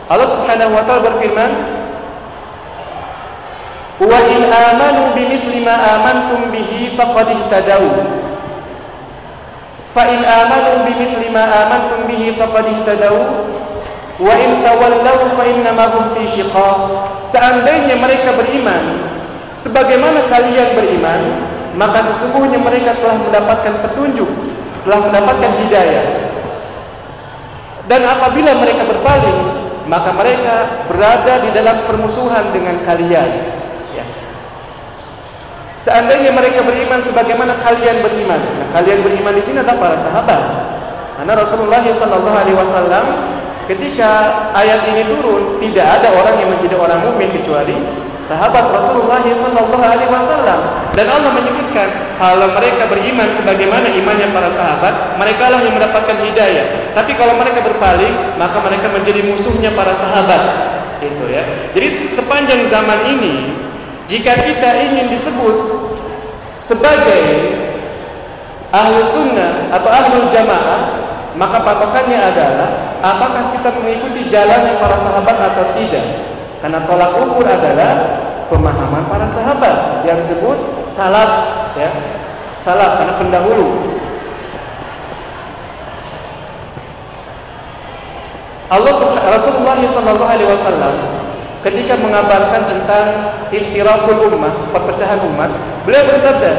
Allah 0.09 0.28
Subhanahu 0.32 0.72
wa 0.72 0.82
taala 0.88 1.03
berfirman, 1.12 1.51
"Wa 4.01 4.18
in 4.32 4.40
amanu 4.49 5.12
bimisli 5.12 5.61
ma 5.61 5.76
amantum 6.01 6.49
bihi 6.49 6.96
faqad 6.96 7.28
ihtadaw." 7.28 7.84
Fa 9.92 10.09
in 10.09 10.24
amanu 10.24 10.88
bimisli 10.88 11.28
ma 11.28 11.44
amantum 11.68 12.09
bihi 12.09 12.32
faqad 12.32 12.64
ihtadaw 12.64 13.16
wa 14.18 14.34
in 14.34 14.66
tawallaw 14.66 15.18
fa 15.38 15.44
hum 15.94 16.04
fi 16.14 16.22
shiqaq. 16.34 16.78
Seandainya 17.22 17.94
mereka 17.98 18.34
beriman 18.34 19.14
sebagaimana 19.54 20.26
kalian 20.26 20.74
beriman, 20.74 21.20
maka 21.78 22.02
sesungguhnya 22.02 22.58
mereka 22.58 22.98
telah 22.98 23.18
mendapatkan 23.18 23.74
petunjuk, 23.86 24.30
telah 24.86 24.98
mendapatkan 25.06 25.52
hidayah. 25.66 26.06
Dan 27.88 28.04
apabila 28.04 28.52
mereka 28.60 28.84
berpaling, 28.84 29.38
maka 29.88 30.12
mereka 30.12 30.54
berada 30.86 31.40
di 31.40 31.50
dalam 31.56 31.88
permusuhan 31.88 32.52
dengan 32.52 32.76
kalian. 32.84 33.30
Ya. 33.96 34.04
Seandainya 35.80 36.36
mereka 36.36 36.60
beriman 36.60 37.00
sebagaimana 37.00 37.56
kalian 37.64 38.04
beriman, 38.04 38.40
nah, 38.60 38.68
kalian 38.76 39.00
beriman 39.00 39.32
di 39.32 39.42
sini 39.42 39.64
adalah 39.64 39.80
para 39.80 39.96
sahabat. 39.96 40.42
Karena 41.18 41.34
Rasulullah 41.34 41.82
Shallallahu 41.82 42.36
Alaihi 42.36 42.58
Wasallam 42.60 43.04
ketika 43.68 44.10
ayat 44.56 44.88
ini 44.90 45.04
turun, 45.06 45.60
tidak 45.60 46.00
ada 46.00 46.08
orang 46.16 46.40
yang 46.40 46.50
menjadi 46.56 46.76
orang 46.80 47.04
mukmin 47.04 47.28
kecuali 47.30 47.76
sahabat 48.24 48.72
Rasulullah 48.72 49.20
sallallahu 49.24 49.84
alaihi 49.84 50.10
wasallam. 50.12 50.60
Dan 50.96 51.06
Allah 51.08 51.32
menyebutkan 51.36 51.88
kalau 52.16 52.52
mereka 52.52 52.88
beriman 52.88 53.28
sebagaimana 53.32 53.88
imannya 53.88 54.28
para 54.32 54.50
sahabat 54.52 55.20
mereka 55.20 55.52
lah 55.52 55.60
yang 55.64 55.76
mendapatkan 55.76 56.16
hidayah. 56.20 56.92
Tapi 56.96 57.12
kalau 57.14 57.36
mereka 57.36 57.64
berpaling 57.64 58.40
maka 58.40 58.58
mereka 58.64 58.92
menjadi 58.92 59.24
musuhnya 59.24 59.72
para 59.76 59.92
sahabat. 59.92 60.42
Itu 60.98 61.30
ya. 61.30 61.46
Jadi 61.72 61.88
sepanjang 62.18 62.66
zaman 62.66 63.06
ini 63.16 63.54
jika 64.10 64.34
kita 64.34 64.70
ingin 64.88 65.12
disebut 65.14 65.56
sebagai 66.58 67.54
ahlu 68.74 69.00
sunnah 69.08 69.72
atau 69.72 69.88
ahlu 69.88 70.28
jamaah 70.28 71.07
maka 71.39 71.62
patokannya 71.62 72.18
adalah 72.18 72.99
apakah 72.99 73.55
kita 73.55 73.70
mengikuti 73.78 74.26
jalan 74.26 74.74
yang 74.74 74.78
para 74.82 74.99
sahabat 74.99 75.39
atau 75.39 75.70
tidak 75.78 76.05
karena 76.59 76.82
tolak 76.82 77.14
ukur 77.14 77.47
adalah 77.47 78.26
pemahaman 78.51 79.07
para 79.07 79.30
sahabat 79.30 80.03
yang 80.03 80.18
disebut 80.18 80.91
salaf 80.91 81.30
ya. 81.78 81.91
Salaf 82.59 82.99
karena 82.99 83.14
pendahulu. 83.14 83.95
Allah 88.68 88.93
Rasulullah 89.32 89.80
sallallahu 89.80 90.28
alaihi 90.28 90.51
wasallam 90.53 90.95
ketika 91.64 91.97
mengabarkan 91.97 92.68
tentang 92.68 93.07
iftirakul 93.49 94.28
ummah, 94.28 94.68
perpecahan 94.74 95.24
umat, 95.32 95.49
beliau 95.89 96.05
bersabda, 96.05 96.53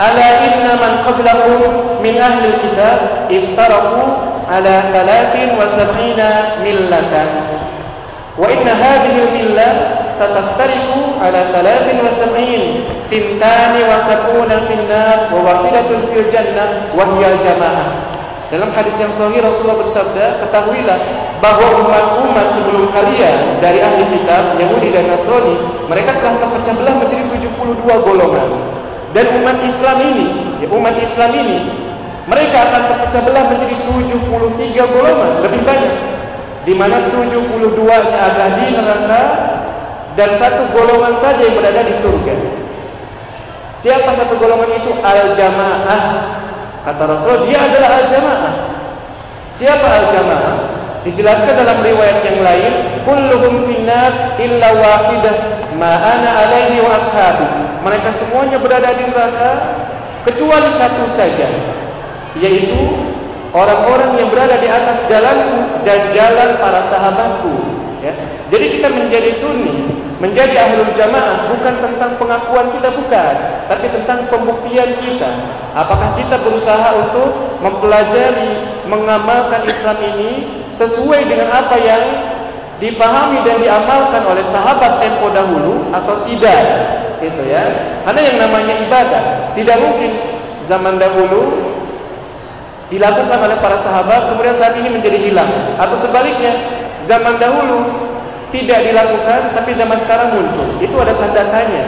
Ala 0.00 0.28
inna 0.48 0.72
man 0.80 1.04
qablakum 1.04 2.00
min 2.00 2.16
ahli 2.16 2.56
kitab 2.60 3.28
iftaraku 3.28 4.30
على 4.50 4.82
ثلاث 4.92 5.34
وسبعين 5.58 6.20
ملة 6.64 7.14
وإن 8.38 8.66
هذه 8.68 9.14
الملة 9.28 9.68
ستفترق 10.14 10.88
على 11.22 11.40
ثلاث 11.54 11.86
وسبعين 12.04 12.84
ثنتان 13.10 13.74
وسبعون 13.90 14.50
في 14.68 14.74
النار 14.74 15.18
وواحدة 15.34 15.90
في 16.14 16.20
الجنة 16.20 16.64
وهي 16.98 17.22
الجماعة 17.32 17.88
Dalam 18.50 18.74
hadis 18.74 18.98
yang 18.98 19.14
sahih 19.14 19.38
Rasulullah 19.46 19.78
bersabda, 19.78 20.42
ketahuilah 20.42 20.98
bahwa 21.38 21.86
umat-umat 21.86 22.50
sebelum 22.50 22.90
kalian 22.90 23.62
dari 23.62 23.78
ahli 23.78 24.02
kitab, 24.10 24.58
Yahudi 24.58 24.90
dan 24.90 25.06
Nasrani, 25.06 25.54
mereka 25.86 26.18
telah 26.18 26.34
terpecah 26.34 26.74
belah 26.74 26.98
menjadi 26.98 27.30
72 27.30 27.78
golongan. 27.78 28.50
Dan 29.15 29.39
umat 29.39 29.63
Islam 29.63 29.97
ini, 30.11 30.27
ya 30.59 30.67
umat 30.75 30.99
Islam 30.99 31.31
ini 31.31 31.57
mereka 32.27 32.57
akan 32.67 32.81
terpecah 32.89 33.21
belah 33.23 33.43
menjadi 33.47 33.75
73 33.87 34.75
golongan 34.91 35.31
lebih 35.45 35.61
banyak. 35.63 35.95
Di 36.65 36.73
mana 36.73 36.97
72-nya 37.13 37.97
ada 38.17 38.45
di 38.59 38.73
neraka 38.73 39.23
dan 40.17 40.29
satu 40.35 40.73
golongan 40.73 41.15
saja 41.21 41.45
yang 41.45 41.55
berada 41.61 41.85
di 41.85 41.95
surga. 41.95 42.35
Siapa 43.77 44.09
satu 44.17 44.35
golongan 44.41 44.73
itu? 44.83 44.91
Al-jamaah. 44.99 46.01
Kata 46.83 47.03
Rasul 47.05 47.45
dia 47.45 47.61
adalah 47.61 48.03
al-jamaah. 48.03 48.53
Siapa 49.53 49.87
al-jamaah? 49.87 50.55
Dijelaskan 51.05 51.53
dalam 51.53 51.85
riwayat 51.85 52.25
yang 52.25 52.41
lain 52.41 52.73
kulluhum 53.05 53.69
finnar 53.69 54.35
illa 54.41 54.69
wahidah 54.73 55.64
ma 55.75 55.99
ana 55.99 56.29
alaihi 56.47 56.79
wa 56.79 56.95
ashabi 56.95 57.47
mereka 57.83 58.09
semuanya 58.15 58.57
berada 58.57 58.95
di 58.95 59.05
neraka 59.05 59.51
kecuali 60.23 60.69
satu 60.71 61.05
saja 61.11 61.47
yaitu 62.39 63.11
orang-orang 63.55 64.19
yang 64.19 64.29
berada 64.31 64.59
di 64.59 64.67
atas 64.67 65.07
jalanku 65.07 65.83
dan 65.87 66.11
jalan 66.11 66.59
para 66.59 66.81
sahabatku 66.83 67.53
ya. 68.03 68.11
jadi 68.51 68.65
kita 68.79 68.87
menjadi 68.91 69.31
sunni 69.31 69.95
menjadi 70.15 70.55
ahlul 70.55 70.95
jamaah 70.95 71.51
bukan 71.51 71.75
tentang 71.83 72.11
pengakuan 72.15 72.71
kita 72.71 72.89
bukan 72.95 73.35
tapi 73.67 73.85
tentang 73.91 74.19
pembuktian 74.31 74.95
kita 75.03 75.31
apakah 75.75 76.15
kita 76.15 76.39
berusaha 76.39 76.95
untuk 76.95 77.59
mempelajari 77.59 78.79
mengamalkan 78.87 79.67
Islam 79.67 79.97
ini 80.15 80.31
sesuai 80.71 81.27
dengan 81.27 81.51
apa 81.51 81.75
yang 81.79 82.03
dipahami 82.79 83.39
dan 83.47 83.61
diamalkan 83.63 84.23
oleh 84.27 84.43
sahabat 84.43 84.99
tempo 84.99 85.31
dahulu 85.31 85.87
atau 85.95 86.27
tidak 86.27 86.61
itu 87.23 87.43
ya. 87.47 87.63
Karena 88.03 88.21
yang 88.21 88.37
namanya 88.37 88.75
ibadah 88.83 89.23
tidak 89.55 89.77
mungkin 89.79 90.11
zaman 90.65 90.99
dahulu 90.99 91.71
dilakukan 92.91 93.39
oleh 93.41 93.57
para 93.57 93.77
sahabat 93.79 94.29
kemudian 94.33 94.55
saat 94.55 94.75
ini 94.77 94.91
menjadi 94.91 95.17
hilang. 95.17 95.49
Atau 95.79 95.95
sebaliknya 95.95 96.53
zaman 97.07 97.39
dahulu 97.39 98.11
tidak 98.51 98.83
dilakukan 98.83 99.55
tapi 99.55 99.71
zaman 99.73 99.97
sekarang 100.03 100.35
muncul. 100.35 100.67
Itu 100.83 100.95
ada 100.99 101.15
tanda 101.15 101.43
tanya. 101.49 101.85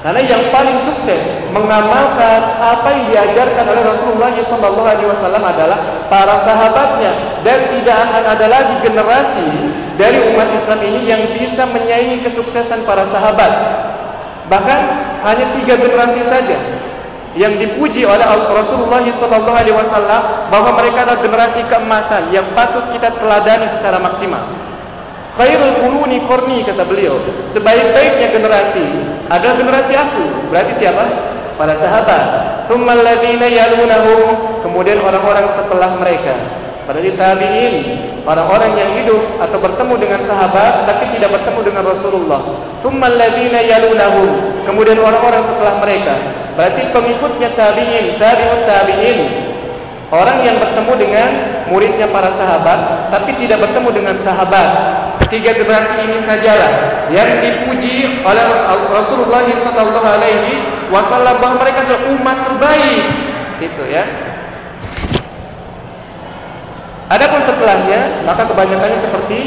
Karena 0.00 0.24
yang 0.24 0.48
paling 0.48 0.80
sukses 0.80 1.44
mengamalkan 1.52 2.56
apa 2.56 2.88
yang 2.88 3.04
diajarkan 3.12 3.64
oleh 3.68 3.84
Rasulullah 3.84 4.32
SAW 4.32 5.44
adalah 5.44 6.08
para 6.08 6.40
sahabatnya. 6.40 7.12
Dan 7.44 7.68
tidak 7.68 7.96
akan 8.08 8.24
ada 8.32 8.46
lagi 8.48 8.74
generasi 8.80 9.69
dari 10.00 10.32
umat 10.32 10.48
Islam 10.56 10.80
ini 10.80 11.00
yang 11.04 11.22
bisa 11.36 11.68
menyaingi 11.68 12.24
kesuksesan 12.24 12.88
para 12.88 13.04
sahabat 13.04 13.52
bahkan 14.48 14.80
hanya 15.28 15.52
tiga 15.60 15.76
generasi 15.76 16.24
saja 16.24 16.56
yang 17.38 17.54
dipuji 17.60 18.02
oleh 18.02 18.26
Rasulullah 18.50 19.04
sallallahu 19.06 19.54
alaihi 19.54 19.76
wasallam 19.76 20.50
bahwa 20.50 20.74
mereka 20.74 21.06
adalah 21.06 21.20
generasi 21.22 21.62
keemasan 21.70 22.32
yang 22.34 22.42
patut 22.58 22.90
kita 22.90 23.06
teladani 23.14 23.70
secara 23.70 24.02
maksimal. 24.02 24.42
Khairul 25.38 25.78
quruni 25.78 26.26
qarni 26.26 26.66
kata 26.66 26.82
beliau. 26.82 27.22
Sebaik-baiknya 27.46 28.34
generasi 28.34 28.82
adalah 29.30 29.54
generasi 29.54 29.94
aku. 29.94 30.50
Berarti 30.50 30.74
siapa? 30.74 31.06
Para 31.54 31.70
sahabat. 31.78 32.66
Tsummal 32.66 32.98
ladzina 32.98 33.46
yalunahum, 33.46 34.58
kemudian 34.66 34.98
orang-orang 34.98 35.46
setelah 35.54 35.94
mereka. 36.02 36.34
Berarti 36.90 37.14
tabi'in, 37.14 37.74
orang-orang 38.26 38.74
yang 38.74 38.90
hidup 38.98 39.22
atau 39.38 39.62
bertemu 39.62 39.94
dengan 39.94 40.20
sahabat 40.26 40.90
tapi 40.90 41.14
tidak 41.14 41.38
bertemu 41.38 41.70
dengan 41.70 41.84
Rasulullah. 41.86 42.42
Kemudian 44.66 44.98
orang-orang 44.98 45.42
setelah 45.46 45.78
mereka 45.78 46.18
Berarti 46.60 46.92
pengikutnya 46.92 47.56
tabi'in, 47.56 48.20
tabi'ut 48.20 48.68
tabi'in. 48.68 49.18
Orang 50.10 50.42
yang 50.42 50.58
bertemu 50.58 50.92
dengan 50.98 51.28
muridnya 51.70 52.10
para 52.10 52.28
sahabat 52.34 53.08
tapi 53.14 53.32
tidak 53.40 53.64
bertemu 53.64 53.88
dengan 53.94 54.16
sahabat. 54.18 54.68
Tiga 55.30 55.54
generasi 55.54 56.10
ini 56.10 56.18
sajalah 56.20 57.06
yang 57.14 57.38
dipuji 57.38 58.20
oleh 58.26 58.44
Rasulullah 58.90 59.46
sallallahu 59.46 60.04
alaihi 60.04 60.58
wasallam 60.90 61.38
bahwa 61.38 61.62
mereka 61.62 61.86
adalah 61.86 62.02
umat 62.18 62.38
terbaik. 62.44 63.04
Itu 63.62 63.84
ya. 63.88 64.29
Adapun 67.10 67.42
setelahnya, 67.42 68.22
maka 68.22 68.46
kebanyakannya 68.46 68.98
seperti 69.02 69.38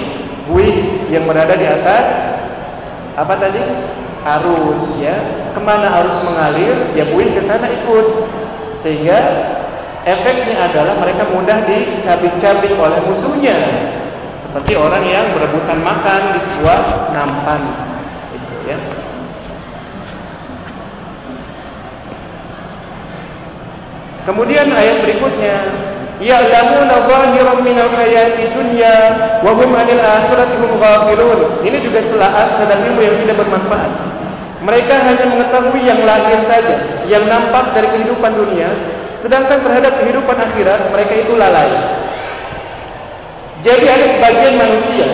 buih 0.51 1.07
yang 1.07 1.23
berada 1.23 1.55
di 1.55 1.63
atas 1.63 2.35
apa 3.15 3.39
tadi? 3.39 3.63
arus 4.23 5.03
ya. 5.03 5.15
Ke 5.51 5.59
mana 5.59 6.01
arus 6.01 6.23
mengalir, 6.23 6.95
ya 6.95 7.07
buih 7.11 7.35
ke 7.35 7.41
sana 7.43 7.67
ikut. 7.67 8.31
Sehingga 8.79 9.19
efeknya 10.03 10.71
adalah 10.71 10.99
mereka 10.99 11.27
mudah 11.31 11.63
dicabik-cabik 11.67 12.73
oleh 12.79 12.99
musuhnya. 13.03 13.55
Seperti 14.39 14.75
orang 14.79 15.03
yang 15.07 15.31
berebutan 15.35 15.79
makan 15.83 16.35
di 16.35 16.39
sebuah 16.39 16.79
nampan 17.15 17.61
itu 18.33 18.55
ya. 18.67 18.77
Kemudian 24.23 24.71
ayat 24.71 25.03
berikutnya, 25.03 25.55
ya'lamuna 26.21 27.09
zahiran 27.09 27.59
minal 27.65 27.89
hayati 27.89 28.53
dunya 28.53 28.95
wa 29.41 29.51
hum 29.57 29.73
'anil 29.73 30.03
akhirati 30.03 30.55
hum 30.61 30.71
ghafilun. 30.77 31.39
Ini 31.65 31.77
juga 31.81 32.05
celaan 32.05 32.47
terhadap 32.59 32.85
ilmu 32.85 33.01
yang 33.01 33.15
tidak 33.25 33.41
bermanfaat. 33.41 33.91
Mereka 34.63 34.95
hanya 34.95 35.25
mengetahui 35.27 35.81
yang 35.83 35.99
lahir 36.07 36.39
saja, 36.45 37.03
yang 37.09 37.27
nampak 37.27 37.75
dari 37.75 37.87
kehidupan 37.91 38.31
dunia, 38.31 38.71
sedangkan 39.19 39.59
terhadap 39.59 39.99
kehidupan 39.99 40.37
akhirat 40.39 40.87
mereka 40.93 41.13
itu 41.19 41.33
lalai. 41.35 41.71
Jadi 43.63 43.85
ada 43.87 44.07
sebagian 44.11 44.59
manusia 44.59 45.07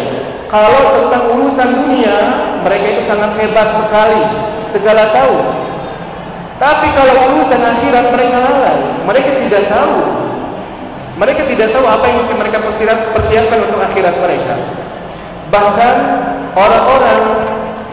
kalau 0.49 0.97
tentang 0.97 1.29
urusan 1.37 1.69
dunia 1.85 2.17
mereka 2.65 2.97
itu 2.97 3.03
sangat 3.05 3.37
hebat 3.37 3.69
sekali, 3.77 4.21
segala 4.65 5.13
tahu. 5.13 5.37
Tapi 6.59 6.87
kalau 6.91 7.15
urusan 7.33 7.61
akhirat 7.61 8.05
mereka 8.11 8.37
lalai, 8.41 8.77
mereka 9.05 9.29
tidak 9.47 9.63
tahu 9.69 10.18
mereka 11.19 11.43
tidak 11.51 11.75
tahu 11.75 11.83
apa 11.83 12.03
yang 12.07 12.17
mesti 12.23 12.33
mereka 12.39 12.57
persiapkan 13.11 13.59
untuk 13.67 13.83
akhirat 13.83 14.15
mereka. 14.23 14.55
Bahkan 15.51 15.95
orang-orang 16.55 17.21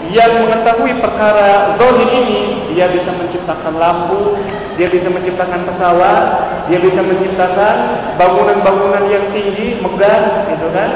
yang 0.07 0.47
mengetahui 0.47 1.03
perkara 1.03 1.75
zahir 1.75 2.09
ini, 2.15 2.71
dia 2.71 2.87
bisa 2.87 3.11
menciptakan 3.19 3.75
lampu, 3.75 4.39
dia 4.79 4.87
bisa 4.87 5.11
menciptakan 5.11 5.67
pesawat, 5.67 6.27
dia 6.71 6.79
bisa 6.79 7.03
menciptakan 7.03 7.77
bangunan-bangunan 8.15 9.11
yang 9.11 9.27
tinggi, 9.35 9.83
megah, 9.83 10.47
gitu 10.47 10.71
kan? 10.71 10.91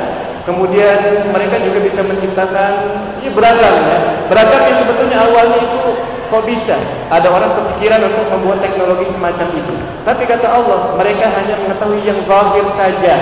Kemudian 0.47 1.27
mereka 1.35 1.59
juga 1.61 1.83
bisa 1.83 2.07
menciptakan 2.07 2.73
ya 3.21 3.31
beragam 3.35 3.75
ya. 3.91 3.99
Beragam 4.31 4.63
yang 4.71 4.79
sebetulnya 4.79 5.19
awalnya 5.27 5.59
itu 5.59 5.83
Kok 6.31 6.47
bisa 6.47 6.79
ada 7.11 7.27
orang 7.27 7.59
kepikiran 7.59 8.07
untuk 8.07 8.31
membuat 8.31 8.63
teknologi 8.63 9.11
semacam 9.11 9.51
itu? 9.51 9.75
Tapi 10.07 10.23
kata 10.31 10.47
Allah, 10.47 10.95
mereka 10.95 11.27
hanya 11.27 11.59
mengetahui 11.59 12.07
yang 12.07 12.23
zahir 12.23 12.67
saja. 12.71 13.15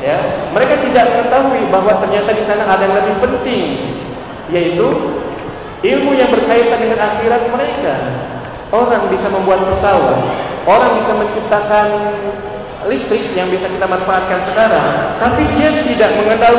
Ya, 0.00 0.18
mereka 0.50 0.80
tidak 0.82 1.12
mengetahui 1.14 1.68
bahwa 1.68 1.92
ternyata 2.00 2.32
di 2.34 2.42
sana 2.42 2.66
ada 2.66 2.88
yang 2.88 2.96
lebih 3.04 3.16
penting, 3.22 3.66
yaitu 4.50 4.88
ilmu 5.84 6.10
yang 6.16 6.32
berkaitan 6.32 6.78
dengan 6.80 6.98
akhirat 6.98 7.42
mereka. 7.52 7.94
Orang 8.72 9.12
bisa 9.12 9.28
membuat 9.28 9.68
pesawat, 9.68 10.18
orang 10.64 10.96
bisa 10.96 11.12
menciptakan 11.12 11.86
listrik 12.88 13.30
yang 13.36 13.46
bisa 13.52 13.68
kita 13.68 13.84
manfaatkan 13.84 14.40
sekarang, 14.42 15.20
tapi 15.20 15.44
dia 15.54 15.70
tidak 15.84 16.10
mengenal 16.18 16.54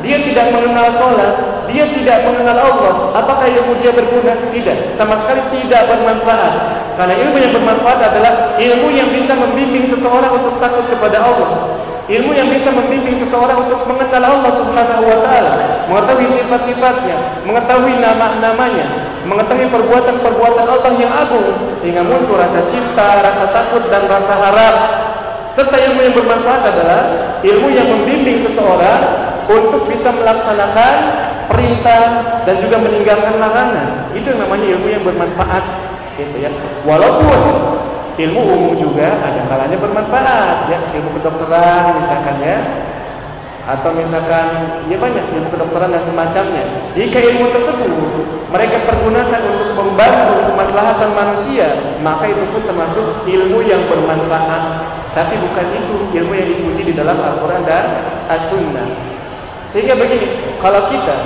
dia 0.00 0.22
tidak 0.22 0.54
mengenal 0.54 0.88
sholat, 0.94 1.34
dia 1.70 1.84
tidak 1.88 2.26
mengenal 2.28 2.58
Allah. 2.58 2.94
Apakah 3.16 3.46
ilmu 3.48 3.78
dia 3.80 3.92
berguna? 3.94 4.34
Tidak, 4.50 4.92
sama 4.92 5.16
sekali 5.20 5.40
tidak 5.60 5.88
bermanfaat. 5.88 6.52
Karena 6.94 7.14
ilmu 7.26 7.36
yang 7.42 7.52
bermanfaat 7.52 7.98
adalah 8.00 8.54
ilmu 8.54 8.88
yang 8.94 9.10
bisa 9.10 9.34
membimbing 9.34 9.82
seseorang 9.82 10.30
untuk 10.30 10.58
takut 10.62 10.86
kepada 10.86 11.18
Allah. 11.20 11.50
Ilmu 12.04 12.36
yang 12.36 12.52
bisa 12.52 12.68
membimbing 12.68 13.16
seseorang 13.16 13.64
untuk 13.64 13.88
mengenal 13.88 14.36
Allah 14.36 14.52
Subhanahu 14.52 15.08
wa 15.08 15.18
taala, 15.24 15.52
mengetahui 15.88 16.28
sifat-sifatnya, 16.36 17.16
mengetahui 17.48 17.96
nama-namanya, 17.96 18.86
mengetahui 19.24 19.72
perbuatan-perbuatan 19.72 20.68
Allah 20.68 20.92
yang 21.00 21.08
agung 21.08 21.72
sehingga 21.80 22.04
muncul 22.04 22.36
rasa 22.36 22.60
cinta, 22.68 23.24
rasa 23.24 23.48
takut 23.56 23.88
dan 23.88 24.04
rasa 24.04 24.36
harap. 24.36 24.76
Serta 25.48 25.80
ilmu 25.80 26.04
yang 26.04 26.12
bermanfaat 26.12 26.62
adalah 26.76 27.00
ilmu 27.40 27.72
yang 27.72 27.88
membimbing 27.88 28.36
seseorang 28.36 29.00
untuk 29.48 29.88
bisa 29.88 30.12
melaksanakan 30.12 30.96
perintah 31.50 32.02
dan 32.44 32.56
juga 32.60 32.76
meninggalkan 32.80 33.40
larangan. 33.40 34.10
Itu 34.16 34.34
yang 34.34 34.40
namanya 34.46 34.66
ilmu 34.78 34.88
yang 34.88 35.02
bermanfaat, 35.04 35.64
gitu 36.16 36.36
ya. 36.38 36.50
Walaupun 36.86 37.38
ilmu 38.14 38.40
umum 38.40 38.72
juga 38.78 39.18
ada 39.18 39.42
kalanya 39.50 39.78
bermanfaat, 39.78 40.70
ya 40.70 40.78
ilmu 40.94 41.18
kedokteran 41.18 41.98
misalkan 41.98 42.36
ya, 42.40 42.58
atau 43.64 43.90
misalkan 43.96 44.46
ya 44.86 44.96
banyak 45.00 45.24
ilmu 45.34 45.48
kedokteran 45.50 45.90
dan 45.90 46.04
semacamnya. 46.04 46.64
Jika 46.92 47.18
ilmu 47.18 47.50
tersebut 47.50 47.90
mereka 48.54 48.86
pergunakan 48.86 49.40
untuk 49.50 49.70
membantu 49.74 50.46
kemaslahatan 50.52 51.10
manusia, 51.10 51.98
maka 52.06 52.30
itu 52.30 52.44
pun 52.54 52.62
termasuk 52.62 53.26
ilmu 53.26 53.58
yang 53.66 53.82
bermanfaat. 53.90 54.94
Tapi 55.14 55.38
bukan 55.42 55.66
itu 55.70 55.94
ilmu 56.10 56.32
yang 56.34 56.48
dipuji 56.50 56.82
di 56.90 56.94
dalam 56.94 57.14
Al-Quran 57.18 57.62
dan 57.62 58.02
As-Sunnah. 58.26 59.14
Sehingga 59.62 59.94
begini, 59.94 60.53
kalau 60.64 60.88
kita 60.88 61.16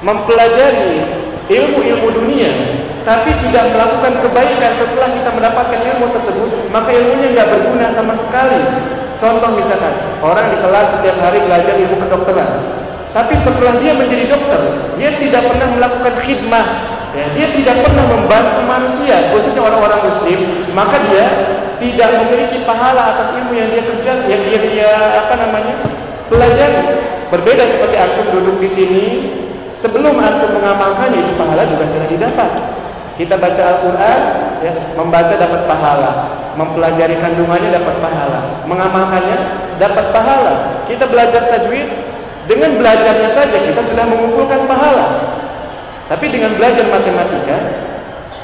mempelajari 0.00 1.04
ilmu-ilmu 1.52 2.08
dunia 2.16 2.52
tapi 3.04 3.36
tidak 3.44 3.76
melakukan 3.76 4.24
kebaikan 4.24 4.72
setelah 4.72 5.12
kita 5.12 5.28
mendapatkan 5.28 5.76
ilmu 5.76 6.08
tersebut, 6.16 6.72
maka 6.72 6.88
ilmunya 6.88 7.36
nggak 7.36 7.48
berguna 7.52 7.92
sama 7.92 8.16
sekali. 8.16 8.56
Contoh 9.20 9.60
misalkan, 9.60 9.92
orang 10.24 10.48
di 10.48 10.56
kelas 10.64 10.88
setiap 10.96 11.20
hari 11.20 11.44
belajar 11.44 11.76
ilmu 11.76 12.00
kedokteran, 12.00 12.64
tapi 13.12 13.36
setelah 13.36 13.76
dia 13.76 13.92
menjadi 13.92 14.32
dokter, 14.32 14.60
dia 14.96 15.20
tidak 15.20 15.52
pernah 15.52 15.68
melakukan 15.76 16.16
khidmah, 16.24 16.66
ya, 17.12 17.28
dia 17.36 17.46
tidak 17.52 17.76
pernah 17.84 18.04
membantu 18.08 18.60
manusia, 18.64 19.16
khususnya 19.36 19.60
orang-orang 19.68 20.00
muslim, 20.08 20.40
maka 20.72 20.96
dia 21.12 21.24
tidak 21.84 22.08
memiliki 22.24 22.64
pahala 22.64 23.20
atas 23.20 23.36
ilmu 23.36 23.52
yang 23.52 23.68
dia 23.68 23.84
kerjakan, 23.84 24.24
yang 24.32 24.42
dia, 24.48 24.60
dia 24.64 24.90
apa 25.28 25.34
namanya 25.36 25.76
pelajari. 26.32 27.12
Berbeda 27.34 27.66
seperti 27.66 27.98
antum 27.98 28.30
duduk 28.30 28.62
di 28.62 28.70
sini, 28.70 29.04
sebelum 29.74 30.22
antum 30.22 30.54
mengamalkannya 30.54 31.18
itu 31.18 31.34
pahala 31.34 31.66
juga 31.66 31.82
sudah 31.90 32.06
didapat. 32.06 32.50
Kita 33.18 33.34
baca 33.34 33.62
Al-Quran, 33.74 34.20
ya, 34.62 34.72
membaca 34.94 35.34
dapat 35.34 35.66
pahala, 35.66 36.10
mempelajari 36.54 37.18
kandungannya 37.18 37.74
dapat 37.74 37.98
pahala, 37.98 38.62
mengamalkannya 38.70 39.38
dapat 39.82 40.14
pahala. 40.14 40.78
Kita 40.86 41.10
belajar 41.10 41.50
tajwid, 41.50 41.90
dengan 42.46 42.78
belajarnya 42.78 43.30
saja 43.34 43.58
kita 43.66 43.82
sudah 43.82 44.06
mengumpulkan 44.06 44.70
pahala. 44.70 45.06
Tapi 46.06 46.30
dengan 46.30 46.54
belajar 46.54 46.86
matematika, 46.86 47.83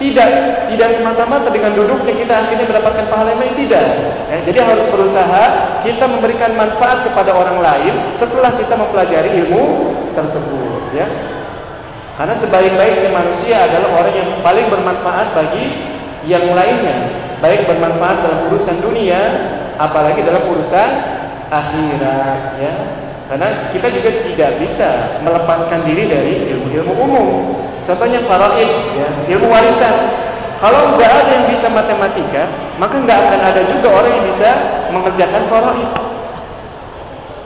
tidak, 0.01 0.31
tidak 0.73 0.89
semata-mata 0.97 1.53
dengan 1.53 1.77
duduknya 1.77 2.17
kita 2.17 2.33
akhirnya 2.33 2.65
mendapatkan 2.65 3.07
pahala 3.13 3.37
yang 3.37 3.53
tidak. 3.53 3.87
Ya, 4.33 4.39
jadi 4.49 4.59
harus 4.65 4.89
berusaha 4.89 5.45
kita 5.85 6.09
memberikan 6.09 6.57
manfaat 6.57 7.05
kepada 7.05 7.37
orang 7.37 7.61
lain 7.61 7.95
setelah 8.17 8.49
kita 8.57 8.81
mempelajari 8.81 9.45
ilmu 9.45 9.93
tersebut. 10.17 10.97
Ya, 10.97 11.05
karena 12.17 12.33
sebaik-baiknya 12.33 13.13
manusia 13.13 13.61
adalah 13.61 14.01
orang 14.01 14.15
yang 14.17 14.31
paling 14.41 14.67
bermanfaat 14.73 15.37
bagi 15.37 15.65
yang 16.25 16.49
lainnya, 16.57 17.13
baik 17.45 17.69
bermanfaat 17.69 18.25
dalam 18.25 18.41
urusan 18.49 18.81
dunia, 18.81 19.21
apalagi 19.77 20.25
dalam 20.25 20.49
urusan 20.49 20.91
akhirat. 21.53 22.57
Ya, 22.57 22.73
karena 23.29 23.69
kita 23.69 23.93
juga 23.93 24.11
tidak 24.25 24.51
bisa 24.65 25.21
melepaskan 25.21 25.85
diri 25.85 26.09
dari 26.09 26.57
ilmu-ilmu 26.57 26.93
umum. 26.97 27.29
Contohnya 27.89 28.21
faraid, 28.25 28.71
ya, 28.95 29.09
ilmu 29.37 29.49
warisan. 29.49 29.95
Kalau 30.61 30.93
nggak 30.95 31.09
ada 31.09 31.31
yang 31.41 31.47
bisa 31.49 31.73
matematika, 31.73 32.45
maka 32.77 33.01
nggak 33.01 33.19
akan 33.19 33.41
ada 33.41 33.61
juga 33.65 33.89
orang 33.97 34.13
yang 34.21 34.27
bisa 34.29 34.51
mengerjakan 34.93 35.43
faraid. 35.49 35.91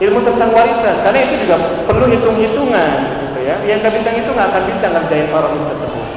Ilmu 0.03 0.19
tentang 0.27 0.51
warisan, 0.51 0.95
karena 1.07 1.19
itu 1.23 1.47
juga 1.47 1.55
perlu 1.87 2.05
hitung-hitungan, 2.11 2.91
gitu 3.31 3.39
ya. 3.47 3.55
Yang 3.63 3.77
nggak 3.87 3.93
bisa 3.95 4.09
itu 4.11 4.29
nggak 4.35 4.47
akan 4.51 4.63
bisa 4.67 4.85
ngerjain 4.91 5.27
faraid 5.31 5.63
tersebut 5.71 6.07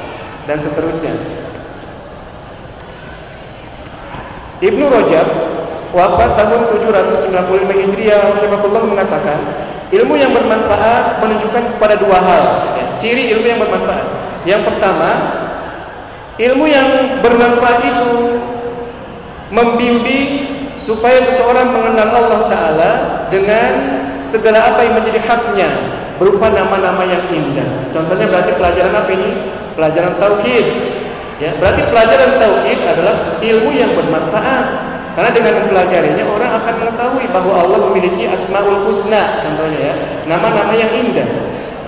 dan 0.45 0.57
seterusnya. 0.59 1.13
Ibnu 4.59 4.85
Rajab 4.91 5.27
wafat 5.95 6.35
tahun 6.35 6.61
795 6.67 7.79
Hijriah 7.79 8.21
rahimahullah 8.35 8.83
mengatakan 8.83 9.39
ilmu 9.89 10.13
yang 10.17 10.31
bermanfaat 10.33 11.17
menunjukkan 11.21 11.63
kepada 11.77 11.95
dua 11.97 12.17
hal. 12.21 12.45
Ya, 12.77 12.85
ciri 13.01 13.33
ilmu 13.33 13.45
yang 13.45 13.59
bermanfaat. 13.61 14.05
Yang 14.45 14.61
pertama 14.69 15.09
ilmu 16.39 16.65
yang 16.69 17.19
bermanfaat 17.19 17.79
itu 17.83 18.11
membimbing 19.49 20.27
supaya 20.79 21.19
seseorang 21.19 21.73
mengenal 21.75 22.07
Allah 22.07 22.41
Ta'ala 22.47 22.91
dengan 23.27 23.71
segala 24.23 24.71
apa 24.71 24.85
yang 24.85 24.95
menjadi 24.95 25.19
haknya 25.19 25.69
berupa 26.21 26.47
nama-nama 26.53 27.03
yang 27.03 27.23
indah. 27.27 27.89
Contohnya 27.91 28.29
berarti 28.29 28.51
pelajaran 28.55 28.93
apa 28.93 29.11
ini? 29.11 29.31
pelajaran 29.79 30.19
Tauhid. 30.19 30.67
Ya, 31.39 31.55
berarti 31.55 31.87
pelajaran 31.87 32.35
Tauhid 32.35 32.79
adalah 32.83 33.15
ilmu 33.39 33.71
yang 33.71 33.95
bermanfaat 33.95 34.65
karena 35.19 35.35
dengan 35.35 35.53
mempelajarinya 35.59 36.23
orang 36.31 36.63
akan 36.63 36.73
mengetahui 36.79 37.27
bahwa 37.35 37.51
Allah 37.59 37.91
memiliki 37.91 38.23
asmaul 38.23 38.87
husna 38.87 39.43
contohnya 39.43 39.91
ya, 39.91 39.93
nama-nama 40.23 40.71
yang 40.71 40.87
indah. 40.95 41.27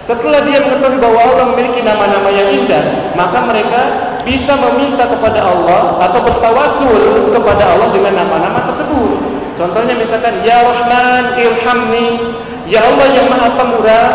Setelah 0.03 0.43
dia 0.43 0.59
mengetahui 0.59 0.99
bahwa 0.99 1.15
Allah 1.15 1.55
memiliki 1.55 1.79
nama-nama 1.79 2.27
yang 2.27 2.51
indah, 2.51 3.15
maka 3.15 3.39
mereka 3.47 3.81
bisa 4.27 4.51
meminta 4.59 5.07
kepada 5.07 5.47
Allah 5.47 5.95
atau 6.03 6.19
bertawasul 6.27 7.31
kepada 7.31 7.71
Allah 7.71 7.95
dengan 7.95 8.19
nama-nama 8.19 8.67
tersebut. 8.67 9.23
Contohnya 9.55 9.95
misalkan 9.95 10.43
Ya 10.43 10.67
Rahman 10.67 11.39
ilhamni, 11.39 12.35
Ya 12.67 12.83
Allah 12.83 13.15
yang 13.15 13.31
Maha 13.31 13.55
Pemurah, 13.55 14.07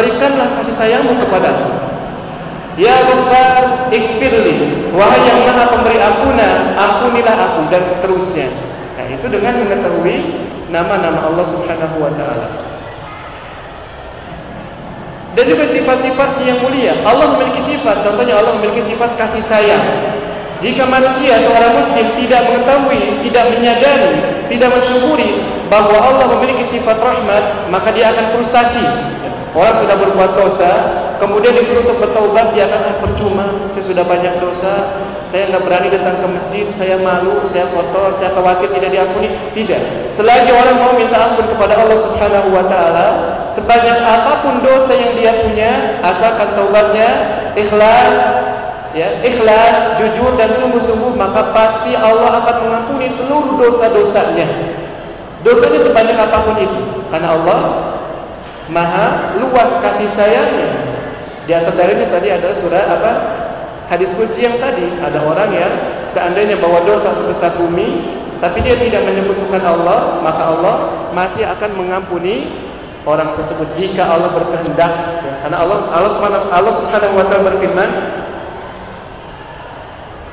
berikanlah 0.00 0.56
kasih 0.56 0.72
sayangmu 0.72 1.20
kepada 1.28 1.75
Ya 2.76 2.92
Ghaffar 3.08 3.88
ikfirli, 3.88 4.88
wahai 4.92 5.24
yang 5.24 5.48
Maha 5.48 5.64
Pemberi 5.72 5.96
ampunan, 5.96 6.76
ampunilah 6.76 7.32
aku 7.32 7.72
dan 7.72 7.80
seterusnya. 7.88 8.52
Nah, 9.00 9.06
itu 9.08 9.26
dengan 9.32 9.64
mengetahui 9.64 10.16
nama-nama 10.68 11.24
Allah 11.24 11.46
Subhanahu 11.48 11.96
wa 12.04 12.12
taala 12.12 12.76
dan 15.36 15.44
juga 15.52 15.68
sifat-sifat 15.68 16.40
yang 16.48 16.64
mulia. 16.64 16.96
Allah 17.04 17.36
memiliki 17.36 17.76
sifat, 17.76 18.00
contohnya 18.00 18.40
Allah 18.40 18.56
memiliki 18.56 18.80
sifat 18.80 19.20
kasih 19.20 19.44
sayang. 19.44 19.84
Jika 20.64 20.88
manusia 20.88 21.36
seorang 21.36 21.76
muslim 21.76 22.16
tidak 22.16 22.48
mengetahui, 22.48 23.20
tidak 23.28 23.44
menyadari, 23.52 24.12
tidak 24.48 24.72
mensyukuri 24.72 25.44
bahwa 25.68 25.92
Allah 26.00 26.26
memiliki 26.40 26.64
sifat 26.72 26.96
rahmat, 26.96 27.68
maka 27.68 27.92
dia 27.92 28.16
akan 28.16 28.32
frustasi. 28.32 28.80
Orang 29.52 29.76
sudah 29.76 29.96
berbuat 30.00 30.40
dosa, 30.40 30.72
kemudian 31.18 31.56
disuruh 31.56 31.86
untuk 31.86 31.98
bertaubat, 32.02 32.52
dia 32.52 32.68
akan 32.68 33.00
percuma, 33.00 33.46
saya 33.72 33.84
sudah 33.84 34.04
banyak 34.04 34.40
dosa, 34.40 34.74
saya 35.26 35.50
nggak 35.50 35.62
berani 35.66 35.88
datang 35.90 36.22
ke 36.22 36.26
masjid, 36.30 36.66
saya 36.70 36.96
malu, 37.02 37.42
saya 37.42 37.66
kotor, 37.74 38.14
saya 38.14 38.30
khawatir 38.30 38.70
tidak 38.72 38.90
diampuni. 38.94 39.28
Tidak. 39.52 40.08
Selagi 40.08 40.54
orang 40.54 40.76
mau 40.78 40.92
minta 40.94 41.18
ampun 41.18 41.50
kepada 41.50 41.74
Allah 41.76 41.98
Subhanahu 41.98 42.54
wa 42.54 42.64
taala, 42.70 43.06
sebanyak 43.50 43.98
apa 44.06 44.46
pun 44.46 44.62
dosa 44.62 44.94
yang 44.94 45.12
dia 45.18 45.32
punya, 45.42 46.00
asalkan 46.06 46.54
taubatnya 46.54 47.08
ikhlas, 47.58 48.16
ya, 48.94 49.18
ikhlas, 49.26 49.98
jujur 49.98 50.38
dan 50.38 50.54
sungguh-sungguh, 50.54 51.18
maka 51.18 51.50
pasti 51.50 51.92
Allah 51.98 52.40
akan 52.40 52.56
mengampuni 52.70 53.10
seluruh 53.10 53.58
dosa-dosanya. 53.58 54.46
Dosanya 55.42 55.80
sebanyak 55.82 56.16
apa 56.16 56.38
pun 56.42 56.56
itu, 56.58 56.80
karena 57.10 57.34
Allah 57.34 57.58
maha 58.66 59.38
luas 59.38 59.78
kasih 59.78 60.10
sayangnya. 60.10 60.65
Di 61.46 61.54
antara 61.54 61.86
ini 61.94 62.10
tadi 62.10 62.28
adalah 62.34 62.56
surah 62.58 62.84
apa? 62.90 63.12
Hadis 63.86 64.10
kunci 64.18 64.42
yang 64.42 64.58
tadi 64.58 64.82
ada 64.98 65.22
orang 65.22 65.46
yang 65.54 65.70
seandainya 66.10 66.58
bawa 66.58 66.82
dosa 66.82 67.14
sebesar 67.14 67.54
bumi, 67.54 68.18
tapi 68.42 68.58
dia 68.66 68.74
tidak 68.74 69.06
menyebutkan 69.06 69.62
Allah, 69.62 70.18
maka 70.26 70.42
Allah 70.42 70.74
masih 71.14 71.46
akan 71.46 71.70
mengampuni 71.78 72.50
orang 73.06 73.38
tersebut 73.38 73.70
jika 73.78 74.02
Allah 74.02 74.34
berkehendak. 74.34 74.90
Ya, 75.22 75.34
karena 75.46 75.62
Allah 75.62 75.86
Allah 75.94 76.10
Subhanahu 76.10 76.50
Allah 76.50 76.74
Subhanahu 76.74 77.14
wa 77.14 77.24
taala 77.30 77.42
berfirman, 77.54 77.90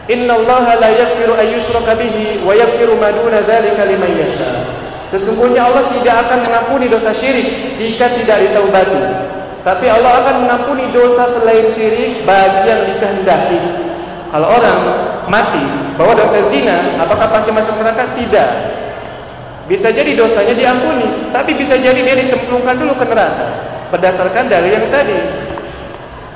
Allah 0.10 0.66
la 0.82 0.90
yaghfiru 0.90 1.38
an 1.38 1.48
yushraka 1.54 1.94
bihi 1.94 2.42
wa 2.42 2.58
yaghfiru 2.58 2.98
ma 2.98 3.14
duna 3.14 3.46
dzalika 3.46 3.86
liman 3.86 4.18
yasha. 4.18 4.66
Sesungguhnya 5.14 5.70
Allah 5.70 5.94
tidak 5.94 6.26
akan 6.26 6.42
mengampuni 6.42 6.90
dosa 6.90 7.14
syirik 7.14 7.78
jika 7.78 8.18
tidak 8.18 8.50
ditaubati. 8.50 9.33
Tapi 9.64 9.86
Allah 9.88 10.12
akan 10.20 10.36
mengampuni 10.44 10.92
dosa 10.92 11.24
selain 11.32 11.72
syirik 11.72 12.28
bagi 12.28 12.68
yang 12.68 12.84
dikehendaki. 12.84 13.60
Kalau 14.28 14.48
orang 14.52 14.80
mati 15.32 15.64
bawa 15.96 16.12
dosa 16.20 16.44
zina, 16.52 17.00
apakah 17.00 17.32
pasti 17.32 17.56
masuk 17.56 17.80
neraka? 17.80 18.12
Tidak. 18.12 18.50
Bisa 19.72 19.96
jadi 19.96 20.20
dosanya 20.20 20.52
diampuni, 20.52 21.32
tapi 21.32 21.56
bisa 21.56 21.80
jadi 21.80 21.96
dia 21.96 22.20
dicemplungkan 22.20 22.76
dulu 22.76 23.00
ke 23.00 23.08
neraka 23.08 23.48
berdasarkan 23.88 24.52
dari 24.52 24.76
yang 24.76 24.92
tadi. 24.92 25.16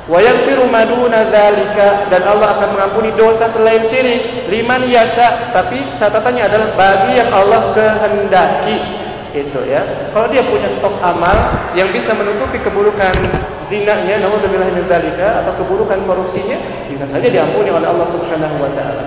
Wa 0.08 0.24
yaghfiru 0.24 0.72
dzalika 0.72 2.08
dan 2.08 2.24
Allah 2.24 2.56
akan 2.56 2.80
mengampuni 2.80 3.12
dosa 3.20 3.52
selain 3.52 3.84
syirik 3.84 4.48
liman 4.48 4.88
yasha 4.88 5.52
tapi 5.52 5.84
catatannya 6.00 6.48
adalah 6.48 6.70
bagi 6.80 7.20
yang 7.20 7.28
Allah 7.28 7.76
kehendaki 7.76 9.07
itu 9.46 9.60
ya. 9.70 10.10
Kalau 10.16 10.26
dia 10.34 10.42
punya 10.42 10.66
stok 10.74 10.98
amal 11.06 11.38
yang 11.78 11.94
bisa 11.94 12.18
menutupi 12.18 12.58
keburukan 12.58 13.14
zinanya, 13.62 14.18
naudzubillah 14.24 14.74
min 14.74 14.90
dzalika 14.90 15.46
atau 15.46 15.54
keburukan 15.62 16.02
korupsinya, 16.10 16.58
bisa 16.90 17.06
saja 17.06 17.28
diampuni 17.30 17.70
oleh 17.70 17.86
Allah 17.86 18.08
Subhanahu 18.10 18.56
wa 18.58 18.72
taala. 18.74 19.04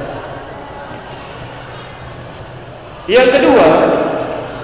Yang 3.11 3.29
kedua, 3.41 3.67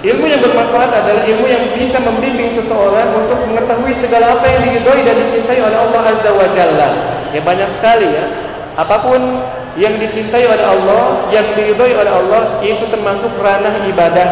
Ilmu 0.07 0.23
yang 0.29 0.39
bermanfaat 0.39 0.93
adalah 1.03 1.25
ilmu 1.27 1.51
yang 1.51 1.67
bisa 1.75 1.99
membimbing 1.99 2.55
seseorang 2.55 3.11
untuk 3.17 3.43
mengetahui 3.51 3.91
segala 3.97 4.39
apa 4.39 4.47
yang 4.47 4.61
diridhoi 4.69 5.03
dan 5.03 5.19
dicintai 5.25 5.59
oleh 5.59 5.75
Allah 5.75 6.03
Azza 6.15 6.31
wa 6.31 6.47
Jalla. 6.55 6.89
Ya 7.35 7.43
banyak 7.43 7.67
sekali 7.67 8.07
ya. 8.07 8.25
Apa 8.79 9.03
pun 9.03 9.19
yang 9.77 10.01
dicintai 10.01 10.45
oleh 10.49 10.65
Allah, 10.65 11.29
yang 11.29 11.47
diridhoi 11.53 11.93
oleh 11.93 12.13
Allah 12.13 12.43
itu 12.65 12.85
termasuk 12.89 13.37
ranah 13.41 13.85
ibadah. 13.85 14.29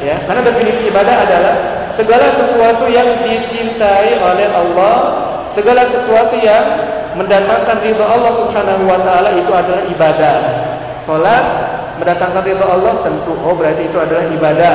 Ya, 0.00 0.16
karena 0.24 0.42
definisi 0.44 0.88
ibadah 0.88 1.16
adalah 1.24 1.54
segala 1.92 2.32
sesuatu 2.32 2.88
yang 2.88 3.20
dicintai 3.20 4.16
oleh 4.20 4.48
Allah, 4.52 4.96
segala 5.52 5.84
sesuatu 5.84 6.36
yang 6.40 6.64
mendatangkan 7.16 7.80
ridho 7.80 8.04
Allah 8.04 8.32
Subhanahu 8.32 8.84
wa 8.88 9.00
taala 9.04 9.36
itu 9.36 9.52
adalah 9.52 9.84
ibadah. 9.88 10.36
Salat 10.96 11.44
mendatangkan 12.00 12.44
ridho 12.44 12.64
Allah 12.64 13.00
tentu 13.04 13.32
oh 13.40 13.54
berarti 13.56 13.88
itu 13.88 13.98
adalah 14.00 14.24
ibadah 14.28 14.74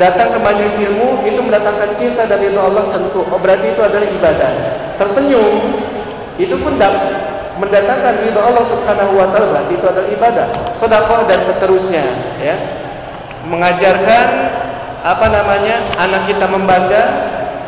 datang 0.00 0.34
ke 0.34 0.38
majelis 0.42 0.74
ilmu 0.80 1.22
itu 1.22 1.38
mendatangkan 1.38 1.92
cinta 1.94 2.26
dari 2.26 2.50
Allah 2.50 2.88
tentu 2.90 3.22
oh 3.22 3.38
berarti 3.38 3.76
itu 3.76 3.82
adalah 3.84 4.08
ibadah 4.08 4.50
tersenyum 4.98 5.76
itu 6.34 6.56
pun 6.58 6.74
mendatangkan 7.58 8.14
ridho 8.26 8.40
Allah 8.42 8.64
Subhanahu 8.66 9.12
wa 9.14 9.26
taala 9.30 9.46
berarti 9.54 9.72
itu 9.78 9.86
adalah 9.86 10.08
ibadah 10.10 10.46
sedekah 10.74 11.20
dan 11.30 11.40
seterusnya 11.40 12.04
ya 12.42 12.56
mengajarkan 13.46 14.26
apa 15.04 15.26
namanya 15.28 15.84
anak 16.00 16.26
kita 16.26 16.46
membaca 16.48 17.02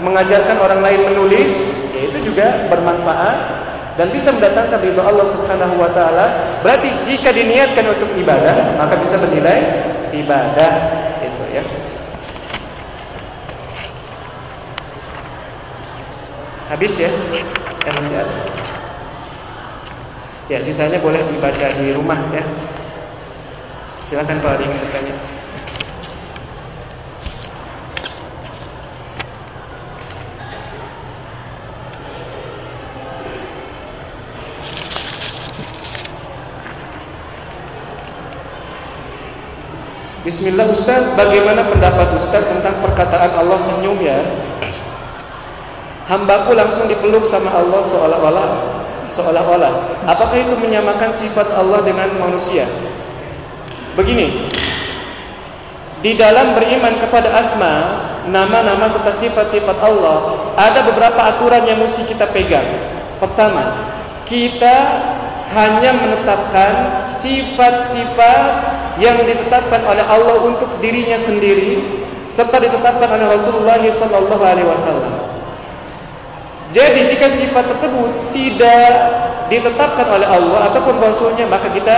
mengajarkan 0.02 0.56
orang 0.58 0.80
lain 0.82 1.00
menulis 1.12 1.54
ya 1.94 2.10
itu 2.10 2.32
juga 2.32 2.66
bermanfaat 2.66 3.38
dan 3.96 4.12
bisa 4.12 4.34
mendatangkan 4.34 4.80
ridho 4.82 5.02
Allah 5.04 5.26
Subhanahu 5.30 5.74
wa 5.78 5.90
taala 5.94 6.58
berarti 6.66 6.90
jika 7.06 7.30
diniatkan 7.30 7.86
untuk 7.86 8.10
ibadah 8.18 8.74
maka 8.74 8.98
bisa 8.98 9.16
bernilai 9.22 9.60
ibadah 10.10 10.72
itu 11.22 11.44
ya 11.54 11.62
Habis 16.66 16.98
ya? 16.98 17.10
Yang 17.86 17.94
masih 18.02 18.16
ada. 18.26 18.65
Ya, 20.46 20.62
sisanya 20.62 21.02
boleh 21.02 21.18
dibaca 21.26 21.66
di 21.74 21.90
rumah 21.90 22.22
ya. 22.30 22.42
Silakan 24.06 24.38
kalau 24.38 24.54
ada 24.54 24.62
yang 24.62 24.74
bertanya. 24.78 25.14
Bismillah 40.22 40.66
Ustaz, 40.70 41.14
bagaimana 41.14 41.66
pendapat 41.70 42.18
Ustaz 42.18 42.46
tentang 42.46 42.82
perkataan 42.82 43.30
Allah 43.34 43.58
senyum 43.62 43.98
ya? 44.02 44.46
hambaku 46.06 46.54
langsung 46.54 46.86
dipeluk 46.86 47.26
sama 47.26 47.50
Allah 47.50 47.82
seolah-olah 47.82 48.48
seolah-olah. 49.16 50.04
Apakah 50.04 50.36
itu 50.36 50.54
menyamakan 50.60 51.16
sifat 51.16 51.48
Allah 51.56 51.80
dengan 51.80 52.12
manusia? 52.20 52.68
Begini. 53.96 54.52
Di 56.04 56.12
dalam 56.14 56.52
beriman 56.52 57.00
kepada 57.00 57.32
asma 57.34 58.04
nama-nama 58.28 58.84
serta 58.86 59.10
sifat-sifat 59.16 59.80
Allah 59.80 60.52
ada 60.54 60.84
beberapa 60.84 61.18
aturan 61.24 61.64
yang 61.64 61.80
mesti 61.80 62.04
kita 62.04 62.28
pegang. 62.30 62.68
Pertama 63.16 63.88
kita 64.28 64.76
hanya 65.56 65.96
menetapkan 65.96 67.00
sifat-sifat 67.00 68.42
yang 69.00 69.16
ditetapkan 69.24 69.80
oleh 69.88 70.04
Allah 70.04 70.36
untuk 70.44 70.68
dirinya 70.84 71.16
sendiri 71.16 72.04
serta 72.28 72.60
ditetapkan 72.60 73.08
oleh 73.16 73.26
Rasulullah 73.32 73.80
sallallahu 73.80 74.44
alaihi 74.44 74.68
wasallam 74.68 75.15
jadi 76.74 77.06
jika 77.06 77.30
sifat 77.30 77.70
tersebut 77.70 78.34
tidak 78.34 78.90
ditetapkan 79.46 80.06
oleh 80.10 80.26
Allah 80.26 80.70
ataupun 80.70 80.98
Rasulnya 80.98 81.46
maka 81.46 81.70
kita 81.70 81.96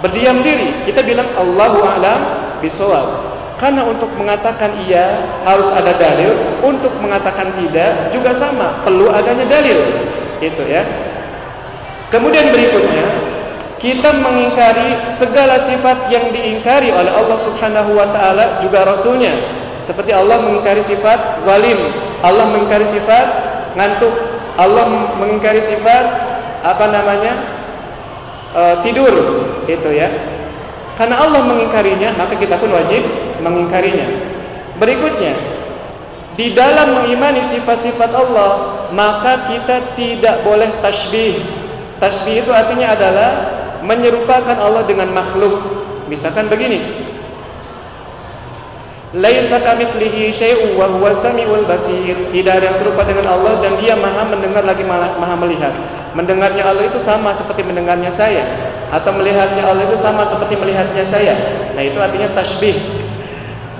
berdiam 0.00 0.40
diri. 0.40 0.86
Kita 0.88 1.04
bilang 1.04 1.28
Allahu 1.36 1.84
a'lam 1.84 2.20
bisawab. 2.64 3.28
Karena 3.58 3.82
untuk 3.82 4.06
mengatakan 4.14 4.70
iya 4.86 5.18
harus 5.42 5.66
ada 5.74 5.90
dalil, 5.98 6.62
untuk 6.62 6.94
mengatakan 7.02 7.50
tidak 7.58 8.14
juga 8.14 8.30
sama, 8.30 8.86
perlu 8.86 9.10
adanya 9.10 9.50
dalil. 9.50 9.82
Itu 10.38 10.62
ya. 10.62 10.86
Kemudian 12.06 12.54
berikutnya, 12.54 13.06
kita 13.82 14.14
mengingkari 14.22 15.02
segala 15.10 15.58
sifat 15.58 16.06
yang 16.06 16.30
diingkari 16.30 16.94
oleh 16.94 17.10
Allah 17.10 17.34
Subhanahu 17.34 17.98
wa 17.98 18.06
taala 18.14 18.62
juga 18.62 18.86
rasulnya. 18.86 19.34
Seperti 19.82 20.14
Allah 20.14 20.38
mengingkari 20.38 20.78
sifat 20.78 21.42
zalim, 21.42 21.78
Allah 22.22 22.46
mengingkari 22.54 22.86
sifat 22.86 23.26
ngantuk. 23.78 24.10
Allah 24.58 24.90
mengingkari 25.22 25.62
sifat 25.62 26.04
apa 26.66 26.90
namanya 26.90 27.38
e, 28.50 28.62
tidur 28.82 29.14
itu 29.70 29.90
ya. 29.94 30.10
Karena 30.98 31.22
Allah 31.22 31.46
mengingkarinya 31.46 32.18
maka 32.18 32.34
kita 32.34 32.58
pun 32.58 32.74
wajib 32.74 33.06
mengingkarinya. 33.38 34.10
Berikutnya 34.82 35.38
di 36.34 36.58
dalam 36.58 37.02
mengimani 37.02 37.42
sifat-sifat 37.46 38.10
Allah 38.14 38.82
maka 38.90 39.46
kita 39.46 39.94
tidak 39.94 40.42
boleh 40.42 40.70
tasbih 40.82 41.38
tasbih 42.02 42.46
itu 42.46 42.50
artinya 42.50 42.94
adalah 42.94 43.30
menyerupakan 43.82 44.58
Allah 44.58 44.82
dengan 44.86 45.14
makhluk. 45.14 45.54
Misalkan 46.10 46.50
begini 46.50 47.07
Laisa 49.16 49.56
kamitslihi 49.64 50.28
syai'un 50.28 50.76
wa 50.76 50.84
huwa 50.84 51.08
samiul 51.16 51.64
basir. 51.64 52.12
Tidak 52.28 52.52
ada 52.52 52.68
yang 52.68 52.76
serupa 52.76 53.08
dengan 53.08 53.24
Allah 53.32 53.56
dan 53.64 53.80
Dia 53.80 53.96
Maha 53.96 54.28
mendengar 54.28 54.60
lagi 54.68 54.84
Maha 54.84 55.36
melihat. 55.40 55.72
Mendengarnya 56.12 56.68
Allah 56.68 56.84
itu 56.84 57.00
sama 57.00 57.32
seperti 57.32 57.64
mendengarnya 57.64 58.12
saya 58.12 58.44
atau 58.92 59.12
melihatnya 59.16 59.64
Allah 59.64 59.84
itu 59.88 59.96
sama 59.96 60.28
seperti 60.28 60.60
melihatnya 60.60 61.04
saya. 61.08 61.32
Nah, 61.72 61.80
itu 61.80 61.96
artinya 61.96 62.28
tasbih. 62.36 62.76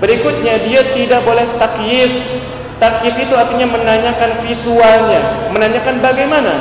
Berikutnya 0.01 0.57
dia 0.65 0.81
tidak 0.97 1.21
boleh 1.21 1.45
takyif. 1.61 2.41
Takyif 2.81 3.15
itu 3.21 3.33
artinya 3.35 3.69
menanyakan 3.69 4.39
visualnya, 4.41 5.51
menanyakan 5.51 5.99
bagaimana. 6.01 6.53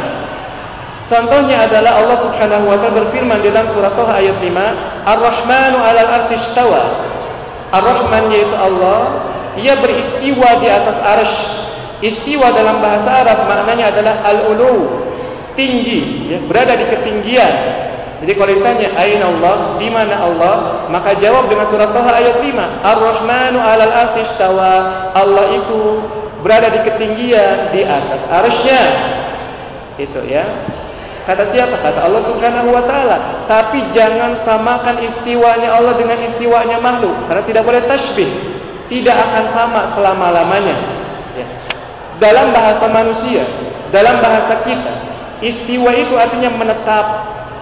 Contohnya 1.08 1.64
adalah 1.64 2.04
Allah 2.04 2.18
Subhanahu 2.20 2.68
wa 2.68 2.76
taala 2.76 3.00
berfirman 3.00 3.40
dalam 3.40 3.64
surah 3.64 3.96
Taha 3.96 4.20
ayat 4.20 4.36
5, 4.44 5.08
Ar-Rahmanu 5.08 5.78
'alal 5.80 6.10
arsy 6.20 6.36
istawa. 6.36 7.07
Ar-Rahman 7.72 8.32
yaitu 8.32 8.56
Allah 8.56 9.28
ia 9.58 9.74
beristiwa 9.78 10.62
di 10.62 10.68
atas 10.70 10.98
arsh. 11.02 11.36
Istiwa 11.98 12.54
dalam 12.54 12.78
bahasa 12.78 13.26
Arab 13.26 13.50
maknanya 13.50 13.90
adalah 13.90 14.22
al-ulu 14.22 15.02
tinggi 15.58 16.30
ya, 16.30 16.38
berada 16.46 16.78
di 16.78 16.86
ketinggian. 16.86 17.54
Jadi 18.22 18.32
kalau 18.38 18.50
ditanya 18.54 18.94
aina 18.94 19.26
Allah? 19.26 19.74
Di 19.82 19.90
mana 19.90 20.14
Allah? 20.22 20.86
Maka 20.90 21.18
jawab 21.18 21.50
dengan 21.50 21.66
surat 21.66 21.90
Taha 21.90 22.22
ayat 22.22 22.38
5 22.38 22.54
Ar-Rahmanu 22.86 23.58
'alal 23.58 23.94
arsy 23.94 24.22
Allah 24.38 25.46
itu 25.58 26.02
berada 26.42 26.70
di 26.70 26.80
ketinggian 26.86 27.74
di 27.74 27.82
atas 27.82 28.22
arsy 28.30 28.78
itu 29.98 30.20
ya 30.30 30.46
Kata 31.28 31.44
siapa? 31.44 31.76
Kata 31.84 32.08
Allah 32.08 32.24
Subhanahu 32.24 32.72
wa 32.72 32.88
taala. 32.88 33.44
Tapi 33.44 33.92
jangan 33.92 34.32
samakan 34.32 35.04
istiwanya 35.04 35.76
Allah 35.76 35.92
dengan 36.00 36.16
istiwanya 36.24 36.80
makhluk 36.80 37.12
karena 37.28 37.44
tidak 37.44 37.68
boleh 37.68 37.84
tasbih. 37.84 38.32
Tidak 38.88 39.12
akan 39.12 39.44
sama 39.44 39.84
selama-lamanya. 39.84 40.72
Ya. 41.36 41.44
Dalam 42.16 42.56
bahasa 42.56 42.88
manusia, 42.88 43.44
dalam 43.92 44.24
bahasa 44.24 44.64
kita, 44.64 45.04
istiwa 45.44 45.92
itu 45.92 46.16
artinya 46.16 46.48
menetap 46.48 47.06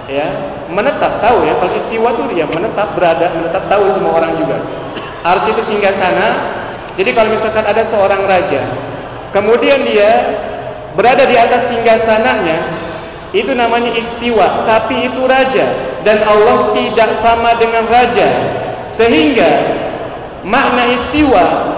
ya, 0.07 0.31
menetap 0.71 1.19
tahu 1.19 1.43
ya 1.43 1.59
kalau 1.59 1.75
istiwa 1.75 2.15
itu 2.15 2.23
dia 2.39 2.47
menetap 2.47 2.95
berada, 2.95 3.35
menetap 3.35 3.67
tahu 3.67 3.91
semua 3.91 4.23
orang 4.23 4.39
juga. 4.39 4.63
Ars 5.27 5.43
itu 5.51 5.59
singgah 5.59 5.91
sana. 5.91 6.55
Jadi 6.95 7.11
kalau 7.19 7.35
misalkan 7.35 7.67
ada 7.67 7.83
seorang 7.83 8.23
raja, 8.31 8.63
kemudian 9.35 9.83
dia 9.83 10.39
berada 10.95 11.27
di 11.27 11.35
atas 11.35 11.75
singgah 11.75 11.99
sananya, 11.99 12.86
itu 13.37 13.53
namanya 13.53 13.93
istiwa 13.93 14.65
tapi 14.65 15.13
itu 15.13 15.21
raja. 15.29 15.93
Dan 16.01 16.25
Allah 16.25 16.73
tidak 16.73 17.13
sama 17.13 17.53
dengan 17.61 17.85
raja. 17.85 18.25
Sehingga 18.89 19.77
makna 20.41 20.89
istiwa 20.89 21.77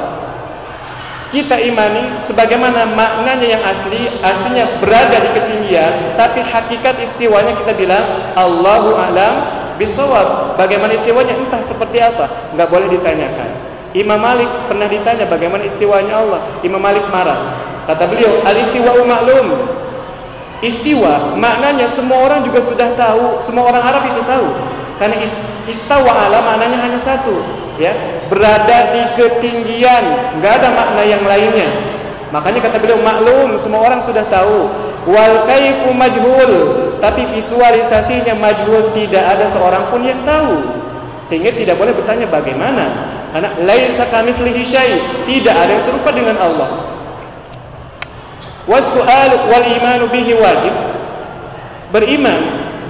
kita 1.29 1.61
imani 1.61 2.17
sebagaimana 2.23 2.89
maknanya 2.95 3.59
yang 3.59 3.63
asli 3.65 4.09
aslinya 4.25 4.65
berada 4.81 5.21
di 5.21 5.29
ketinggian 5.37 6.17
tapi 6.17 6.41
hakikat 6.41 6.97
istiwanya 7.05 7.53
kita 7.53 7.77
bilang 7.77 8.05
Allahu 8.33 8.97
alam 8.97 9.59
bisawab 9.79 10.59
bagaimana 10.59 10.93
istiwanya? 10.99 11.39
Entah 11.39 11.63
seperti 11.63 12.03
apa. 12.03 12.53
Nggak 12.53 12.69
boleh 12.69 12.89
ditanyakan. 12.93 13.51
Imam 13.97 14.21
Malik 14.21 14.51
pernah 14.69 14.85
ditanya 14.85 15.25
bagaimana 15.25 15.65
istiwanya 15.65 16.21
Allah. 16.21 16.41
Imam 16.61 16.83
Malik 16.83 17.07
marah. 17.09 17.57
Kata 17.89 18.05
beliau 18.05 18.45
al 18.45 18.59
istiwa 18.59 18.93
maklum 19.01 19.78
Istiwa 20.59 21.39
maknanya 21.39 21.87
semua 21.87 22.27
orang 22.27 22.43
juga 22.43 22.59
sudah 22.59 22.91
tahu, 22.99 23.39
semua 23.39 23.71
orang 23.71 23.79
Arab 23.79 24.11
itu 24.11 24.23
tahu. 24.27 24.49
Karena 24.99 25.23
istawa 25.71 26.27
ala 26.27 26.43
maknanya 26.43 26.83
hanya 26.83 26.99
satu, 26.99 27.39
ya, 27.79 27.95
berada 28.27 28.91
di 28.91 29.03
ketinggian, 29.15 30.35
nggak 30.43 30.53
ada 30.59 30.69
makna 30.75 31.03
yang 31.07 31.23
lainnya. 31.23 31.71
Makanya 32.35 32.67
kata 32.67 32.83
beliau 32.83 32.99
maklum, 32.99 33.55
semua 33.55 33.87
orang 33.87 34.03
sudah 34.03 34.27
tahu. 34.27 34.67
Wal 35.07 35.47
kaifu 35.47 35.95
majhul, 35.95 36.53
tapi 36.99 37.23
visualisasinya 37.31 38.35
majhul, 38.35 38.91
tidak 38.99 39.39
ada 39.39 39.47
seorang 39.47 39.87
pun 39.95 40.03
yang 40.03 40.19
tahu. 40.27 40.59
Sehingga 41.23 41.55
tidak 41.55 41.79
boleh 41.79 41.95
bertanya 41.95 42.27
bagaimana. 42.27 43.15
Karena 43.31 43.55
laisa 43.63 44.11
kamitslihi 44.11 44.65
tidak 45.31 45.55
ada 45.55 45.71
yang 45.79 45.85
serupa 45.85 46.11
dengan 46.11 46.35
Allah 46.43 46.98
wasu'al 48.69 49.49
wal 49.49 49.67
imanu 49.67 50.07
bihi 50.13 50.37
wajib. 50.37 50.71
Beriman 51.89 52.39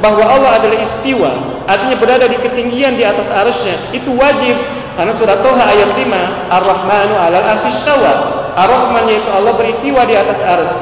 bahwa 0.02 0.26
Allah 0.26 0.58
adalah 0.58 0.78
istiwa 0.82 1.30
artinya 1.70 1.94
berada 1.96 2.26
di 2.26 2.34
ketinggian 2.42 2.98
di 2.98 3.06
atas 3.06 3.30
arusnya 3.30 3.78
itu 3.94 4.10
wajib. 4.18 4.58
Karena 4.98 5.14
surat 5.14 5.38
Toha 5.46 5.62
ayat 5.62 5.94
5 5.94 6.50
Ar-Rahmanu 6.50 7.14
alal 7.14 7.46
asistawa 7.54 8.12
Ar-Rahman 8.58 9.06
yaitu 9.06 9.30
Allah 9.30 9.54
beristiwa 9.54 10.02
di 10.02 10.18
atas 10.18 10.42
arus 10.42 10.74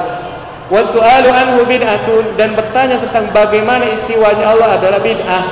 wasu'alu 0.72 1.28
anhu 1.30 1.62
bid'atun 1.68 2.34
dan 2.34 2.56
bertanya 2.56 2.96
tentang 2.98 3.30
bagaimana 3.30 3.86
istiwanya 3.92 4.56
Allah 4.56 4.80
adalah 4.80 5.00
bid'ah. 5.04 5.44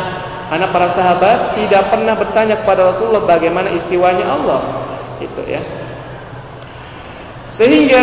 Karena 0.44 0.70
para 0.70 0.88
sahabat 0.88 1.56
tidak 1.60 1.92
pernah 1.92 2.14
bertanya 2.14 2.56
kepada 2.60 2.88
Rasulullah 2.88 3.24
bagaimana 3.28 3.68
istiwanya 3.74 4.24
Allah. 4.28 4.60
Itu 5.20 5.44
ya 5.44 5.60
sehingga 7.54 8.02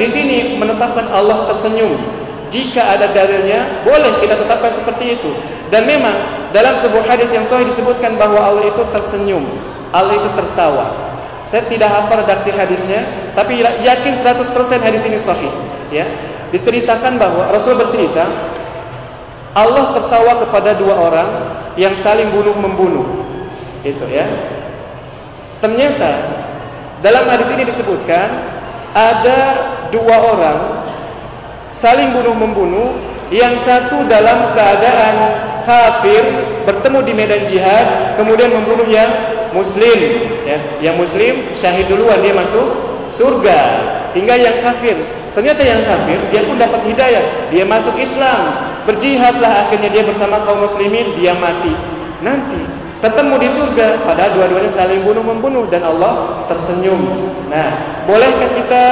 di 0.00 0.08
sini 0.08 0.56
menetapkan 0.56 1.12
Allah 1.12 1.44
tersenyum. 1.52 2.00
Jika 2.48 2.80
ada 2.80 3.12
dalilnya, 3.12 3.84
boleh 3.84 4.24
kita 4.24 4.40
tetapkan 4.40 4.72
seperti 4.72 5.20
itu. 5.20 5.36
Dan 5.68 5.84
memang 5.84 6.16
dalam 6.56 6.72
sebuah 6.72 7.04
hadis 7.04 7.36
yang 7.36 7.44
sahih 7.44 7.68
disebutkan 7.68 8.16
bahwa 8.16 8.40
Allah 8.40 8.64
itu 8.64 8.80
tersenyum, 8.96 9.44
Allah 9.92 10.16
itu 10.16 10.30
tertawa. 10.32 10.96
Saya 11.44 11.68
tidak 11.68 11.92
hafal 11.92 12.24
redaksi 12.24 12.48
hadisnya, 12.56 13.04
tapi 13.36 13.60
yakin 13.60 14.16
100% 14.24 14.80
hadis 14.80 15.02
ini 15.04 15.18
sahih, 15.20 15.52
ya. 15.92 16.08
Diceritakan 16.54 17.20
bahwa 17.20 17.52
Rasul 17.52 17.76
bercerita 17.76 18.24
Allah 19.52 19.92
tertawa 19.92 20.40
kepada 20.46 20.72
dua 20.78 20.94
orang 20.96 21.28
yang 21.76 21.92
saling 21.98 22.32
bunuh 22.32 22.56
membunuh. 22.56 23.04
Itu 23.84 24.08
ya. 24.08 24.24
Ternyata 25.60 26.10
dalam 27.04 27.28
hadis 27.28 27.50
ini 27.52 27.66
disebutkan 27.66 28.55
ada 28.96 29.40
dua 29.92 30.16
orang 30.32 30.58
saling 31.68 32.16
bunuh 32.16 32.32
membunuh 32.32 32.96
yang 33.28 33.60
satu 33.60 34.08
dalam 34.08 34.56
keadaan 34.56 35.14
kafir 35.68 36.24
bertemu 36.64 36.98
di 37.04 37.12
medan 37.12 37.42
jihad 37.44 38.16
kemudian 38.16 38.48
membunuh 38.48 38.88
yang 38.88 39.36
muslim. 39.52 40.00
Ya 40.46 40.58
yang 40.80 40.96
muslim 40.96 41.52
syahid 41.52 41.84
duluan 41.90 42.24
dia 42.24 42.32
masuk 42.32 42.64
surga. 43.12 43.60
Tinggal 44.16 44.40
yang 44.40 44.56
kafir. 44.64 44.96
Ternyata 45.36 45.60
yang 45.60 45.84
kafir 45.84 46.16
dia 46.32 46.42
pun 46.48 46.56
dapat 46.56 46.80
hidayah. 46.88 47.52
Dia 47.52 47.64
masuk 47.68 48.00
Islam. 48.00 48.72
Berjihadlah 48.88 49.66
akhirnya 49.66 49.90
dia 49.90 50.04
bersama 50.06 50.40
kaum 50.46 50.62
muslimin 50.64 51.12
dia 51.18 51.34
mati. 51.36 51.74
Nanti 52.22 52.85
ketemu 53.00 53.34
di 53.40 53.48
surga 53.52 54.02
padahal 54.04 54.30
dua-duanya 54.36 54.70
saling 54.72 55.04
bunuh 55.04 55.24
membunuh 55.24 55.64
dan 55.68 55.84
Allah 55.84 56.44
tersenyum. 56.48 56.98
Nah 57.52 58.02
bolehkah 58.08 58.50
kita 58.56 58.84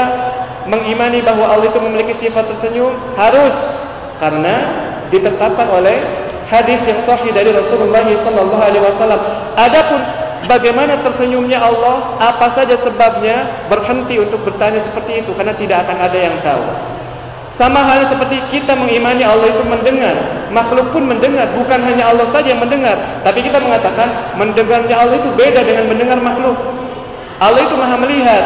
mengimani 0.69 1.21
bahwa 1.25 1.49
Allah 1.49 1.69
itu 1.69 1.81
memiliki 1.81 2.15
sifat 2.15 2.49
tersenyum? 2.51 2.93
Harus 3.17 3.89
karena 4.21 4.55
ditetapkan 5.09 5.69
oleh 5.69 6.01
hadis 6.49 6.81
yang 6.85 7.01
sahih 7.01 7.33
dari 7.33 7.51
Rasulullah 7.51 8.05
sallallahu 8.05 8.63
alaihi 8.63 8.85
wasallam. 8.85 9.21
Adapun 9.57 10.01
bagaimana 10.47 11.01
tersenyumnya 11.01 11.61
Allah 11.61 12.21
apa 12.21 12.47
saja 12.53 12.77
sebabnya 12.77 13.67
berhenti 13.69 14.21
untuk 14.21 14.45
bertanya 14.45 14.81
seperti 14.81 15.25
itu 15.25 15.33
karena 15.33 15.57
tidak 15.57 15.89
akan 15.89 15.99
ada 16.05 16.19
yang 16.19 16.37
tahu 16.45 16.65
sama 17.55 17.87
halnya 17.87 18.03
seperti 18.03 18.43
kita 18.51 18.75
mengimani 18.75 19.23
Allah 19.23 19.47
itu 19.47 19.63
mendengar, 19.63 20.19
makhluk 20.51 20.91
pun 20.91 21.07
mendengar, 21.07 21.47
bukan 21.55 21.79
hanya 21.87 22.11
Allah 22.11 22.27
saja 22.27 22.51
yang 22.51 22.59
mendengar, 22.59 22.99
tapi 23.23 23.47
kita 23.47 23.63
mengatakan 23.63 24.35
mendengarnya 24.35 24.99
Allah 24.99 25.23
itu 25.23 25.31
beda 25.39 25.63
dengan 25.63 25.87
mendengar 25.87 26.19
makhluk. 26.19 26.59
Allah 27.39 27.63
itu 27.63 27.79
Maha 27.79 27.95
melihat, 28.03 28.43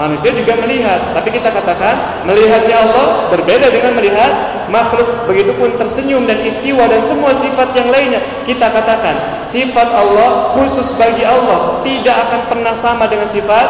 manusia 0.00 0.32
juga 0.32 0.56
melihat, 0.56 1.12
tapi 1.12 1.36
kita 1.36 1.52
katakan 1.52 2.24
melihatnya 2.24 2.76
Allah 2.80 3.28
berbeda 3.28 3.68
dengan 3.68 3.92
melihat 3.92 4.32
makhluk. 4.72 5.28
Begitupun 5.28 5.76
tersenyum 5.76 6.24
dan 6.24 6.40
istiwa 6.40 6.88
dan 6.88 7.04
semua 7.04 7.36
sifat 7.36 7.76
yang 7.76 7.92
lainnya, 7.92 8.24
kita 8.48 8.72
katakan 8.72 9.44
sifat 9.44 9.88
Allah 9.92 10.56
khusus 10.56 10.96
bagi 10.96 11.28
Allah, 11.28 11.84
tidak 11.84 12.16
akan 12.24 12.40
pernah 12.48 12.72
sama 12.72 13.04
dengan 13.04 13.28
sifat 13.28 13.68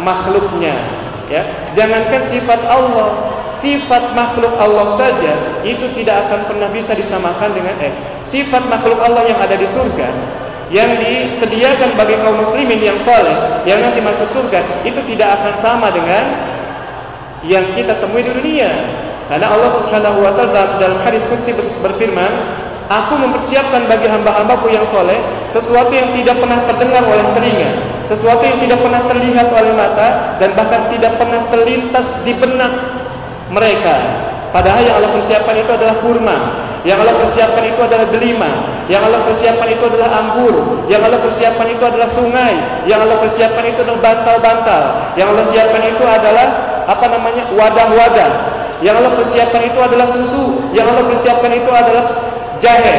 makhluknya. 0.00 0.72
Ya, 1.28 1.44
jangankan 1.72 2.20
sifat 2.24 2.60
Allah, 2.68 3.31
sifat 3.52 4.16
makhluk 4.16 4.56
Allah 4.56 4.88
saja 4.88 5.60
itu 5.60 5.84
tidak 5.92 6.24
akan 6.28 6.48
pernah 6.48 6.72
bisa 6.72 6.96
disamakan 6.96 7.52
dengan 7.52 7.76
eh 7.84 7.92
sifat 8.24 8.64
makhluk 8.72 8.96
Allah 9.04 9.28
yang 9.28 9.36
ada 9.36 9.52
di 9.52 9.68
surga 9.68 10.08
yang 10.72 10.96
disediakan 10.96 11.92
bagi 12.00 12.16
kaum 12.24 12.40
muslimin 12.40 12.80
yang 12.80 12.96
soleh 12.96 13.36
yang 13.68 13.84
nanti 13.84 14.00
masuk 14.00 14.24
surga 14.32 14.64
itu 14.88 15.04
tidak 15.12 15.36
akan 15.36 15.54
sama 15.60 15.92
dengan 15.92 16.24
yang 17.44 17.66
kita 17.74 17.98
temui 17.98 18.22
di 18.24 18.32
dunia. 18.32 18.70
Karena 19.26 19.50
Allah 19.50 19.70
Subhanahu 19.70 20.22
wa 20.22 20.32
taala 20.34 20.78
dalam 20.78 20.98
hadis 21.02 21.26
qudsi 21.26 21.56
berfirman 21.56 22.62
Aku 22.92 23.16
mempersiapkan 23.16 23.88
bagi 23.88 24.04
hamba-hambaku 24.04 24.68
yang 24.68 24.84
soleh 24.84 25.16
sesuatu 25.48 25.88
yang 25.96 26.12
tidak 26.12 26.36
pernah 26.44 26.60
terdengar 26.68 27.00
oleh 27.08 27.24
telinga, 27.32 27.70
sesuatu 28.04 28.44
yang 28.44 28.60
tidak 28.60 28.84
pernah 28.84 29.00
terlihat 29.08 29.48
oleh 29.48 29.72
mata, 29.72 30.36
dan 30.36 30.52
bahkan 30.52 30.92
tidak 30.92 31.16
pernah 31.16 31.40
terlintas 31.48 32.20
di 32.20 32.36
benak 32.36 33.01
mereka. 33.52 33.96
Padahal 34.52 34.84
yang 34.84 34.96
Allah 35.00 35.12
persiapkan 35.16 35.56
itu 35.56 35.70
adalah 35.72 35.96
kurma, 36.04 36.36
yang 36.84 37.00
Allah 37.00 37.16
persiapkan 37.16 37.64
itu 37.64 37.80
adalah 37.80 38.04
delima, 38.12 38.50
yang 38.90 39.00
Allah 39.00 39.24
persiapkan 39.24 39.64
itu 39.64 39.80
adalah 39.86 40.10
anggur, 40.12 40.84
yang 40.92 41.00
Allah 41.00 41.24
persiapkan 41.24 41.64
itu 41.72 41.80
adalah 41.80 42.04
sungai, 42.04 42.52
yang 42.84 43.00
Allah 43.00 43.16
persiapkan 43.16 43.64
itu 43.64 43.80
adalah 43.80 44.00
bantal-bantal, 44.02 44.82
yang 45.16 45.32
Allah 45.32 45.46
siapkan 45.46 45.80
itu 45.88 46.04
adalah 46.04 46.46
apa 46.84 47.06
namanya 47.08 47.48
wadah-wadah, 47.56 48.30
yang 48.84 48.98
Allah 48.98 49.16
persiapkan 49.16 49.62
itu 49.64 49.78
adalah 49.80 50.04
susu, 50.04 50.68
yang 50.76 50.84
Allah 50.84 51.06
persiapkan 51.08 51.48
itu 51.54 51.70
adalah 51.72 52.04
jahe. 52.60 52.96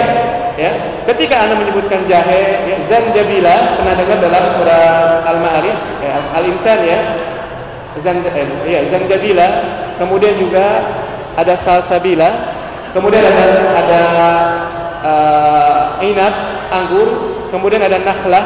Ya. 0.58 0.72
Ketika 1.04 1.44
anda 1.44 1.60
menyebutkan 1.60 2.08
jahe 2.08 2.66
ya, 2.66 2.78
zanjabila 2.88 3.78
pernah 3.78 3.94
dengar 3.94 4.18
dalam 4.22 4.44
surah 4.54 5.22
al-ma'arij 5.28 5.82
ya, 6.02 6.18
al-insan 6.34 6.80
ya. 6.82 7.00
Eh, 7.94 8.50
ya 8.66 8.82
zanjabila 8.90 9.46
kemudian 9.98 10.38
juga 10.38 10.82
ada 11.38 11.54
salsabila. 11.58 12.30
Kemudian 12.94 13.26
ada 13.26 13.46
ada 13.74 14.02
uh, 15.02 16.06
inat 16.06 16.34
anggur. 16.70 17.10
Kemudian 17.50 17.82
ada 17.82 18.02
nakhlah 18.02 18.46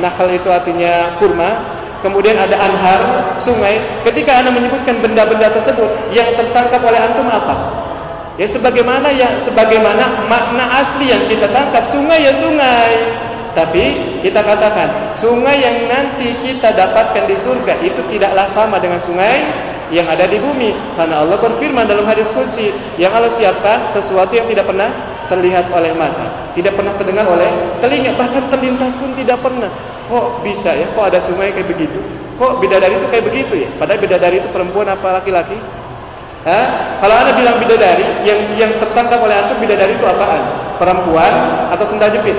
nakhl 0.00 0.28
itu 0.32 0.48
artinya 0.48 1.16
kurma. 1.20 1.74
Kemudian 2.04 2.36
ada 2.36 2.56
anhar 2.60 3.00
sungai. 3.40 3.80
Ketika 4.04 4.44
anda 4.44 4.52
menyebutkan 4.52 5.00
benda-benda 5.00 5.48
tersebut 5.48 6.12
yang 6.12 6.36
tertangkap 6.36 6.84
oleh 6.84 7.00
antum 7.00 7.24
apa? 7.32 7.84
Ya 8.36 8.44
sebagaimana 8.44 9.08
yang 9.14 9.40
sebagaimana 9.40 10.28
makna 10.28 10.68
asli 10.84 11.08
yang 11.08 11.24
kita 11.24 11.48
tangkap. 11.48 11.88
Sungai 11.88 12.28
ya 12.28 12.32
sungai. 12.36 12.92
Tapi 13.54 14.18
kita 14.20 14.42
katakan 14.42 15.14
sungai 15.14 15.62
yang 15.62 15.86
nanti 15.86 16.34
kita 16.42 16.74
dapatkan 16.74 17.24
di 17.24 17.36
surga 17.38 17.78
itu 17.86 18.02
tidaklah 18.10 18.50
sama 18.50 18.82
dengan 18.82 18.98
sungai 18.98 19.46
yang 19.92 20.08
ada 20.08 20.24
di 20.24 20.40
bumi 20.40 20.72
karena 20.96 21.20
Allah 21.20 21.36
berfirman 21.36 21.84
dalam 21.84 22.08
hadis 22.08 22.32
qudsi 22.32 22.72
yang 22.96 23.12
Allah 23.12 23.28
siapkan 23.28 23.84
sesuatu 23.84 24.32
yang 24.32 24.48
tidak 24.48 24.64
pernah 24.64 24.88
terlihat 25.28 25.72
oleh 25.72 25.92
mata, 25.96 26.52
tidak 26.52 26.76
pernah 26.76 26.92
terdengar 26.96 27.24
oleh 27.28 27.48
telinga, 27.80 28.12
bahkan 28.16 28.44
terlintas 28.52 28.96
pun 28.96 29.12
tidak 29.16 29.40
pernah. 29.40 29.68
Kok 30.04 30.44
bisa 30.44 30.76
ya? 30.76 30.84
Kok 30.92 31.04
ada 31.08 31.16
sungai 31.16 31.48
kayak 31.56 31.68
begitu? 31.68 32.00
Kok 32.36 32.60
bidadari 32.60 33.00
itu 33.00 33.08
kayak 33.08 33.24
begitu 33.24 33.54
ya? 33.64 33.68
Padahal 33.80 34.00
bidadari 34.04 34.36
itu 34.44 34.48
perempuan 34.52 34.84
apa 34.92 35.20
laki-laki? 35.20 35.56
Hah? 36.44 37.00
Kalau 37.00 37.14
anda 37.16 37.32
bilang 37.32 37.56
bidadari, 37.56 38.04
yang 38.28 38.40
yang 38.52 38.72
tertangkap 38.76 39.16
oleh 39.16 39.32
antum 39.32 39.56
bidadari 39.56 39.96
itu 39.96 40.04
apaan? 40.04 40.76
Perempuan 40.76 41.32
atau 41.72 41.84
sendal 41.88 42.12
jepit? 42.12 42.36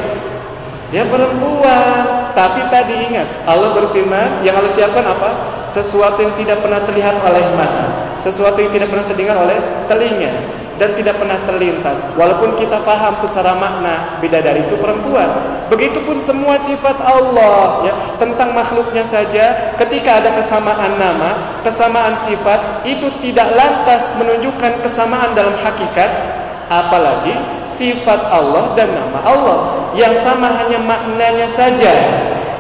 Ya 0.95 1.03
perempuan. 1.03 2.31
Tapi 2.31 2.71
tadi 2.71 3.11
ingat, 3.11 3.27
Allah 3.43 3.75
berfirman, 3.75 4.43
yang 4.47 4.55
Allah 4.55 4.71
siapkan 4.71 5.03
apa? 5.03 5.29
Sesuatu 5.67 6.23
yang 6.23 6.35
tidak 6.39 6.63
pernah 6.63 6.83
terlihat 6.87 7.19
oleh 7.19 7.43
mata, 7.55 8.15
sesuatu 8.15 8.59
yang 8.63 8.71
tidak 8.71 8.91
pernah 8.91 9.05
terdengar 9.07 9.35
oleh 9.43 9.57
telinga 9.91 10.55
dan 10.75 10.91
tidak 10.95 11.15
pernah 11.15 11.39
terlintas 11.47 11.97
walaupun 12.19 12.59
kita 12.59 12.83
faham 12.83 13.15
secara 13.15 13.55
makna 13.55 14.19
bidadari 14.19 14.67
itu 14.67 14.75
perempuan 14.75 15.27
begitupun 15.71 16.19
semua 16.19 16.59
sifat 16.59 16.99
Allah 16.99 17.87
ya 17.87 17.93
tentang 18.19 18.51
makhluknya 18.51 19.07
saja 19.07 19.75
ketika 19.79 20.19
ada 20.19 20.35
kesamaan 20.35 20.99
nama 20.99 21.63
kesamaan 21.63 22.19
sifat 22.19 22.83
itu 22.83 23.07
tidak 23.23 23.55
lantas 23.55 24.19
menunjukkan 24.19 24.83
kesamaan 24.83 25.31
dalam 25.31 25.55
hakikat 25.63 26.34
apalagi 26.69 27.35
sifat 27.69 28.29
Allah 28.29 28.73
dan 28.73 28.89
nama 28.93 29.19
Allah. 29.25 29.59
Yang 29.95 30.21
sama 30.21 30.51
hanya 30.59 30.79
maknanya 30.81 31.47
saja. 31.47 31.93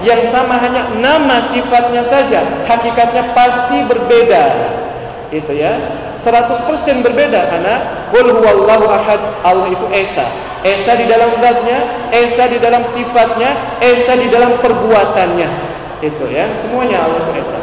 Yang 0.05 0.29
sama 0.29 0.55
hanya 0.61 0.87
nama 1.01 1.41
sifatnya 1.41 2.05
saja. 2.05 2.43
Hakikatnya 2.69 3.33
pasti 3.33 3.83
berbeda. 3.89 4.43
Itu 5.33 5.51
ya. 5.51 5.75
100% 6.15 7.03
berbeda 7.03 7.51
karena 7.51 8.07
qul 8.13 8.39
huwallahu 8.39 8.87
ahad. 8.87 9.19
Allah 9.43 9.67
itu 9.73 9.85
esa. 9.91 10.23
Esa 10.65 10.97
di 10.97 11.05
dalam 11.05 11.29
zatnya 11.37 12.09
esa 12.09 12.49
di 12.49 12.57
dalam 12.57 12.81
sifatnya 12.81 13.53
esa 13.83 14.17
di 14.17 14.31
dalam 14.31 14.57
perbuatannya. 14.61 15.49
Itu 15.99 16.25
ya. 16.29 16.53
Semuanya 16.55 17.03
Allah 17.03 17.19
itu 17.25 17.33
esa. 17.41 17.59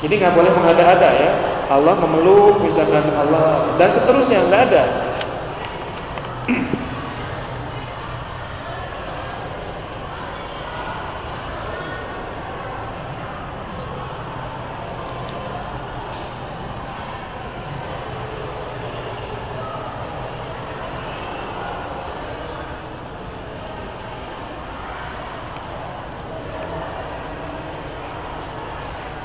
Jadi 0.00 0.14
nggak 0.16 0.32
boleh 0.32 0.52
mengada-ada 0.56 1.08
ya 1.12 1.30
Allah 1.70 1.94
memeluk 2.02 2.66
misalkan 2.66 3.06
Allah 3.14 3.78
dan 3.78 3.86
seterusnya 3.86 4.42
nggak 4.50 4.62
ada 4.74 4.84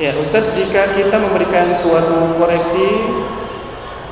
Ya, 0.06 0.14
Ustaz, 0.22 0.54
jika 0.54 0.94
kita 0.94 1.18
memberikan 1.18 1.74
suatu 1.74 2.38
koreksi 2.38 3.10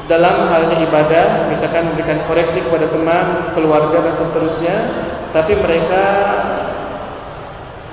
dalam 0.09 0.49
halnya 0.49 0.81
ibadah, 0.89 1.45
misalkan 1.53 1.85
memberikan 1.85 2.17
koreksi 2.25 2.65
kepada 2.65 2.89
teman, 2.89 3.53
keluarga 3.53 4.01
dan 4.01 4.09
seterusnya, 4.17 4.73
tapi 5.37 5.53
mereka 5.53 6.05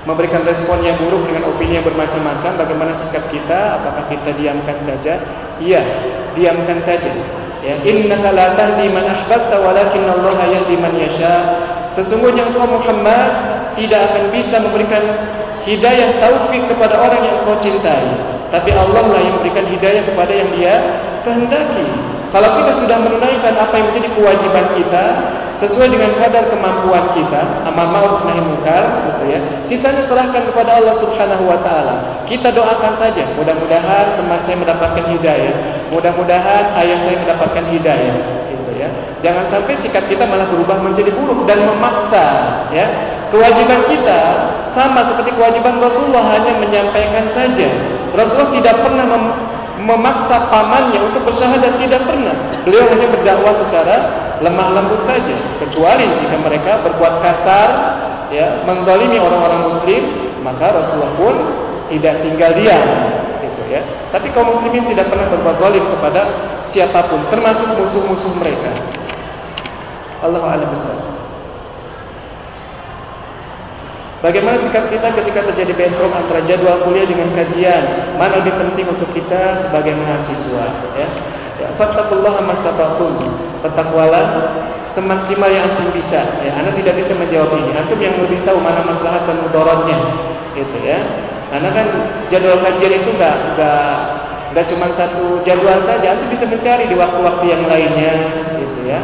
memberikan 0.09 0.41
respon 0.49 0.81
yang 0.81 0.97
buruk 0.97 1.29
dengan 1.29 1.53
opini 1.53 1.77
yang 1.77 1.85
bermacam-macam, 1.85 2.57
bagaimana 2.57 2.89
sikap 2.89 3.21
kita? 3.29 3.77
Apakah 3.77 4.09
kita 4.09 4.33
diamkan 4.33 4.81
saja? 4.81 5.21
Iya, 5.61 5.85
diamkan 6.33 6.81
saja. 6.81 7.13
Ya, 7.61 7.77
innaka 7.85 8.33
la 8.33 8.57
tahdi 8.57 8.89
man 8.89 9.05
ahbabta 9.05 9.61
walakin 9.61 10.09
Allah 10.09 10.41
yahdi 10.49 10.73
man 10.73 10.97
yasha. 10.97 11.69
Sesungguhnya 11.93 12.49
engkau 12.49 12.65
Muhammad 12.65 13.29
tidak 13.77 14.09
akan 14.09 14.33
bisa 14.33 14.57
memberikan 14.57 15.05
hidayah 15.65 16.17
taufik 16.17 16.63
kepada 16.69 16.97
orang 16.97 17.21
yang 17.21 17.37
kau 17.45 17.57
cintai. 17.61 18.05
Tapi 18.51 18.69
Allah 18.75 19.03
lah 19.07 19.21
yang 19.21 19.39
memberikan 19.39 19.63
hidayah 19.63 20.03
kepada 20.03 20.33
yang 20.35 20.49
dia 20.51 20.75
kehendaki. 21.23 21.87
Kalau 22.31 22.49
kita 22.63 22.71
sudah 22.71 22.97
menunaikan 23.03 23.59
apa 23.59 23.75
yang 23.75 23.91
menjadi 23.91 24.09
kewajiban 24.15 24.65
kita 24.75 25.05
sesuai 25.51 25.91
dengan 25.91 26.15
kadar 26.15 26.47
kemampuan 26.47 27.11
kita 27.11 27.43
amal 27.67 27.91
ma'ruf 27.91 28.23
nahi 28.23 28.39
munkar 28.39 29.03
gitu 29.03 29.35
ya 29.35 29.39
sisanya 29.67 29.99
serahkan 29.99 30.47
kepada 30.47 30.79
Allah 30.79 30.95
Subhanahu 30.95 31.43
wa 31.43 31.59
taala. 31.59 32.23
Kita 32.23 32.55
doakan 32.55 32.95
saja. 32.95 33.27
Mudah-mudahan 33.35 34.15
teman 34.15 34.39
saya 34.39 34.55
mendapatkan 34.63 35.11
hidayah. 35.11 35.55
Mudah-mudahan 35.91 36.71
ayah 36.79 36.99
saya 37.03 37.19
mendapatkan 37.19 37.67
hidayah 37.67 38.15
gitu 38.47 38.71
ya. 38.79 38.87
Jangan 39.19 39.43
sampai 39.43 39.75
sikap 39.75 40.07
kita 40.07 40.23
malah 40.23 40.47
berubah 40.47 40.79
menjadi 40.79 41.11
buruk 41.11 41.43
dan 41.43 41.59
memaksa 41.67 42.25
ya 42.71 42.87
kewajiban 43.31 43.81
kita 43.87 44.21
sama 44.67 45.01
seperti 45.01 45.33
kewajiban 45.33 45.79
Rasulullah 45.79 46.35
hanya 46.35 46.59
menyampaikan 46.59 47.25
saja. 47.25 47.67
Rasulullah 48.11 48.51
tidak 48.59 48.75
pernah 48.83 49.05
mem 49.07 49.25
memaksa 49.81 50.45
pamannya 50.53 51.01
untuk 51.01 51.25
bersyahadat 51.25 51.73
tidak 51.81 52.05
pernah. 52.05 52.37
Beliau 52.61 52.85
hanya 52.85 53.07
berdakwah 53.09 53.49
secara 53.49 53.95
lemah 54.37 54.77
lembut 54.77 55.01
saja. 55.01 55.33
Kecuali 55.57 56.05
jika 56.21 56.37
mereka 56.37 56.85
berbuat 56.85 57.17
kasar, 57.25 57.69
ya, 58.29 58.61
orang-orang 58.61 59.65
Muslim, 59.65 60.01
maka 60.45 60.77
Rasulullah 60.77 61.13
pun 61.17 61.35
tidak 61.89 62.21
tinggal 62.21 62.53
diam. 62.53 62.85
Gitu 63.41 63.63
ya. 63.73 63.81
Tapi 64.13 64.29
kaum 64.35 64.53
muslimin 64.53 64.85
tidak 64.91 65.09
pernah 65.09 65.33
berbuat 65.33 65.57
zalim 65.57 65.85
kepada 65.97 66.21
siapa 66.61 66.99
pun, 67.09 67.25
termasuk 67.33 67.73
musuh-musuh 67.79 68.37
mereka. 68.37 68.69
Allah 70.21 70.45
a'lam 70.45 70.69
Bagaimana 74.21 74.53
sikap 74.53 74.85
kita 74.93 75.17
ketika 75.17 75.49
terjadi 75.49 75.73
bentrok 75.73 76.13
antara 76.13 76.45
jadwal 76.45 76.85
kuliah 76.85 77.09
dengan 77.09 77.33
kajian? 77.33 78.13
Mana 78.21 78.37
lebih 78.37 78.53
penting 78.53 78.85
untuk 78.93 79.09
kita 79.17 79.57
sebagai 79.57 79.97
mahasiswa? 79.97 80.93
Ya, 80.93 81.09
ya 81.57 81.67
fattakullah 81.73 82.37
mastata'tum. 82.45 83.17
Bertakwalah 83.65 84.25
semaksimal 84.85 85.49
yang 85.49 85.65
antum 85.73 85.89
bisa. 85.89 86.21
Ya, 86.45 86.53
anda 86.53 86.69
tidak 86.69 87.01
bisa 87.01 87.17
menjawab 87.17 87.49
ini. 87.65 87.73
Antum 87.73 87.97
yang 87.97 88.13
lebih 88.21 88.45
tahu 88.45 88.61
mana 88.61 88.85
maslahat 88.85 89.25
dan 89.25 89.41
mudaratnya. 89.41 89.97
Itu 90.53 90.77
ya. 90.85 91.01
Karena 91.49 91.73
kan 91.73 91.85
jadwal 92.29 92.61
kajian 92.61 93.01
itu 93.01 93.09
nggak 93.17 93.57
nggak 93.57 93.85
nggak 94.53 94.65
cuma 94.69 94.85
satu 94.93 95.41
jadwal 95.41 95.81
saja, 95.81 96.13
Anda 96.13 96.29
bisa 96.29 96.45
mencari 96.45 96.85
di 96.85 96.93
waktu-waktu 96.93 97.45
yang 97.47 97.63
lainnya, 97.65 98.13
gitu 98.59 98.79
ya. 98.85 99.01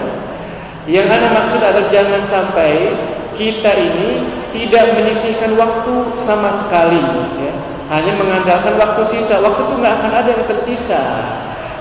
Yang 0.86 1.08
Anda 1.10 1.28
maksud 1.42 1.60
adalah 1.60 1.90
jangan 1.90 2.22
sampai 2.22 2.94
kita 3.36 3.72
ini 3.76 4.10
tidak 4.52 4.96
menyisihkan 4.98 5.56
waktu 5.60 5.96
sama 6.20 6.52
sekali, 6.54 7.00
ya. 7.40 7.54
hanya 7.92 8.14
mengandalkan 8.16 8.76
waktu 8.80 9.02
sisa. 9.04 9.40
Waktu 9.40 9.68
itu 9.68 9.74
nggak 9.80 9.94
akan 10.02 10.12
ada 10.12 10.30
yang 10.32 10.46
tersisa. 10.48 11.02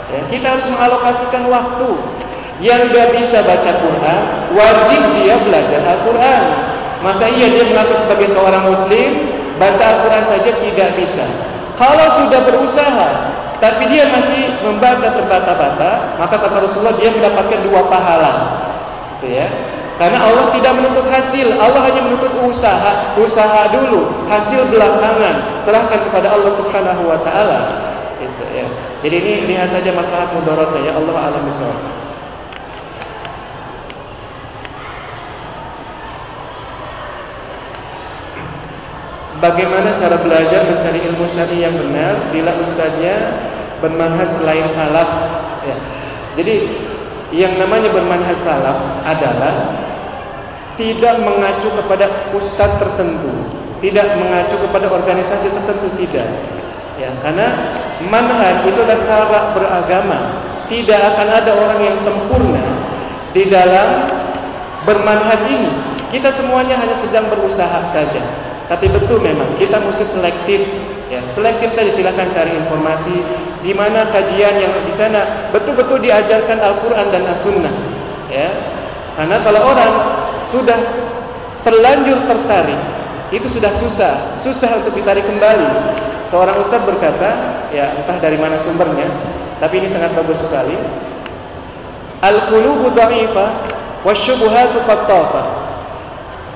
Ya, 0.07 0.21
kita 0.31 0.55
harus 0.55 0.67
mengalokasikan 0.71 1.51
waktu. 1.51 1.91
Yang 2.57 2.81
nggak 2.89 3.09
bisa 3.21 3.45
baca 3.45 3.69
Quran, 3.69 4.23
wajib 4.57 5.01
dia 5.21 5.37
belajar 5.45 5.81
Al-Quran. 5.85 6.45
Masa 7.05 7.29
iya 7.29 7.53
dia 7.53 7.69
mengaku 7.69 7.93
sebagai 7.93 8.29
seorang 8.33 8.65
Muslim, 8.73 9.29
baca 9.61 9.85
Al-Quran 9.85 10.25
saja 10.25 10.51
tidak 10.57 10.91
bisa. 10.97 11.25
Kalau 11.77 12.09
sudah 12.09 12.41
berusaha, 12.49 13.09
tapi 13.61 13.89
dia 13.93 14.09
masih 14.09 14.57
membaca 14.65 15.05
terbata-bata, 15.05 16.17
maka 16.17 16.41
kata 16.41 16.65
Rasulullah 16.65 16.97
dia 16.97 17.13
mendapatkan 17.13 17.61
dua 17.61 17.85
pahala. 17.93 18.33
Gitu 19.21 19.37
ya. 19.37 19.76
Karena 19.97 20.21
Allah 20.21 20.53
tidak 20.53 20.77
menuntut 20.77 21.09
hasil, 21.09 21.57
Allah 21.57 21.81
hanya 21.89 22.05
menuntut 22.05 22.29
usaha, 22.45 23.17
usaha 23.17 23.73
dulu, 23.73 24.29
hasil 24.29 24.69
belakangan. 24.69 25.57
Serahkan 25.57 26.05
kepada 26.05 26.37
Allah 26.37 26.53
Subhanahu 26.53 27.09
wa 27.09 27.17
taala. 27.25 27.61
Ya. 28.53 28.69
Jadi 29.01 29.17
ini 29.21 29.33
lihat 29.49 29.73
saja 29.73 29.93
masalah 29.97 30.33
mudaratnya 30.37 30.89
ya 30.89 30.93
Allah 31.01 31.17
alam 31.17 31.49
bisawab. 31.49 31.81
Bagaimana 39.37 39.93
cara 39.97 40.17
belajar 40.21 40.65
mencari 40.65 41.05
ilmu 41.13 41.29
syar'i 41.29 41.61
yang 41.61 41.77
benar 41.77 42.33
bila 42.33 42.57
ustadznya 42.57 43.37
bermanhaj 43.85 44.29
selain 44.33 44.65
salaf? 44.69 45.09
Ya. 45.65 45.77
Jadi 46.37 46.85
yang 47.37 47.61
namanya 47.61 47.93
bermanhaj 47.93 48.33
salaf 48.33 48.81
adalah 49.05 49.86
tidak 50.77 51.21
mengacu 51.25 51.69
kepada 51.73 52.31
ustadz 52.37 52.79
tertentu, 52.79 53.33
tidak 53.81 54.17
mengacu 54.17 54.57
kepada 54.61 54.87
organisasi 54.93 55.53
tertentu 55.53 55.89
tidak. 55.97 56.29
Ya, 56.97 57.13
karena 57.21 57.77
manhaj 58.09 58.65
itu 58.65 58.81
adalah 58.81 59.01
cara 59.05 59.41
beragama. 59.53 60.19
Tidak 60.67 60.99
akan 60.99 61.29
ada 61.31 61.53
orang 61.55 61.79
yang 61.79 61.97
sempurna 61.97 62.65
di 63.31 63.47
dalam 63.47 64.09
bermanhaj 64.83 65.43
ini. 65.47 65.71
Kita 66.11 66.33
semuanya 66.33 66.81
hanya 66.81 66.97
sedang 66.97 67.29
berusaha 67.31 67.85
saja. 67.87 68.23
Tapi 68.67 68.91
betul 68.91 69.23
memang 69.23 69.55
kita 69.61 69.79
mesti 69.79 70.03
selektif 70.03 70.67
ya. 71.07 71.23
Selektif 71.31 71.71
saja 71.71 71.91
silakan 71.93 72.27
cari 72.35 72.51
informasi 72.59 73.15
di 73.63 73.71
mana 73.75 74.11
kajian 74.11 74.59
yang 74.59 74.75
di 74.83 74.91
sana 74.91 75.51
betul-betul 75.55 76.03
diajarkan 76.03 76.59
Al-Qur'an 76.59 77.15
dan 77.15 77.31
As-Sunnah 77.31 77.75
ya. 78.27 78.51
Karena 79.15 79.39
kalau 79.41 79.71
orang 79.71 79.93
sudah 80.47 80.79
terlanjur 81.67 82.23
tertarik 82.31 82.79
itu 83.35 83.51
sudah 83.51 83.75
susah, 83.75 84.39
susah 84.39 84.71
untuk 84.79 84.95
ditarik 84.95 85.27
kembali. 85.27 85.67
Seorang 86.31 86.63
ustaz 86.63 86.83
berkata, 86.87 87.67
ya 87.75 87.99
entah 87.99 88.19
dari 88.23 88.39
mana 88.39 88.55
sumbernya, 88.55 89.11
tapi 89.59 89.83
ini 89.83 89.91
sangat 89.91 90.15
bagus 90.15 90.47
sekali. 90.47 90.79
Al-qulubu 92.23 92.95
dha'ifa 92.95 93.47
wasyubuhatu 94.07 94.79
qattafa. 94.87 95.43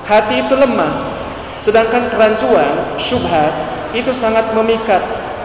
Hati 0.07 0.43
itu 0.47 0.55
lemah, 0.55 1.11
Sedangkan 1.61 2.09
kerancuan, 2.09 2.97
syubhat 2.97 3.53
itu 3.93 4.09
sangat 4.17 4.49
memikat, 4.57 4.97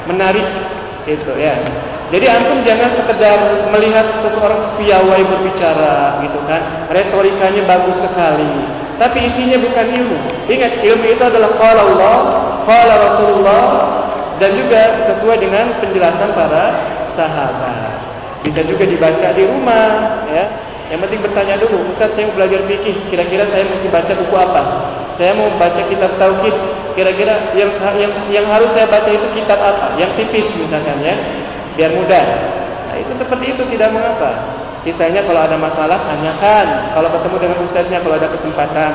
menarik 0.08 0.48
itu 1.04 1.28
ya. 1.36 1.60
Jadi 2.06 2.26
antum 2.30 2.62
jangan 2.62 2.86
sekedar 2.94 3.66
melihat 3.74 4.14
seseorang 4.22 4.78
piawai 4.78 5.22
berbicara 5.26 6.22
gitu 6.22 6.38
kan, 6.46 6.86
retorikanya 6.86 7.66
bagus 7.66 8.06
sekali, 8.06 8.46
tapi 8.94 9.26
isinya 9.26 9.58
bukan 9.58 9.86
ilmu. 9.90 10.18
Ingat, 10.46 10.86
ilmu 10.86 11.02
itu 11.02 11.22
adalah 11.26 11.50
qala 11.58 11.82
Allah, 11.82 12.18
qala 12.62 12.94
Rasulullah 13.10 13.64
dan 14.38 14.54
juga 14.54 15.02
sesuai 15.02 15.42
dengan 15.42 15.66
penjelasan 15.82 16.30
para 16.30 16.78
sahabat. 17.10 17.98
Bisa 18.46 18.62
juga 18.62 18.86
dibaca 18.86 19.26
di 19.34 19.42
rumah 19.42 20.22
ya. 20.30 20.46
Yang 20.86 21.10
penting 21.10 21.20
bertanya 21.26 21.58
dulu, 21.58 21.90
Ustaz 21.90 22.14
saya 22.14 22.30
mau 22.30 22.38
belajar 22.38 22.62
fikih, 22.62 23.10
kira-kira 23.10 23.42
saya 23.42 23.66
mesti 23.66 23.90
baca 23.90 24.12
buku 24.14 24.36
apa? 24.38 24.62
Saya 25.10 25.34
mau 25.34 25.50
baca 25.58 25.82
kitab 25.82 26.14
tauhid, 26.14 26.54
kira-kira 26.94 27.50
yang 27.58 27.74
yang 27.98 28.12
yang 28.30 28.46
harus 28.46 28.70
saya 28.70 28.86
baca 28.86 29.10
itu 29.10 29.26
kitab 29.34 29.58
apa? 29.58 29.98
Yang 29.98 30.14
tipis 30.22 30.46
misalkan 30.62 31.02
ya, 31.02 31.18
biar 31.76 31.92
mudah. 31.92 32.26
Nah, 32.90 32.96
itu 32.96 33.12
seperti 33.12 33.52
itu 33.52 33.62
tidak 33.76 33.92
mengapa. 33.92 34.56
Sisanya 34.80 35.22
kalau 35.28 35.44
ada 35.44 35.60
masalah 35.60 36.00
tanyakan. 36.08 36.90
Kalau 36.96 37.08
ketemu 37.12 37.36
dengan 37.36 37.58
ustaznya 37.60 38.00
kalau 38.00 38.16
ada 38.16 38.28
kesempatan. 38.32 38.92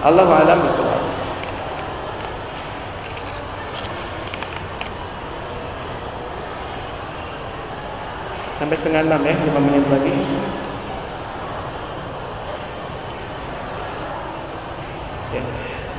Allah 0.00 0.28
a'lam 0.30 0.62
bishawab. 0.62 1.02
Sampai 8.54 8.78
setengah 8.78 9.04
enam 9.10 9.20
ya, 9.26 9.34
lima 9.34 9.60
menit 9.60 9.84
lagi. 9.90 10.14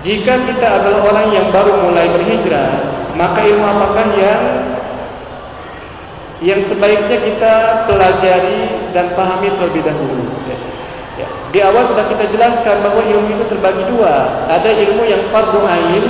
Jika 0.05 0.33
kita 0.37 0.67
adalah 0.69 1.01
orang 1.01 1.27
yang 1.33 1.49
baru 1.49 1.81
mulai 1.81 2.05
berhijrah, 2.13 2.93
maka 3.17 3.41
ilmu 3.41 3.65
apakah 3.65 4.05
yang 4.13 4.64
yang 6.43 6.59
sebaiknya 6.59 7.15
kita 7.15 7.53
pelajari 7.87 8.91
dan 8.91 9.15
fahami 9.15 9.51
terlebih 9.55 9.87
dahulu. 9.87 10.27
Ya. 10.47 10.57
Ya. 11.15 11.27
Di 11.55 11.59
awal 11.63 11.87
sudah 11.87 12.03
kita 12.11 12.27
jelaskan 12.27 12.83
bahwa 12.83 12.99
ilmu 13.07 13.27
itu 13.31 13.45
terbagi 13.47 13.87
dua. 13.87 14.43
Ada 14.51 14.67
ilmu 14.67 15.03
yang 15.07 15.23
fardu 15.31 15.63
ain, 15.63 16.03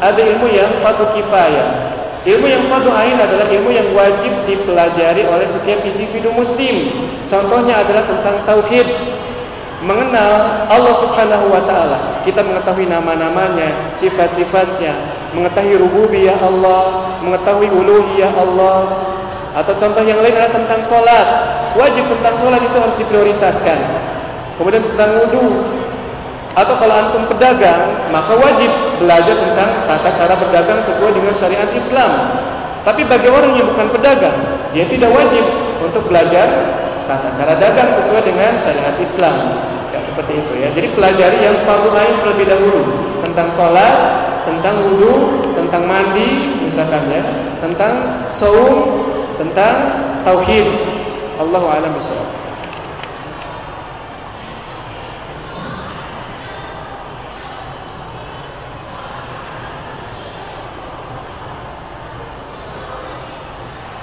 ada 0.00 0.16
ilmu 0.16 0.48
yang 0.48 0.70
fardu 0.80 1.12
kifayah. 1.12 1.92
Ilmu 2.26 2.46
yang 2.48 2.64
fardu 2.66 2.90
ain 2.90 3.20
adalah 3.20 3.46
ilmu 3.46 3.70
yang 3.70 3.86
wajib 3.92 4.32
dipelajari 4.48 5.28
oleh 5.28 5.46
setiap 5.46 5.84
individu 5.84 6.32
muslim. 6.32 6.90
Contohnya 7.28 7.84
adalah 7.84 8.02
tentang 8.08 8.42
tauhid, 8.48 8.88
mengenal 9.84 10.66
Allah 10.66 10.94
Subhanahu 10.98 11.52
wa 11.52 11.62
taala. 11.68 11.98
Kita 12.24 12.42
mengetahui 12.42 12.90
nama-namanya, 12.90 13.92
sifat-sifatnya, 13.94 14.96
mengetahui 15.36 15.78
rububiyah 15.78 16.40
Allah, 16.40 17.14
mengetahui 17.22 17.70
uluhiyah 17.70 18.32
Allah. 18.34 19.14
Atau 19.56 19.72
contoh 19.80 20.04
yang 20.04 20.20
lain 20.20 20.36
adalah 20.36 20.52
tentang 20.52 20.84
salat. 20.84 21.26
Wajib 21.80 22.04
tentang 22.12 22.36
salat 22.36 22.60
itu 22.60 22.76
harus 22.76 22.96
diprioritaskan. 23.00 23.78
Kemudian 24.60 24.84
tentang 24.84 25.10
wudu. 25.24 25.64
Atau 26.56 26.76
kalau 26.80 26.94
antum 26.96 27.24
pedagang, 27.28 28.08
maka 28.08 28.32
wajib 28.36 28.68
belajar 29.00 29.36
tentang 29.36 29.84
tata 29.88 30.10
cara 30.16 30.34
berdagang 30.40 30.80
sesuai 30.80 31.12
dengan 31.12 31.32
syariat 31.36 31.68
Islam. 31.72 32.12
Tapi 32.80 33.04
bagi 33.04 33.28
orang 33.28 33.52
yang 33.60 33.68
bukan 33.72 33.92
pedagang, 33.92 34.36
dia 34.72 34.88
tidak 34.88 35.12
wajib 35.12 35.44
untuk 35.84 36.08
belajar 36.08 36.48
tata 37.04 37.28
cara 37.36 37.60
dagang 37.60 37.92
sesuai 37.92 38.24
dengan 38.24 38.56
syariat 38.56 38.96
Islam. 38.96 39.36
Ya, 39.92 40.00
seperti 40.00 40.32
itu 40.40 40.52
ya. 40.64 40.68
Jadi 40.72 40.96
pelajari 40.96 41.38
yang 41.44 41.56
fardu 41.64 41.92
ain 41.92 42.16
terlebih 42.24 42.46
dahulu 42.48 42.80
tentang 43.20 43.48
sholat, 43.52 43.94
tentang 44.48 44.80
wudhu, 44.80 45.44
tentang 45.52 45.84
mandi, 45.84 46.56
misalkan 46.64 47.04
ya, 47.12 47.20
tentang 47.60 48.24
saum, 48.32 49.04
tentang 49.36 49.74
tauhid. 50.24 50.66
Allahu 51.36 51.66
a'lam 51.68 51.92
bishawab. 51.92 52.46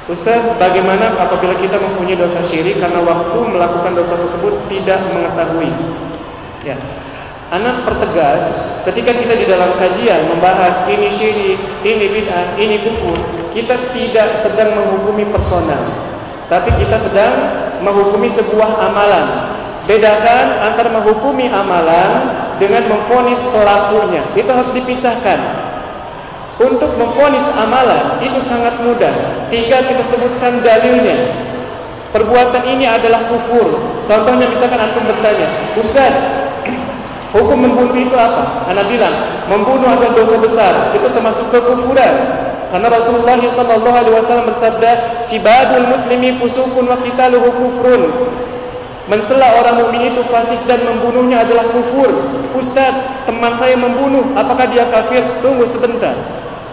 Ustaz, 0.04 0.46
bagaimana 0.62 1.18
apabila 1.18 1.58
kita 1.58 1.82
mempunyai 1.82 2.14
dosa 2.14 2.38
syirik 2.46 2.78
karena 2.78 3.02
waktu 3.02 3.40
melakukan 3.50 3.98
dosa 3.98 4.14
tersebut 4.14 4.70
tidak 4.70 5.02
mengetahui? 5.10 5.74
Ya. 6.62 6.78
Anak 7.50 7.82
pertegas, 7.82 8.78
ketika 8.86 9.10
kita 9.10 9.34
di 9.34 9.46
dalam 9.50 9.74
kajian 9.74 10.30
membahas 10.30 10.86
ini 10.86 11.10
syirik, 11.10 11.58
ini 11.82 12.06
bid'ah, 12.14 12.54
ini 12.62 12.86
kufur, 12.86 13.18
kita 13.54 13.94
tidak 13.94 14.36
sedang 14.36 14.76
menghukumi 14.76 15.30
personal, 15.30 15.80
tapi 16.50 16.74
kita 16.82 16.98
sedang 16.98 17.34
menghukumi 17.86 18.28
sebuah 18.28 18.90
amalan. 18.90 19.56
Bedakan 19.84 20.64
antara 20.64 20.90
menghukumi 20.96 21.52
amalan 21.52 22.34
dengan 22.56 22.88
memfonis 22.88 23.44
pelakunya. 23.52 24.24
Itu 24.32 24.48
harus 24.48 24.72
dipisahkan. 24.72 25.40
Untuk 26.58 26.96
memfonis 26.96 27.52
amalan 27.60 28.24
itu 28.24 28.40
sangat 28.40 28.80
mudah. 28.80 29.12
Tinggal 29.52 29.84
kita 29.84 30.04
sebutkan 30.08 30.64
dalilnya. 30.64 31.36
Perbuatan 32.16 32.64
ini 32.70 32.88
adalah 32.88 33.28
kufur. 33.28 34.00
Contohnya 34.08 34.48
misalkan 34.48 34.80
antum 34.80 35.04
bertanya, 35.04 35.50
Ustaz, 35.76 36.14
Hukum 37.34 37.66
membunuh 37.66 37.98
itu 37.98 38.14
apa? 38.14 38.70
Anak 38.70 38.94
bilang, 38.94 39.10
membunuh 39.50 39.90
adalah 39.90 40.14
dosa 40.14 40.38
besar. 40.38 40.94
Itu 40.94 41.10
termasuk 41.10 41.50
kekufuran. 41.50 42.14
Karena 42.74 42.90
Rasulullah 42.90 43.38
sallallahu 43.38 43.98
alaihi 44.02 44.18
wasallam 44.18 44.50
bersabda, 44.50 45.22
"Sibadul 45.22 45.94
muslimi 45.94 46.34
fusukun 46.42 46.90
wa 46.90 46.98
qitaluhu 46.98 47.54
kufrun." 47.54 48.02
Mencela 49.06 49.62
orang 49.62 49.78
mukmin 49.78 50.10
itu 50.10 50.26
fasik 50.26 50.58
dan 50.66 50.82
membunuhnya 50.82 51.46
adalah 51.46 51.70
kufur. 51.70 52.10
Ustaz, 52.58 53.22
teman 53.30 53.54
saya 53.54 53.78
membunuh, 53.78 54.34
apakah 54.34 54.66
dia 54.74 54.90
kafir? 54.90 55.22
Tunggu 55.44 55.70
sebentar. 55.70 56.18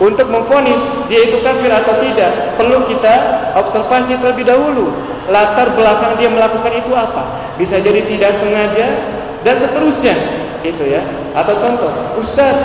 Untuk 0.01 0.33
memfonis 0.33 0.81
dia 1.13 1.29
itu 1.29 1.45
kafir 1.45 1.69
atau 1.69 2.01
tidak, 2.01 2.57
perlu 2.57 2.89
kita 2.89 3.15
observasi 3.61 4.17
terlebih 4.25 4.49
dahulu. 4.49 4.89
Latar 5.29 5.77
belakang 5.77 6.17
dia 6.17 6.33
melakukan 6.33 6.73
itu 6.81 6.97
apa? 6.97 7.53
Bisa 7.61 7.77
jadi 7.77 8.09
tidak 8.09 8.33
sengaja 8.33 8.89
dan 9.45 9.53
seterusnya, 9.53 10.17
itu 10.65 10.81
ya. 10.89 11.05
Atau 11.37 11.61
contoh, 11.61 11.93
Ustaz, 12.17 12.57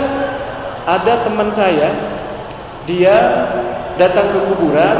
ada 0.88 1.26
teman 1.26 1.52
saya, 1.52 2.15
dia 2.86 3.16
datang 3.98 4.30
ke 4.30 4.38
kuburan, 4.46 4.96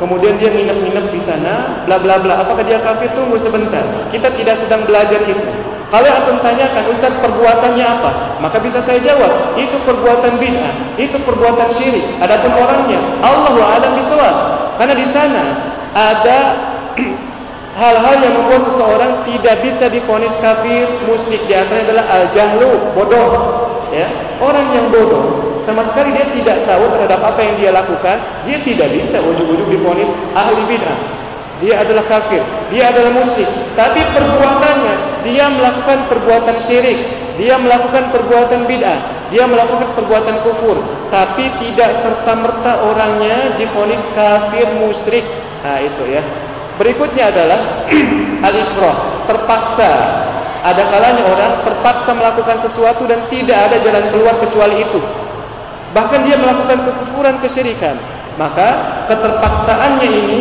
kemudian 0.00 0.40
dia 0.40 0.50
nginep-nginep 0.50 1.12
di 1.12 1.20
sana, 1.20 1.84
bla 1.84 2.00
bla 2.00 2.18
bla. 2.18 2.40
Apakah 2.42 2.64
dia 2.64 2.80
kafir? 2.80 3.12
Tunggu 3.12 3.36
sebentar. 3.36 3.84
Kita 4.08 4.32
tidak 4.32 4.56
sedang 4.56 4.82
belajar 4.88 5.20
itu. 5.22 5.46
Kalau 5.86 6.08
antum 6.10 6.42
tanyakan, 6.42 6.90
Ustaz 6.90 7.14
perbuatannya 7.22 7.86
apa? 7.86 8.10
Maka 8.42 8.58
bisa 8.58 8.82
saya 8.82 8.98
jawab, 8.98 9.54
itu 9.54 9.78
perbuatan 9.86 10.34
bid'ah, 10.42 10.98
itu 10.98 11.14
perbuatan 11.22 11.70
syirik. 11.70 12.18
Adapun 12.18 12.58
orangnya, 12.58 12.98
Allahu 13.22 13.62
a'lam 13.62 13.94
bishawab. 13.94 14.34
Karena 14.82 14.98
di 14.98 15.06
sana 15.06 15.44
ada 15.94 16.38
hal-hal 17.80 18.16
yang 18.18 18.34
membuat 18.34 18.66
seseorang 18.66 19.22
tidak 19.30 19.62
bisa 19.62 19.86
difonis 19.86 20.34
kafir, 20.42 20.90
musyrik. 21.06 21.46
Di 21.46 21.54
antaranya 21.54 21.94
adalah 21.94 22.06
al-jahlu, 22.18 22.70
bodoh. 22.90 23.30
Ya, 23.94 24.10
orang 24.42 24.66
yang 24.74 24.90
bodoh 24.90 25.45
sama 25.66 25.82
sekali 25.82 26.14
dia 26.14 26.30
tidak 26.30 26.62
tahu 26.62 26.86
terhadap 26.94 27.18
apa 27.26 27.42
yang 27.42 27.54
dia 27.58 27.70
lakukan, 27.74 28.22
dia 28.46 28.62
tidak 28.62 28.86
bisa 28.94 29.18
ujung-ujung 29.18 29.66
difonis 29.66 30.06
ahli 30.38 30.62
bid'ah. 30.70 30.94
Dia 31.58 31.82
adalah 31.82 32.06
kafir, 32.06 32.38
dia 32.70 32.94
adalah 32.94 33.10
musyrik, 33.10 33.50
tapi 33.74 33.98
perbuatannya 34.14 35.26
dia 35.26 35.50
melakukan 35.50 36.06
perbuatan 36.06 36.56
syirik, 36.62 37.02
dia 37.34 37.58
melakukan 37.58 38.14
perbuatan 38.14 38.70
bid'ah, 38.70 39.26
dia 39.26 39.42
melakukan 39.50 39.90
perbuatan 39.98 40.46
kufur, 40.46 40.78
tapi 41.10 41.50
tidak 41.58 41.98
serta-merta 41.98 42.86
orangnya 42.86 43.58
difonis 43.58 44.06
kafir 44.14 44.70
musyrik. 44.78 45.26
Nah, 45.66 45.82
itu 45.82 46.06
ya. 46.06 46.22
Berikutnya 46.78 47.34
adalah 47.34 47.90
al-ikrah, 48.46 49.26
terpaksa. 49.26 49.90
Ada 50.62 50.82
kalanya 50.94 51.24
orang 51.26 51.52
terpaksa 51.66 52.10
melakukan 52.14 52.58
sesuatu 52.58 53.02
dan 53.08 53.24
tidak 53.32 53.70
ada 53.70 53.76
jalan 53.82 54.04
keluar 54.14 54.34
kecuali 54.38 54.82
itu 54.82 55.25
bahkan 55.96 56.20
dia 56.28 56.36
melakukan 56.36 56.84
kekufuran 56.84 57.40
kesyirikan. 57.40 57.96
Maka 58.36 59.00
keterpaksaannya 59.08 60.08
ini 60.12 60.40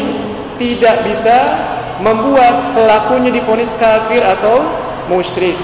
tidak 0.59 1.07
bisa 1.07 1.63
membuat 2.03 2.75
pelakunya 2.75 3.31
difonis 3.31 3.71
kafir 3.79 4.19
atau 4.19 4.67
musyrik. 5.07 5.55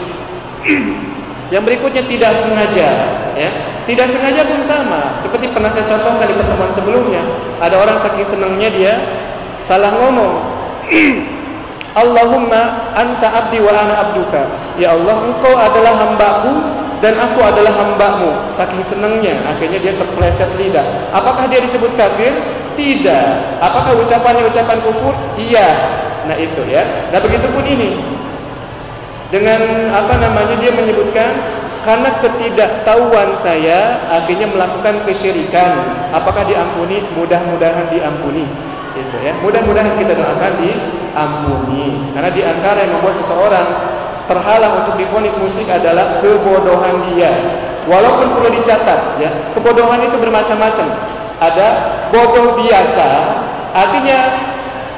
Yang 1.53 1.63
berikutnya 1.67 2.07
tidak 2.07 2.31
sengaja 2.39 2.89
ya. 3.35 3.51
Tidak 3.83 4.07
sengaja 4.07 4.47
pun 4.47 4.63
sama. 4.63 5.19
Seperti 5.19 5.51
pernah 5.51 5.67
saya 5.67 5.83
contohkan 5.91 6.23
di 6.23 6.35
pertemuan 6.39 6.71
sebelumnya. 6.71 7.19
Ada 7.59 7.75
orang 7.75 7.99
saking 7.99 8.23
senangnya 8.23 8.71
dia 8.71 8.93
salah 9.59 9.91
ngomong. 9.91 10.33
Allahumma 12.01 12.95
anta 12.95 13.27
abdi 13.27 13.59
wa 13.59 13.75
ana 13.75 14.07
abduka. 14.07 14.47
Ya 14.79 14.95
Allah 14.95 15.19
engkau 15.27 15.51
adalah 15.51 15.99
hambaku 15.99 16.51
dan 17.01 17.17
aku 17.17 17.41
adalah 17.41 17.73
hambamu 17.73 18.45
saking 18.53 18.85
senangnya 18.85 19.41
akhirnya 19.49 19.81
dia 19.81 19.93
terpleset 19.97 20.47
lidah. 20.61 20.85
Apakah 21.09 21.49
dia 21.49 21.57
disebut 21.57 21.97
kafir? 21.97 22.29
Tidak. 22.77 23.57
Apakah 23.57 23.97
ucapannya 23.97 24.45
ucapan 24.45 24.77
kufur? 24.85 25.11
Iya. 25.35 25.67
Nah 26.29 26.37
itu 26.37 26.61
ya. 26.69 26.85
Nah 27.09 27.19
begitu 27.19 27.49
pun 27.49 27.65
ini. 27.65 27.97
Dengan 29.33 29.89
apa 29.89 30.21
namanya 30.21 30.55
dia 30.61 30.71
menyebutkan 30.77 31.33
karena 31.81 32.13
ketidaktahuan 32.21 33.33
saya 33.33 34.05
akhirnya 34.05 34.45
melakukan 34.53 35.01
kesyirikan. 35.09 35.81
Apakah 36.13 36.45
diampuni? 36.45 37.01
Mudah-mudahan 37.17 37.89
diampuni. 37.89 38.45
Itu 38.93 39.17
ya. 39.25 39.33
Mudah-mudahan 39.41 39.97
kita 39.97 40.13
doakan 40.13 40.53
diampuni. 40.61 42.13
Karena 42.13 42.29
di 42.29 42.41
antara 42.45 42.85
yang 42.85 43.01
membuat 43.01 43.17
seseorang 43.17 43.67
terhalang 44.31 44.79
untuk 44.79 44.95
difonis 44.95 45.35
musik 45.35 45.67
adalah 45.67 46.23
kebodohan 46.23 47.03
dia. 47.11 47.31
Walaupun 47.83 48.39
perlu 48.39 48.49
dicatat, 48.55 49.19
ya, 49.19 49.27
kebodohan 49.51 49.99
itu 50.07 50.15
bermacam-macam. 50.15 50.87
Ada 51.41 51.67
bodoh 52.13 52.55
biasa, 52.55 53.07
artinya 53.75 54.19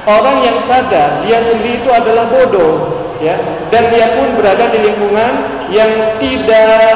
orang 0.05 0.43
yang 0.43 0.57
sadar 0.59 1.23
dia 1.23 1.39
sendiri 1.39 1.79
itu 1.81 1.89
adalah 1.89 2.27
bodoh, 2.27 3.01
ya, 3.23 3.39
dan 3.71 3.87
dia 3.89 4.19
pun 4.19 4.35
berada 4.35 4.67
di 4.69 4.83
lingkungan 4.83 5.31
yang 5.71 6.19
tidak 6.19 6.93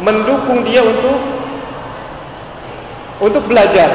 mendukung 0.00 0.64
dia 0.64 0.82
untuk 0.82 1.20
untuk 3.22 3.44
belajar. 3.46 3.92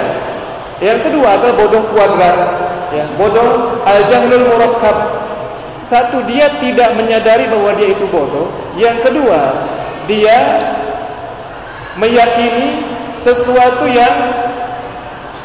Yang 0.77 1.09
kedua 1.09 1.41
adalah 1.41 1.57
bodoh 1.57 1.83
kuadrat, 1.89 2.37
ya, 2.93 3.09
bodoh 3.17 3.81
al-jahlul 3.81 4.45
murakkab 4.53 5.26
satu 5.85 6.25
dia 6.25 6.49
tidak 6.57 6.97
menyadari 6.97 7.47
bahwa 7.47 7.71
dia 7.77 7.93
itu 7.93 8.05
bodoh. 8.09 8.49
Yang 8.77 9.09
kedua, 9.09 9.41
dia 10.09 10.37
meyakini 11.97 12.85
sesuatu 13.17 13.89
yang 13.89 14.13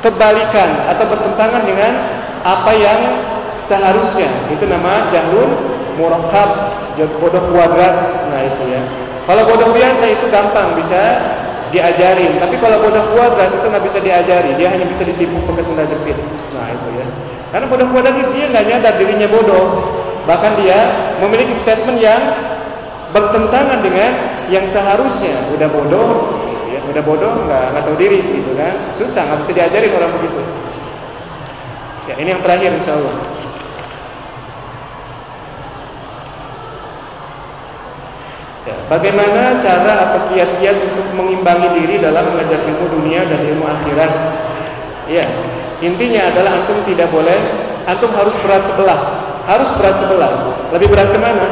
kebalikan 0.04 0.90
atau 0.92 1.04
bertentangan 1.08 1.62
dengan 1.64 1.92
apa 2.42 2.72
yang 2.74 3.00
seharusnya. 3.62 4.28
Itu 4.50 4.66
nama 4.68 5.08
jahlun 5.08 5.50
murakkab, 5.96 6.74
bodoh 7.22 7.44
kuadrat. 7.54 7.94
Nah, 8.28 8.40
itu 8.42 8.62
ya. 8.68 8.82
Kalau 9.22 9.46
bodoh 9.46 9.70
biasa 9.70 10.04
itu 10.10 10.26
gampang 10.28 10.74
bisa 10.74 11.00
diajarin, 11.70 12.36
tapi 12.42 12.58
kalau 12.60 12.82
bodoh 12.82 13.14
kuadrat 13.14 13.48
itu 13.54 13.66
nggak 13.70 13.84
bisa 13.86 13.98
diajari, 14.02 14.52
dia 14.58 14.68
hanya 14.68 14.84
bisa 14.84 15.06
ditipu 15.06 15.40
pakai 15.46 15.64
sendal 15.64 15.86
jepit. 15.88 16.18
Nah, 16.52 16.68
itu 16.68 16.88
ya. 16.98 17.06
Karena 17.54 17.66
bodoh 17.70 17.88
kuadrat 17.94 18.18
itu 18.18 18.30
dia 18.34 18.50
nggak 18.50 18.64
nyadar 18.66 18.94
dirinya 18.98 19.28
bodoh 19.30 19.64
bahkan 20.24 20.54
dia 20.58 20.78
memiliki 21.18 21.54
statement 21.54 21.98
yang 21.98 22.20
bertentangan 23.12 23.82
dengan 23.84 24.10
yang 24.48 24.64
seharusnya. 24.66 25.34
Udah 25.54 25.68
bodoh 25.70 26.08
gitu 26.48 26.66
ya. 26.76 26.80
Udah 26.88 27.02
bodoh 27.04 27.32
nggak 27.46 27.64
nggak 27.76 27.82
tahu 27.84 27.96
diri 27.98 28.20
gitu 28.20 28.52
kan. 28.54 28.74
Susah 28.94 29.22
nggak 29.28 29.38
bisa 29.46 29.52
diajarin 29.56 29.92
orang 29.94 30.12
begitu. 30.18 30.42
Ya 32.10 32.14
ini 32.18 32.34
yang 32.34 32.42
terakhir 32.42 32.74
insya 32.74 32.98
Allah. 32.98 33.14
Ya, 38.62 38.78
bagaimana 38.86 39.58
cara 39.58 39.92
atau 40.06 40.30
kiat-kiat 40.30 40.94
untuk 40.94 41.06
mengimbangi 41.18 41.82
diri 41.82 41.98
dalam 41.98 42.30
mengajar 42.30 42.62
ilmu 42.62 42.86
dunia 42.94 43.26
dan 43.26 43.42
ilmu 43.42 43.66
akhirat? 43.66 44.12
Ya 45.10 45.26
intinya 45.82 46.30
adalah 46.30 46.62
antum 46.62 46.78
tidak 46.86 47.10
boleh 47.10 47.34
antum 47.90 48.14
harus 48.14 48.38
berat 48.38 48.62
sebelah 48.62 49.21
harus 49.52 49.70
berat 49.76 49.96
sebelah. 50.00 50.32
Lebih 50.72 50.88
berat 50.88 51.08
ke 51.12 51.18
mana? 51.20 51.48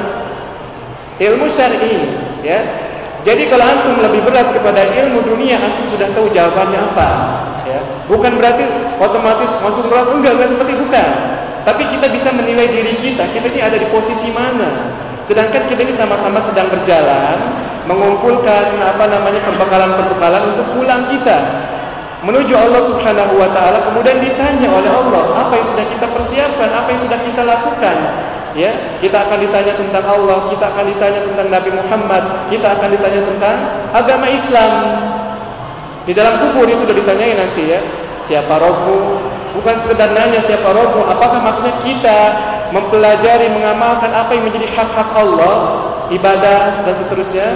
Ilmu 1.21 1.47
syar'i, 1.53 2.17
ya. 2.41 2.61
Jadi 3.21 3.53
kalau 3.53 3.65
antum 3.69 4.01
lebih 4.01 4.25
berat 4.25 4.57
kepada 4.57 4.81
ilmu 4.81 5.21
dunia, 5.29 5.61
antum 5.61 5.85
sudah 5.85 6.09
tahu 6.17 6.33
jawabannya 6.33 6.81
apa, 6.81 7.11
ya. 7.69 7.81
Bukan 8.09 8.41
berarti 8.41 8.65
otomatis 8.97 9.53
masuk 9.61 9.93
berat 9.93 10.09
enggak, 10.09 10.33
enggak 10.41 10.51
seperti 10.57 10.75
bukan. 10.81 11.11
Tapi 11.61 11.83
kita 11.93 12.09
bisa 12.09 12.33
menilai 12.33 12.73
diri 12.73 12.97
kita, 12.97 13.29
kita 13.37 13.47
ini 13.53 13.61
ada 13.61 13.77
di 13.77 13.89
posisi 13.93 14.33
mana. 14.33 14.97
Sedangkan 15.21 15.69
kita 15.69 15.85
ini 15.85 15.93
sama-sama 15.93 16.41
sedang 16.41 16.73
berjalan, 16.73 17.37
mengumpulkan 17.85 18.81
apa 18.81 19.05
namanya 19.05 19.45
perbekalan-perbekalan 19.45 20.57
untuk 20.57 20.67
pulang 20.73 21.05
kita 21.13 21.39
menuju 22.21 22.53
Allah 22.53 22.83
Subhanahu 22.85 23.41
wa 23.41 23.49
taala 23.53 23.81
kemudian 23.89 24.21
ditanya 24.21 24.69
oleh 24.69 24.91
Allah 24.93 25.23
apa 25.41 25.53
yang 25.57 25.67
sudah 25.67 25.87
kita 25.89 26.07
persiapkan? 26.13 26.69
Apa 26.69 26.89
yang 26.93 27.01
sudah 27.01 27.19
kita 27.21 27.43
lakukan? 27.45 27.97
Ya 28.53 28.73
kita 28.99 29.25
akan 29.25 29.39
ditanya 29.47 29.73
tentang 29.79 30.05
Allah 30.05 30.51
kita 30.51 30.65
akan 30.75 30.85
ditanya 30.91 31.21
tentang 31.23 31.47
Nabi 31.49 31.71
Muhammad 31.71 32.23
kita 32.53 32.67
akan 32.77 32.89
ditanya 32.93 33.21
tentang 33.25 33.57
agama 33.95 34.27
Islam. 34.29 34.73
Di 36.05 36.13
dalam 36.17 36.43
kubur 36.43 36.67
itu 36.67 36.83
sudah 36.85 36.97
ditanyai 36.97 37.35
nanti 37.39 37.63
ya 37.71 37.81
siapa 38.21 38.61
rohmu 38.61 39.23
bukan 39.57 39.75
sekedar 39.81 40.13
nanya 40.13 40.43
siapa 40.43 40.71
rohmu 40.77 41.09
apakah 41.09 41.41
maksudnya 41.41 41.77
kita 41.87 42.19
mempelajari 42.75 43.49
mengamalkan 43.51 44.13
apa 44.13 44.31
yang 44.37 44.45
menjadi 44.47 44.69
hak-hak 44.77 45.09
Allah 45.17 45.57
ibadah 46.13 46.85
dan 46.85 46.95
seterusnya? 46.95 47.49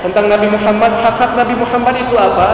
Tentang 0.00 0.30
Nabi 0.30 0.46
Muhammad 0.46 1.02
hak-hak 1.02 1.34
Nabi 1.34 1.58
Muhammad 1.58 1.98
itu 1.98 2.14
apa 2.14 2.48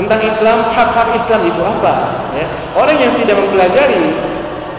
tentang 0.00 0.20
Islam, 0.24 0.64
hak-hak 0.72 1.12
Islam 1.12 1.40
itu 1.44 1.60
apa? 1.60 1.94
Ya. 2.32 2.46
Orang 2.72 2.96
yang 2.96 3.12
tidak 3.20 3.36
mempelajari 3.36 4.30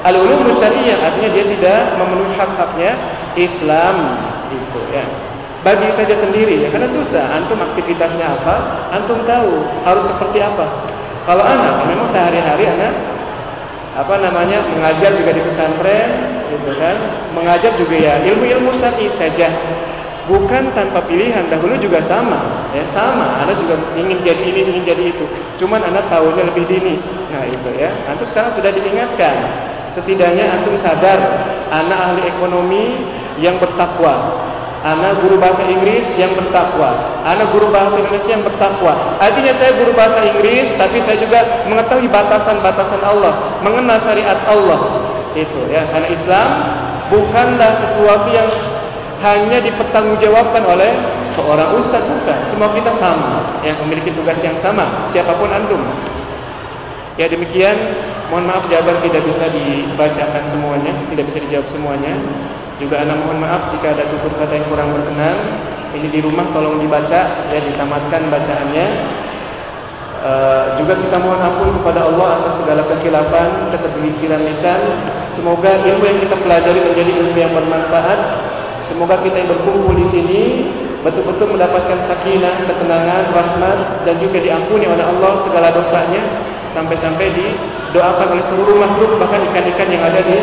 al-ulum 0.02 0.50
artinya 0.50 1.30
dia 1.30 1.46
tidak 1.46 1.82
memenuhi 2.02 2.34
hak-haknya 2.34 2.98
Islam 3.38 3.96
itu 4.50 4.82
ya. 4.90 5.06
bagi 5.62 5.88
saja 5.94 6.18
sendiri 6.18 6.66
ya 6.66 6.70
karena 6.74 6.90
susah 6.90 7.38
antum 7.38 7.62
aktivitasnya 7.62 8.26
apa 8.26 8.90
antum 8.92 9.22
tahu 9.30 9.62
harus 9.86 10.10
seperti 10.10 10.42
apa 10.42 10.90
kalau 11.24 11.46
anak 11.46 11.86
memang 11.86 12.10
sehari-hari 12.10 12.66
anak 12.66 12.94
apa 13.94 14.14
namanya 14.26 14.66
mengajar 14.74 15.14
juga 15.14 15.38
di 15.38 15.42
pesantren 15.46 16.10
gitu 16.50 16.72
kan 16.76 16.98
mengajar 17.38 17.72
juga 17.78 17.96
ya 17.96 18.14
ilmu-ilmu 18.26 18.74
syar'i 18.74 19.06
saja 19.08 19.48
bukan 20.32 20.72
tanpa 20.72 21.04
pilihan 21.04 21.52
dahulu 21.52 21.76
juga 21.76 22.00
sama 22.00 22.62
ya 22.72 22.88
sama. 22.88 23.44
Anak 23.44 23.60
juga 23.60 23.76
ingin 24.00 24.24
jadi 24.24 24.40
ini 24.40 24.60
ingin 24.64 24.84
jadi 24.88 25.04
itu. 25.12 25.26
Cuman 25.60 25.84
anak 25.84 26.08
tahunya 26.08 26.48
lebih 26.48 26.64
dini. 26.72 26.96
Nah 27.32 27.44
itu 27.44 27.70
ya. 27.76 27.92
Antum 28.08 28.24
sekarang 28.24 28.52
sudah 28.52 28.72
diingatkan. 28.72 29.36
Setidaknya 29.92 30.48
antum 30.56 30.80
sadar 30.80 31.20
anak 31.68 32.00
ahli 32.00 32.24
ekonomi 32.32 33.04
yang 33.44 33.60
bertakwa. 33.60 34.40
Anak 34.82 35.22
guru 35.22 35.38
bahasa 35.38 35.62
Inggris 35.70 36.18
yang 36.18 36.34
bertakwa. 36.34 37.22
Anak 37.22 37.54
guru 37.54 37.70
bahasa 37.70 38.02
Indonesia 38.02 38.34
yang 38.34 38.42
bertakwa. 38.42 39.20
Artinya 39.22 39.54
saya 39.54 39.78
guru 39.78 39.94
bahasa 39.94 40.26
Inggris 40.26 40.74
Tapi 40.74 40.98
saya 41.06 41.22
juga 41.22 41.70
mengetahui 41.70 42.10
batasan-batasan 42.10 42.98
Allah 43.06 43.62
Mengenal 43.62 44.02
syariat 44.02 44.42
Allah. 44.50 45.06
Itu 45.38 45.70
ya. 45.70 45.86
Karena 45.86 46.10
Islam 46.10 46.50
bukanlah 47.14 47.78
sesuatu 47.78 48.26
yang 48.34 48.50
Hanya 49.22 49.62
dipertanggungjawabkan 49.62 50.64
oleh 50.66 50.92
seorang 51.30 51.78
ustaz 51.78 52.04
Bukan 52.10 52.42
Semua 52.44 52.74
kita 52.74 52.90
sama 52.90 53.62
Yang 53.62 53.78
memiliki 53.86 54.12
tugas 54.18 54.42
yang 54.42 54.58
sama 54.58 55.06
Siapa 55.06 55.38
pun 55.38 55.54
antum 55.54 55.82
Ya 57.16 57.30
demikian 57.30 57.78
Mohon 58.34 58.46
maaf 58.50 58.66
jawaban 58.66 58.98
tidak 59.06 59.24
bisa 59.30 59.46
dibacakan 59.54 60.44
semuanya 60.50 60.94
Tidak 61.08 61.26
bisa 61.28 61.38
dijawab 61.44 61.68
semuanya 61.70 62.16
juga 62.82 63.06
anak 63.06 63.22
mohon 63.22 63.38
maaf 63.46 63.70
jika 63.70 63.94
ada 63.94 64.10
tutur 64.10 64.34
kata 64.42 64.58
yang 64.58 64.66
kurang 64.66 64.90
berkenan. 64.90 65.38
Ini 65.94 66.08
di 66.10 66.20
rumah 66.26 66.50
tolong 66.50 66.82
dibaca 66.82 67.22
ya 67.54 67.60
ditamatkan 67.62 68.22
bacaannya. 68.34 68.88
Uh, 70.22 70.78
juga 70.82 70.98
kita 70.98 71.18
mohon 71.22 71.38
ampun 71.38 71.78
kepada 71.78 72.10
Allah 72.10 72.42
atas 72.42 72.62
segala 72.62 72.82
kekilafan, 72.90 73.70
ketergelinciran 73.70 74.42
lisan. 74.50 74.82
Semoga 75.30 75.78
ilmu 75.78 76.04
yang 76.10 76.20
kita 76.26 76.36
pelajari 76.42 76.80
menjadi 76.82 77.12
ilmu 77.22 77.38
yang 77.38 77.54
bermanfaat. 77.54 78.20
Semoga 78.82 79.22
kita 79.22 79.46
yang 79.46 79.50
berkumpul 79.54 79.94
di 79.94 80.06
sini 80.06 80.42
betul-betul 81.02 81.58
mendapatkan 81.58 81.98
sakinah, 81.98 82.66
ketenangan, 82.66 83.34
rahmat 83.34 84.06
dan 84.06 84.16
juga 84.22 84.38
diampuni 84.42 84.86
oleh 84.86 85.02
Allah 85.02 85.34
segala 85.38 85.74
dosanya 85.74 86.22
sampai-sampai 86.70 87.34
didoakan 87.34 88.38
oleh 88.38 88.46
seluruh 88.46 88.78
makhluk 88.78 89.18
bahkan 89.18 89.42
ikan-ikan 89.50 89.88
yang 89.90 90.04
ada 90.06 90.22
di 90.22 90.38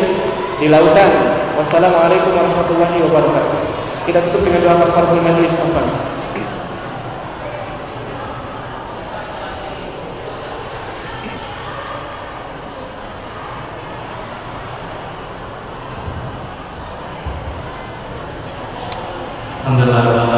di 0.59 0.67
lautan. 0.67 1.11
Wassalamualaikum 1.55 2.35
warahmatullahi 2.35 2.97
wabarakatuh. 3.07 3.59
Kita 4.07 4.19
tutup 4.27 4.41
dengan 4.47 4.59
doa 4.63 4.75
kafaratul 4.87 5.23
majlis 5.23 5.55
afan. 5.55 6.18
Alhamdulillah, 19.69 20.01
selesai 20.01 20.28